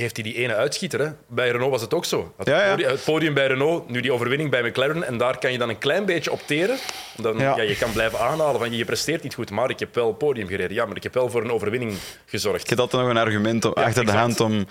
[0.03, 1.01] heeft hij die ene uitschieter.
[1.01, 1.11] Hè?
[1.29, 2.35] Bij Renault was het ook zo.
[2.37, 2.71] Het, Ja, ja.
[2.71, 5.03] Podium, het podium bij Renault, nu die overwinning bij McLaren.
[5.03, 6.79] En daar kan je dan een klein beetje opteren.
[7.17, 7.57] Dan, ja.
[7.57, 7.63] Ja.
[7.63, 10.75] je kan blijven aanhalen van je presteert niet goed, maar ik heb wel podium gereden.
[10.75, 11.95] Ja, maar ik heb wel voor een overwinning
[12.27, 12.63] gezorgd.
[12.63, 14.67] Ik heb altijd nog een argument om, achter de hand om...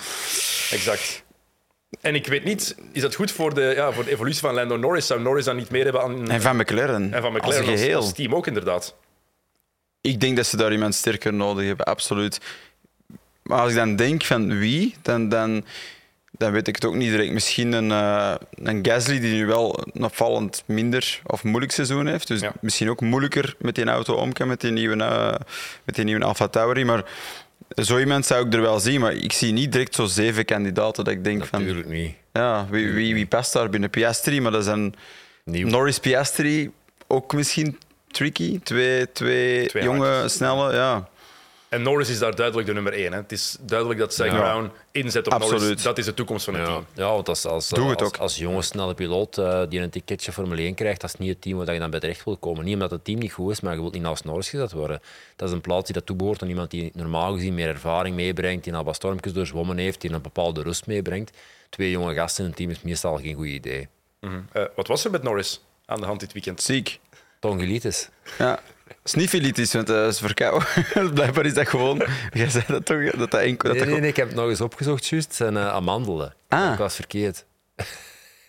[0.71, 1.23] Exact.
[2.01, 4.78] En ik weet niet, is dat goed voor de, ja, voor de evolutie van Lando
[4.78, 5.07] Norris?
[5.07, 6.30] Zou Norris dan niet meer hebben aan...
[6.30, 7.13] En van McLaren.
[7.13, 7.97] en van McLaren als als, geheel.
[7.97, 8.95] als team ook inderdaad.
[10.01, 12.39] Ik denk dat ze daar iemand sterker nodig hebben, absoluut.
[13.45, 15.65] Maar als ik dan denk van wie, dan, dan,
[16.31, 17.31] dan weet ik het ook niet direct.
[17.31, 18.33] Misschien een, eh,
[18.63, 22.27] een Gasly die nu wel een opvallend minder of moeilijk seizoen heeft.
[22.27, 22.53] Dus Ja.
[22.61, 25.33] misschien ook moeilijker met die auto om kan, met die nieuwe, eh,
[25.83, 26.85] met die nieuwe Alfa Tauri.
[26.85, 27.03] Maar
[27.75, 28.99] zo iemand zou ik er wel zien.
[29.01, 31.59] Maar ik zie niet direct zo zeven kandidaten dat ik denk van...
[31.59, 32.15] Natuurlijk niet.
[32.33, 34.41] Ja, wie, wie, wie past daar binnen Piastri?
[34.41, 34.95] Maar dat is een
[35.43, 35.67] Nieuw.
[35.67, 36.71] Norris Piastri
[37.07, 37.77] ook misschien
[38.07, 38.59] tricky.
[38.63, 41.07] Twee, twee, Twee jonge, snelle, ja.
[41.76, 43.11] En Norris is daar duidelijk de nummer één.
[43.11, 43.17] Hè.
[43.17, 44.39] Het is duidelijk dat Zac Ja.
[44.39, 45.61] Brown inzet op Absoluut.
[45.61, 45.82] Norris.
[45.82, 46.86] Dat is de toekomst van het Ja, team.
[46.93, 48.17] ja want als, als, Doe het als, ook.
[48.17, 51.41] als jonge, snelle piloot eh, die een ticketje Formule 1 krijgt, dat is niet het
[51.41, 52.63] team waar je dan bij terecht wil komen.
[52.65, 55.01] Niet omdat het team niet goed is, maar je wilt niet naast Norris gezet worden.
[55.36, 58.63] Dat is een plaats die dat toebehoort aan iemand die normaal gezien meer ervaring meebrengt,
[58.63, 61.38] die al wat stormpjes doorzwommen heeft, die een bepaalde rust meebrengt.
[61.69, 63.88] Twee jonge gasten in een team is meestal geen goed idee.
[64.19, 66.61] Eh, wat was er met Norris aan de hand dit weekend?
[66.61, 66.99] Ziek.
[67.39, 68.09] Tongelitis.
[68.38, 68.59] Ja.
[69.07, 70.67] Sniffilitis, want dat is verkouden.
[71.13, 72.05] Blijkbaar is dat gewoon...
[72.33, 73.11] Jij zei dat toch?
[73.11, 73.69] Dat dat enkel...
[73.69, 75.27] Dat Nee, nee, nee, ik heb het nog eens opgezocht, juist.
[75.27, 76.33] Het zijn eh, amandelen.
[76.47, 76.71] Ah.
[76.71, 77.45] Ik was verkeerd.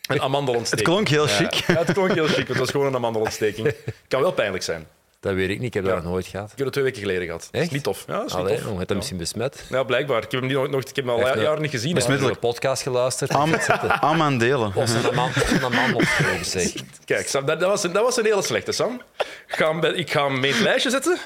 [0.06, 0.88] Een amandelontsteking.
[0.88, 1.50] Het klonk heel Ja.
[1.50, 1.54] chic.
[1.66, 3.74] Ja, het klonk heel chic, want het was gewoon een amandelontsteking.
[4.08, 4.86] Kan wel pijnlijk zijn.
[5.26, 6.44] Dat weet ik niet, ik heb dat nog nooit gehad.
[6.50, 7.40] Ik heb het twee weken geleden gehad.
[7.40, 7.70] Dat is Echt?
[7.70, 8.04] niet tof.
[8.06, 8.60] Ja, dat is niet tof.
[8.70, 9.64] je hebt hem misschien besmet.
[9.68, 10.16] Ja, blijkbaar.
[10.22, 11.96] Ik heb hem, niet, nog, ik heb hem al ja- een- jaren niet gezien.
[11.96, 12.02] hè.
[12.02, 13.30] Ik heb naar de podcast geluisterd.
[13.30, 13.54] Am,
[14.00, 14.72] amandelen.
[14.74, 16.72] Of zijn amand- of zijn amandelsproeven, zeg.
[17.04, 19.00] Kijk, Sam, dat, dat, was een, dat was een hele slechte, Sam.
[19.18, 21.18] Ik ga hem, bij- ik ga hem mee in het lijstje zetten.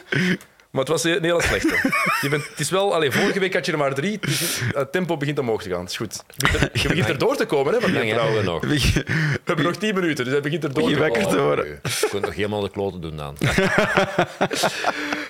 [0.70, 1.92] Maar het was een hele slechte.
[2.20, 4.12] Je bent, het is wel, allee, vorige week had je er maar drie.
[4.20, 5.80] Het, is- het tempo begint omhoog te gaan.
[5.80, 6.22] Het is goed.
[6.36, 8.60] Je begint er, je begint er door te komen, hè, van Lang hebben we nog.
[8.64, 9.04] We
[9.44, 11.28] hebben nog tien minuten, dus hij begint er door te komen.
[11.28, 11.80] te worden.
[11.82, 13.36] Je kunt nog helemaal de kloten doen dan.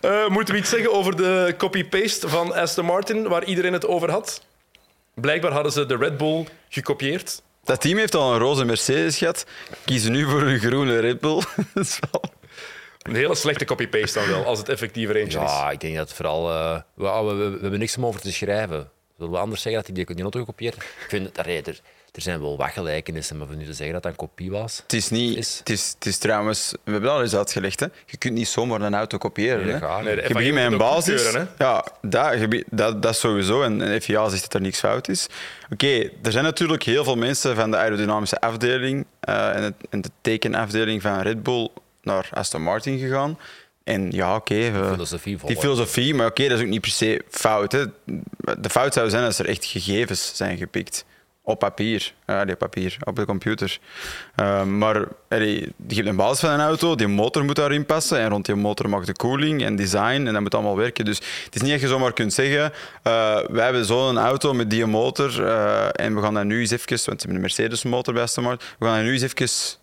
[0.00, 4.10] Eh, moeten we iets zeggen over de copy-paste van Aston Martin, waar iedereen het over
[4.10, 4.42] had?
[5.14, 7.42] Blijkbaar hadden ze de Red Bull gekopieerd.
[7.64, 9.46] Dat team heeft al een roze Mercedes gehad.
[9.84, 11.42] Kiezen nu voor een groene Red Bull.
[11.74, 12.32] Dat is wel-
[13.10, 15.50] Een hele slechte copy-paste dan wel, als het effectief er eentje is.
[15.50, 16.50] Ja, ik denk dat vooral...
[16.50, 18.90] eh, we, we, we, we hebben niks om over te schrijven.
[19.16, 20.74] Zullen we anders zeggen dat hij die auto gekopieerd?
[20.76, 21.80] Ik vind het, allee, er,
[22.12, 24.76] er zijn wel wat gelijkenissen, maar voor nu te zeggen dat dat een kopie was...
[24.82, 25.36] Het is niet...
[25.36, 26.70] Is- Het is, het is trouwens...
[26.70, 27.80] We hebben dat al eens uitgelegd.
[27.80, 27.86] Hè.
[28.06, 29.64] Je kunt niet zomaar een auto kopiëren.
[29.64, 29.80] Nee, hè.
[29.80, 31.32] dat Nee, Je begint met een basis.
[31.58, 33.62] Ja, dat, je dat, dat sowieso.
[33.62, 35.26] En en FIA zegt dat er niks fout is.
[35.72, 40.00] Oké, er zijn natuurlijk heel veel mensen van de aerodynamische afdeling eh, en, het, en
[40.00, 41.68] de tekenafdeling van Red Bull
[42.02, 43.38] naar Aston Martin gegaan.
[43.84, 44.70] En ja, oké.
[44.70, 45.56] we- filosofie volgen.
[45.56, 47.72] Die filosofie, maar oké, dat is ook niet per se fout.
[47.72, 47.84] Hè.
[48.58, 51.04] De fout zou zijn als er echt gegevens zijn gepikt.
[51.42, 52.12] Op papier.
[52.26, 52.96] Ja, nee, papier.
[53.04, 53.78] Op de computer.
[54.36, 58.18] Uh, maar je hebt een basis van een auto, die motor moet daarin passen.
[58.18, 60.26] En rond die motor mag de koeling en design.
[60.26, 61.04] En dat moet allemaal werken.
[61.04, 62.60] Dus het is niet dat je zomaar kunt zeggen...
[62.60, 65.44] Uh, wij hebben zo'n auto met die motor.
[65.92, 66.88] En we gaan dat nu eens even...
[66.88, 68.66] Want ze hebben een Mercedes-motor bij Aston Martin.
[68.78, 69.78] We gaan dat nu eens even...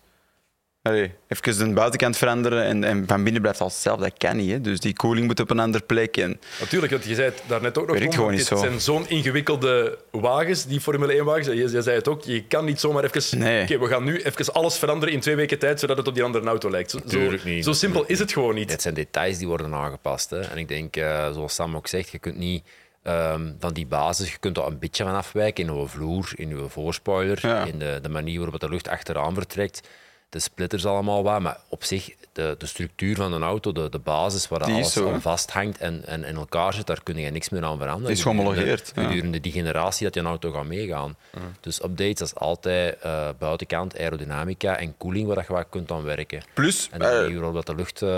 [0.88, 4.02] Allee, even de buitenkant veranderen en, en van binnen blijft alles hetzelfde.
[4.04, 4.50] Dat kan niet.
[4.50, 4.60] Hè.
[4.60, 6.16] Dus die koeling moet op een andere plek.
[6.16, 7.96] En Natuurlijk, want je zei het daarnet ook nog.
[7.96, 8.56] Werkt Tom, gewoon niet dit zo.
[8.64, 11.46] zijn zo'n ingewikkelde wagens, die Formule 1-wagens.
[11.46, 13.38] Je, je zei het ook, je kan niet zomaar even...
[13.38, 13.62] Nee.
[13.62, 16.22] Oké, we gaan nu even alles veranderen in twee weken tijd, zodat het op die
[16.22, 16.90] andere auto lijkt.
[16.90, 17.64] Zo, niet.
[17.64, 18.70] zo simpel is het gewoon niet.
[18.70, 20.30] Het zijn details die worden aangepast.
[20.30, 20.40] Hè.
[20.40, 22.64] En ik denk, eh, zoals Sam ook zegt, je kunt niet
[23.02, 26.50] ehm, van die basis, je kunt er een beetje van afwijken in uw vloer, in
[26.50, 27.64] uw voorspoiler, Ja.
[27.64, 29.88] in de, de manier waarop de lucht achteraan vertrekt.
[30.28, 31.40] De splitters allemaal wat.
[31.40, 35.12] Maar op zich, de, de structuur van een auto, de, de basis waar alles zo,
[35.12, 38.12] aan vasthangt en, en in elkaar zit, daar kun je niks meer aan veranderen.
[38.12, 39.42] Is gehomologeerd, Gedurende, ja.
[39.42, 41.16] die generatie dat je een auto gaat meegaan.
[41.60, 46.04] Dus updates, dat is altijd eh, buitenkant aerodynamica en koeling waar je wat kunt aan
[46.04, 46.42] werken.
[46.54, 48.08] Plus, En eh, de manier waarop dat de lucht eh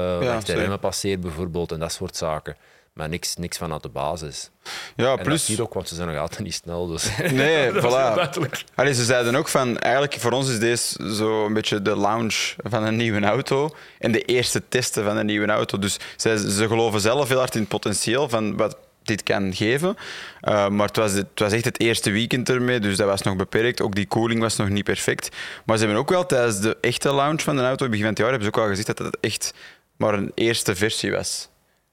[0.45, 0.61] sorry.
[0.61, 2.57] remmen passeert bijvoorbeeld en dat soort zaken.
[3.01, 4.51] Maar niks, niks vanuit de basis.
[4.97, 6.87] ja, En dat plus je ook, want ze zijn nog altijd niet snel.
[6.87, 7.09] Dus.
[7.33, 8.51] Nee, Dat voilà.
[8.75, 12.55] Allee, ze zeiden ook van, eigenlijk voor ons is deze zo een beetje de launch
[12.57, 15.79] van een nieuwe auto en de eerste testen van een nieuwe auto.
[15.79, 19.97] Dus zij, ze geloven zelf heel hard in het potentieel van wat dit kan geven.
[20.43, 23.37] Uh, maar het was, het was echt het eerste weekend ermee, dus dat was nog
[23.37, 23.83] beperkt.
[23.83, 25.37] Ook die koeling was nog niet perfect.
[25.65, 28.19] Maar ze hebben ook wel tijdens de echte launch van de auto, begin van het
[28.19, 29.55] jaar, hebben ze ook al gezegd dat het echt
[29.97, 31.49] maar een eerste versie was.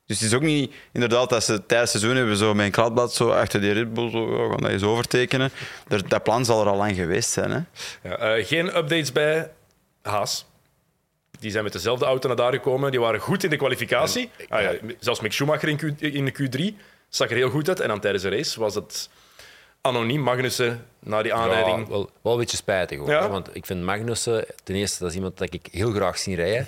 [0.07, 2.71] Dus het is ook niet inderdaad dat ze tijdens het seizoen hebben zo met een
[2.71, 5.51] kladblad zo achter die Red Bull zo, ja, gaan dat eens overtekenen.
[5.87, 7.51] Dat, dat plan zal er al lang geweest zijn.
[7.51, 7.59] Hè?
[8.09, 9.51] Ja, eh, geen updates bij
[10.01, 10.45] Haas.
[11.39, 12.91] Die zijn met dezelfde auto naar daar gekomen.
[12.91, 14.29] Die waren goed in de kwalificatie.
[14.49, 17.79] Ah, ja, zelfs Mick Schumacher in, Q, in de Q3 zag er heel goed uit.
[17.79, 19.09] En dan tijdens de race was het
[19.81, 21.79] anoniem Magnussen na die aanrijding.
[21.79, 23.07] Ja, wel, wel een beetje spijtig.
[23.07, 23.21] Ja.
[23.21, 26.35] hè, Want ik vind Magnussen, ten eerste, dat is iemand dat ik heel graag zie
[26.35, 26.67] rijden.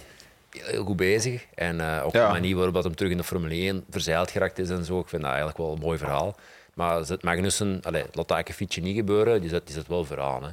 [0.52, 1.45] Heel goed bezig.
[1.56, 2.26] En eh, ook Ja.
[2.28, 5.00] de manier waarop dat hem terug in de Formule 1 verzeild geraakt is en zo.
[5.00, 6.36] Ik vind dat eigenlijk wel een mooi verhaal.
[6.74, 10.06] Maar zet Magnussen, allez, laat dat een fietsje niet gebeuren, die zet, die zet wel
[10.06, 10.43] vooraan.
[10.43, 10.50] Hè.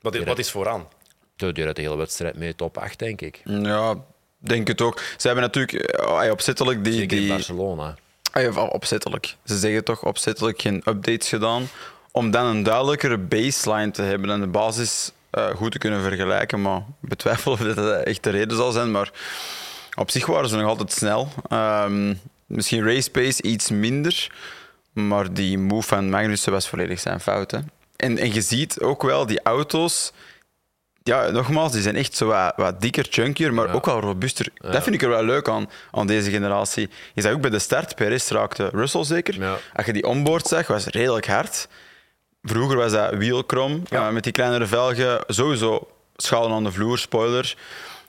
[0.00, 0.86] Wat, is, wat is vooraan?
[1.36, 3.40] Die rijdt de hele wedstrijd mee top 8, denk ik.
[3.44, 3.94] Ja,
[4.38, 5.00] denk het ook.
[5.16, 6.92] Ze hebben natuurlijk eh, opzettelijk die...
[6.92, 7.94] Zeker in die Barcelona.
[8.32, 9.36] Ja, opzettelijk.
[9.44, 11.68] Ze zeggen toch opzettelijk geen updates gedaan.
[12.10, 16.62] Om dan een duidelijkere baseline te hebben en de basis eh, goed te kunnen vergelijken.
[16.62, 18.90] Maar ik betwijfel of dat echt de reden zal zijn.
[18.90, 19.10] Maar
[19.94, 21.28] op zich waren ze nog altijd snel.
[21.48, 22.14] Ehm,
[22.46, 24.30] misschien race pace iets minder.
[24.92, 27.50] Maar die move van Magnussen was volledig zijn fout.
[27.50, 27.58] Hè.
[27.96, 30.12] En, en je ziet ook wel die auto's.
[31.02, 34.48] Ja, nogmaals, die zijn echt zo wat, wat dikker, chunkier, maar ook wel robuuster.
[34.54, 36.88] Dat vind ik er wel leuk aan, aan deze generatie.
[37.14, 39.40] Je zag ook bij de start, Perez raakte Russell zeker.
[39.40, 39.56] Ja.
[39.74, 41.68] Als je die onboard zag, was het redelijk hard.
[42.42, 44.06] Vroeger was dat wielkrom, Ja.
[44.06, 45.20] eh, met die kleinere velgen.
[45.26, 47.56] Sowieso schalen aan de vloer, spoilers.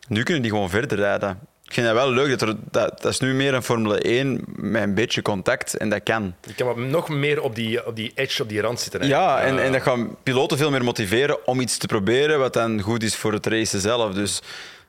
[0.08, 1.40] Nu kunnen die gewoon verder rijden.
[1.66, 2.30] Ik vind dat wel leuk.
[2.40, 5.78] Dat, er, dat, dat is nu meer een Formule 1 met een beetje contact.
[5.78, 6.36] En dat kan.
[6.46, 9.08] Je kan nog meer op die, op die edge, op die rand zitten.
[9.08, 12.82] Ja, en, en dat gaat piloten veel meer motiveren om iets te proberen wat dan
[12.82, 14.14] goed is voor het racen zelf.
[14.14, 14.42] Dus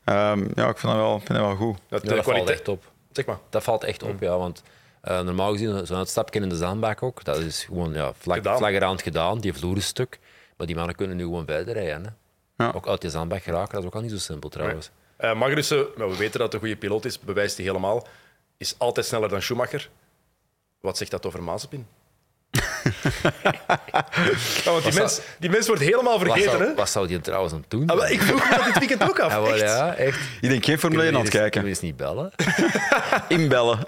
[0.05, 1.79] ehm, ja, ik vind dat wel, ik vind dat wel goed.
[1.89, 2.85] Dat, Ja, dat valt echt op.
[3.13, 3.39] Zeg maar.
[3.51, 4.09] Dat valt echt Mm.
[4.11, 4.37] op, ja.
[4.39, 4.63] Want
[5.05, 8.57] eh, normaal gezien, zo'n uitstapje in de zandbak ook, dat is gewoon ja, vlag, Gedaan.
[8.57, 9.39] flagrant gedaan.
[9.41, 10.19] Die vloer is stuk.
[10.57, 12.05] Maar die mannen kunnen nu gewoon verder rijden.
[12.57, 12.65] Hè.
[12.65, 12.73] Ja.
[12.75, 14.91] Ook uit die zandbak geraken, dat is ook al niet zo simpel trouwens.
[15.17, 18.07] Eh, Magnussen, maar we weten dat hij een goede piloot is, bewijst hij helemaal.
[18.57, 19.91] Is altijd sneller dan Schumacher.
[20.81, 21.87] Wat zegt dat over Mazepin?
[24.65, 26.51] Ja, want die zou- mens, die mens wordt helemaal Wat vergeten.
[26.51, 26.75] zou, hè?
[26.75, 27.87] wat zou die trouwens aan doen?
[27.87, 29.31] Ah, ik vroeg me dat dit weekend ook af.
[29.33, 29.61] Ja, wel, echt.
[29.61, 30.19] ja, echt.
[30.41, 31.63] Ik denk geen Formule 1 aan het Kunnen kijken.
[31.63, 32.31] we eens niet bellen?
[33.29, 33.79] Inbellen.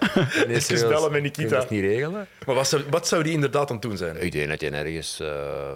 [0.49, 0.67] Serieus.
[0.95, 1.43] bellen met Kun Nikita.
[1.43, 2.27] je dat niet regelen?
[2.47, 4.23] Maar wat zou, wat zou die inderdaad aan het doen zijn?
[4.23, 5.73] Ik denk dat je ergens eh, oh,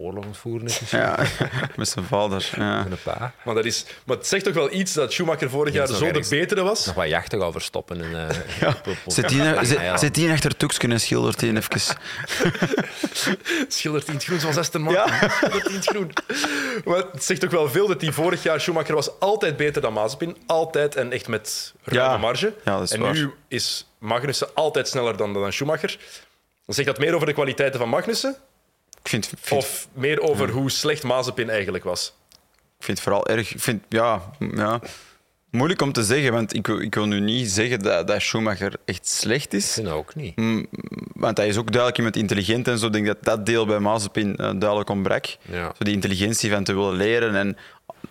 [0.00, 1.00] oorlog aan het voeren is misschien.
[1.00, 1.18] Ja,
[1.76, 2.50] met zijn vader.
[2.56, 2.82] Ja.
[2.82, 3.32] Met een pa.
[3.44, 6.26] Maar, dat is, maar het zegt toch wel iets dat Schumacher vorig jaar zo de
[6.28, 6.86] betere was?
[6.86, 8.02] Nog wat jachten gaan verstoppen.
[8.04, 9.60] En, eh, op- op- op- Zet die, Ja,
[10.26, 10.32] ja.
[10.32, 11.80] achter Toeksken en schildert die even.
[13.68, 15.30] Schildert in het groen zoals Aston Martin.
[15.30, 16.10] Schildert in het groen.
[16.84, 19.92] Maar het zegt toch wel veel dat die vorig jaar Schumacher was altijd beter dan
[19.92, 20.36] Mazepin.
[20.46, 22.16] Altijd en echt met ruime Ja.
[22.18, 22.54] marge.
[22.64, 23.12] Ja, dat is en waar.
[23.12, 25.98] nu is Magnussen altijd sneller dan, dan Schumacher.
[26.66, 28.36] Dan zegt dat meer over de kwaliteiten van Magnussen
[29.02, 32.14] Ik vind, vind, of meer over hoe slecht Mazepin eigenlijk was?
[32.78, 33.54] ik vind het vooral erg.
[33.54, 34.80] Ik vind, ja, ja,
[35.50, 38.72] moeilijk om te zeggen, want ik, wil- ik wil nu niet zeggen dat, dat Schumacher
[38.84, 39.72] echt slecht Ik is.
[39.72, 40.36] vind dat ook niet.
[40.36, 40.66] Mm,
[41.14, 42.86] Want hij is ook duidelijk iemand intelligent en zo.
[42.86, 45.26] Ik denk dat dat deel bij Mazepin eh, duidelijk ontbrak.
[45.42, 45.64] Ja.
[45.78, 47.34] Zo die intelligentie van te willen leren.
[47.34, 47.56] En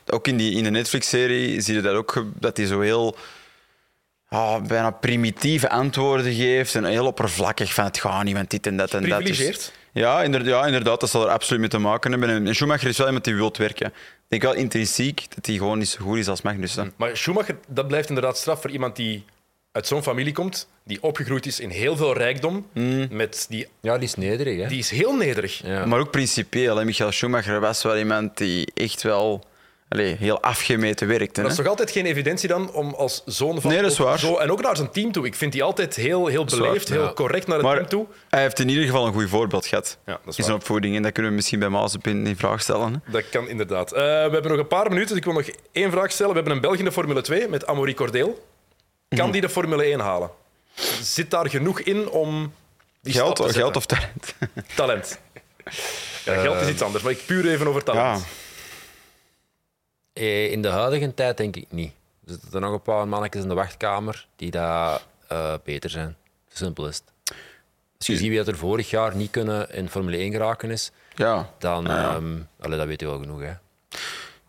[0.10, 3.16] ook in, die, in de Netflix-serie zie je dat ook, dat hij zo heel
[4.28, 6.76] ah, bijna primitieve antwoorden geeft.
[6.76, 9.20] En heel oppervlakkig van het gaat niet, want dit en dat en dat.
[9.20, 9.72] Dus- Privilegeerd.
[9.94, 12.48] Ja, inderdaad, ja, inderdaad, dat zal er absoluut mee te maken hebben.
[12.48, 13.88] En Schumacher is wel iemand die wil werken.
[13.88, 13.94] Ik
[14.28, 16.94] denk wel intrinsiek dat hij gewoon niet zo goed is als Magnussen.
[16.96, 19.26] Maar Schumacher, dat blijft inderdaad straf voor iemand die
[19.72, 23.08] uit zo'n familie komt, die opgegroeid is in heel veel rijkdom, Mm.
[23.12, 24.62] met die, Ja, die is nederig.
[24.62, 24.68] Hè?
[24.68, 25.62] die is heel nederig.
[25.64, 25.86] Ja.
[25.86, 26.78] Maar ook principieel.
[26.78, 26.86] Hè.
[26.86, 29.44] Michael Schumacher was wel iemand die echt wel
[29.90, 31.42] allee, heel afgemeten werkte.
[31.42, 33.72] Dat is toch altijd geen evidentie dan om als zoon van...
[33.72, 34.20] Nee, dat is waar.
[34.20, 35.26] Zo, en ook naar zijn team toe.
[35.26, 37.14] Ik vind die altijd heel, heel waar, beleefd, heel ja.
[37.14, 38.06] correct naar het Maar team toe.
[38.30, 40.56] hij heeft in ieder geval een goed voorbeeld gehad Ja, dat is in zijn waar.
[40.56, 40.96] opvoeding.
[40.96, 42.94] En dat kunnen we misschien bij Mazepin in vraag stellen.
[43.06, 43.12] Hè.
[43.12, 43.92] Dat kan inderdaad.
[43.92, 46.32] Eh, we hebben nog een paar minuten, dus ik wil nog één vraag stellen.
[46.32, 48.48] We hebben een Belg in de Formule 2 met Amaury Cordeel.
[49.10, 49.32] Kan Mhm.
[49.32, 50.30] die de Formule 1 halen?
[51.02, 52.54] Zit daar genoeg in om
[53.02, 54.34] die Geld, stap te geld of talent?
[54.76, 55.20] talent?
[56.26, 58.20] Ja, geld is iets anders, maar ik puur even over talent.
[58.20, 58.26] Ja.
[60.20, 61.92] Eh, In de huidige tijd denk ik niet.
[62.26, 66.16] Er zitten er nog een paar mannetjes in de wachtkamer die daar eh, beter zijn.
[66.48, 67.38] Simpel is het.
[67.98, 70.92] Als je ziet wie dat er vorig jaar niet kunnen in Formule 1 geraken is,
[71.16, 73.40] Ja, dan ehm allee, dat weet je wel genoeg.
[73.42, 73.54] Hè.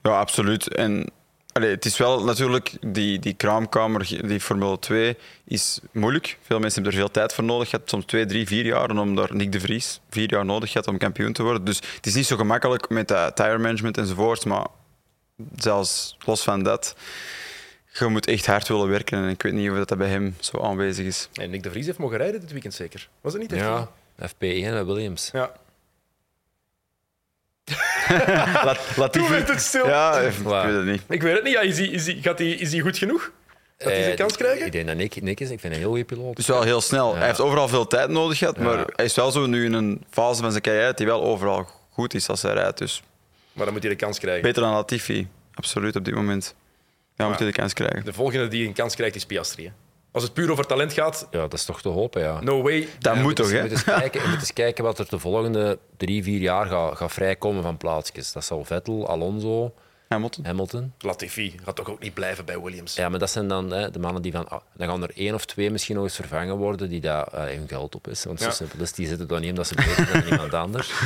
[0.03, 0.75] ja absoluut.
[0.75, 1.11] En
[1.53, 6.39] allee, het is wel natuurlijk, die, die kraamkamer, die Formule 2, is moeilijk.
[6.43, 7.89] Veel mensen hebben er veel tijd voor nodig gehad.
[7.89, 8.91] Soms twee, drie, vier jaar.
[8.91, 11.65] En om daar Nick de Vries vier jaar nodig had om kampioen te worden.
[11.65, 14.45] Dus het is niet zo gemakkelijk met dat tire management enzovoort.
[14.45, 14.67] Maar
[15.57, 16.95] zelfs los van dat,
[17.93, 19.19] je moet echt hard willen werken.
[19.23, 21.29] En ik weet niet of dat bij hem zo aanwezig is.
[21.33, 23.09] En Nick de Vries heeft mogen rijden dit weekend zeker.
[23.21, 23.53] Was het niet?
[23.53, 23.63] echt?
[23.65, 23.89] Ja,
[24.29, 25.31] FP1 bij Williams.
[25.33, 25.53] ja.
[28.65, 29.87] Laat, laat Toen werd het stil.
[29.87, 30.65] Ja, ik Wow.
[30.65, 31.03] weet het niet.
[31.09, 31.53] Ik weet het niet.
[31.53, 33.31] Ja, is, hij, is, hij, gaat hij, is hij goed genoeg?
[33.79, 34.67] Gaat hij zijn Eh, kans krijgen?
[34.67, 35.51] Ik denk dat Nick, Nick is.
[35.51, 36.29] Ik vind een heel goede piloot.
[36.29, 37.17] Het is wel heel snel.
[37.17, 40.05] Hij heeft overal veel tijd nodig gehad, maar hij is wel zo nu in een
[40.11, 42.79] fase van zijn carrière dat hij wel overal goed is als hij rijdt.
[42.79, 43.03] Dus
[43.61, 44.43] Maar dan moet hij de kans krijgen.
[44.43, 46.55] beter dan Latifi, absoluut op dit moment.
[47.17, 48.05] Ja, moet hij de kans krijgen.
[48.05, 49.65] De volgende die een kans krijgt is Piastri.
[49.65, 49.71] Hè.
[50.13, 52.41] Als het puur over talent gaat, Ja, dat is toch te hopen, ja.
[52.41, 52.89] no way.
[52.99, 53.63] Dat moet toch, Je hè?
[53.63, 56.97] moet, eens kijken, je moet eens kijken wat er de volgende drie, vier jaar gaat,
[56.97, 58.33] gaat vrijkomen van plaatsjes.
[58.33, 59.75] Dat zal Vettel, Alonso,
[60.09, 60.45] Hamilton.
[60.45, 60.93] Hamilton.
[60.99, 62.95] Latifi gaat toch ook niet blijven bij Williams.
[62.95, 64.49] Ja, maar dat zijn dan hè, de mannen die van...
[64.49, 67.57] ah, dan gaan er één of twee misschien nog eens vervangen worden die daar eh,
[67.57, 68.25] hun geld op is.
[68.25, 68.45] Want Ja.
[68.45, 70.93] zo simpel is, die zitten dan niet omdat ze beter zijn dan iemand anders.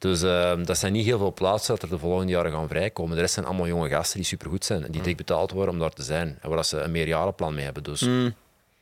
[0.00, 3.14] Dus eh, dat zijn niet heel veel plaatsen dat er de volgende jaren gaan vrijkomen.
[3.14, 5.80] De rest zijn allemaal jonge gasten die supergoed zijn en die dik betaald worden om
[5.80, 6.38] daar te zijn.
[6.42, 7.82] En waar ze een meerjarenplan mee hebben.
[7.82, 8.24] Dus Mm.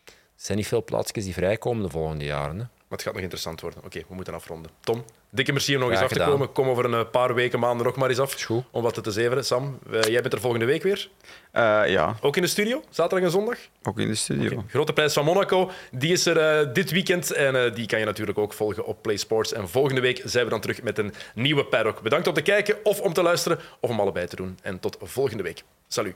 [0.05, 2.51] er zijn niet veel plaatsjes die vrijkomen de volgende jaren.
[2.57, 2.57] Hè.
[2.63, 3.85] Maar het gaat nog interessant worden.
[3.85, 4.71] Oké, we moeten afronden.
[4.81, 6.53] Tom, dikke merci om nog eens af te komen.
[6.53, 8.43] Kom over een eh, paar weken, maanden nog maar eens af.
[8.43, 8.65] goed.
[8.71, 9.45] Om wat te zeveren.
[9.45, 11.09] Sam, eh, jij bent er volgende week weer.
[11.51, 13.59] Eh, ja, Ook in de studio, zaterdag en zondag.
[13.83, 14.65] ook in de studio.
[14.69, 17.33] Grote prijs van Monaco, die is er dit weekend.
[17.33, 19.53] En die kan je natuurlijk ook volgen op Play Sports.
[19.53, 22.03] En volgende week zijn we dan terug met een nieuwe paddock.
[22.03, 24.59] Bedankt om te kijken of om te luisteren of om allebei te doen.
[24.63, 25.63] En tot volgende week.
[25.89, 26.15] Salut.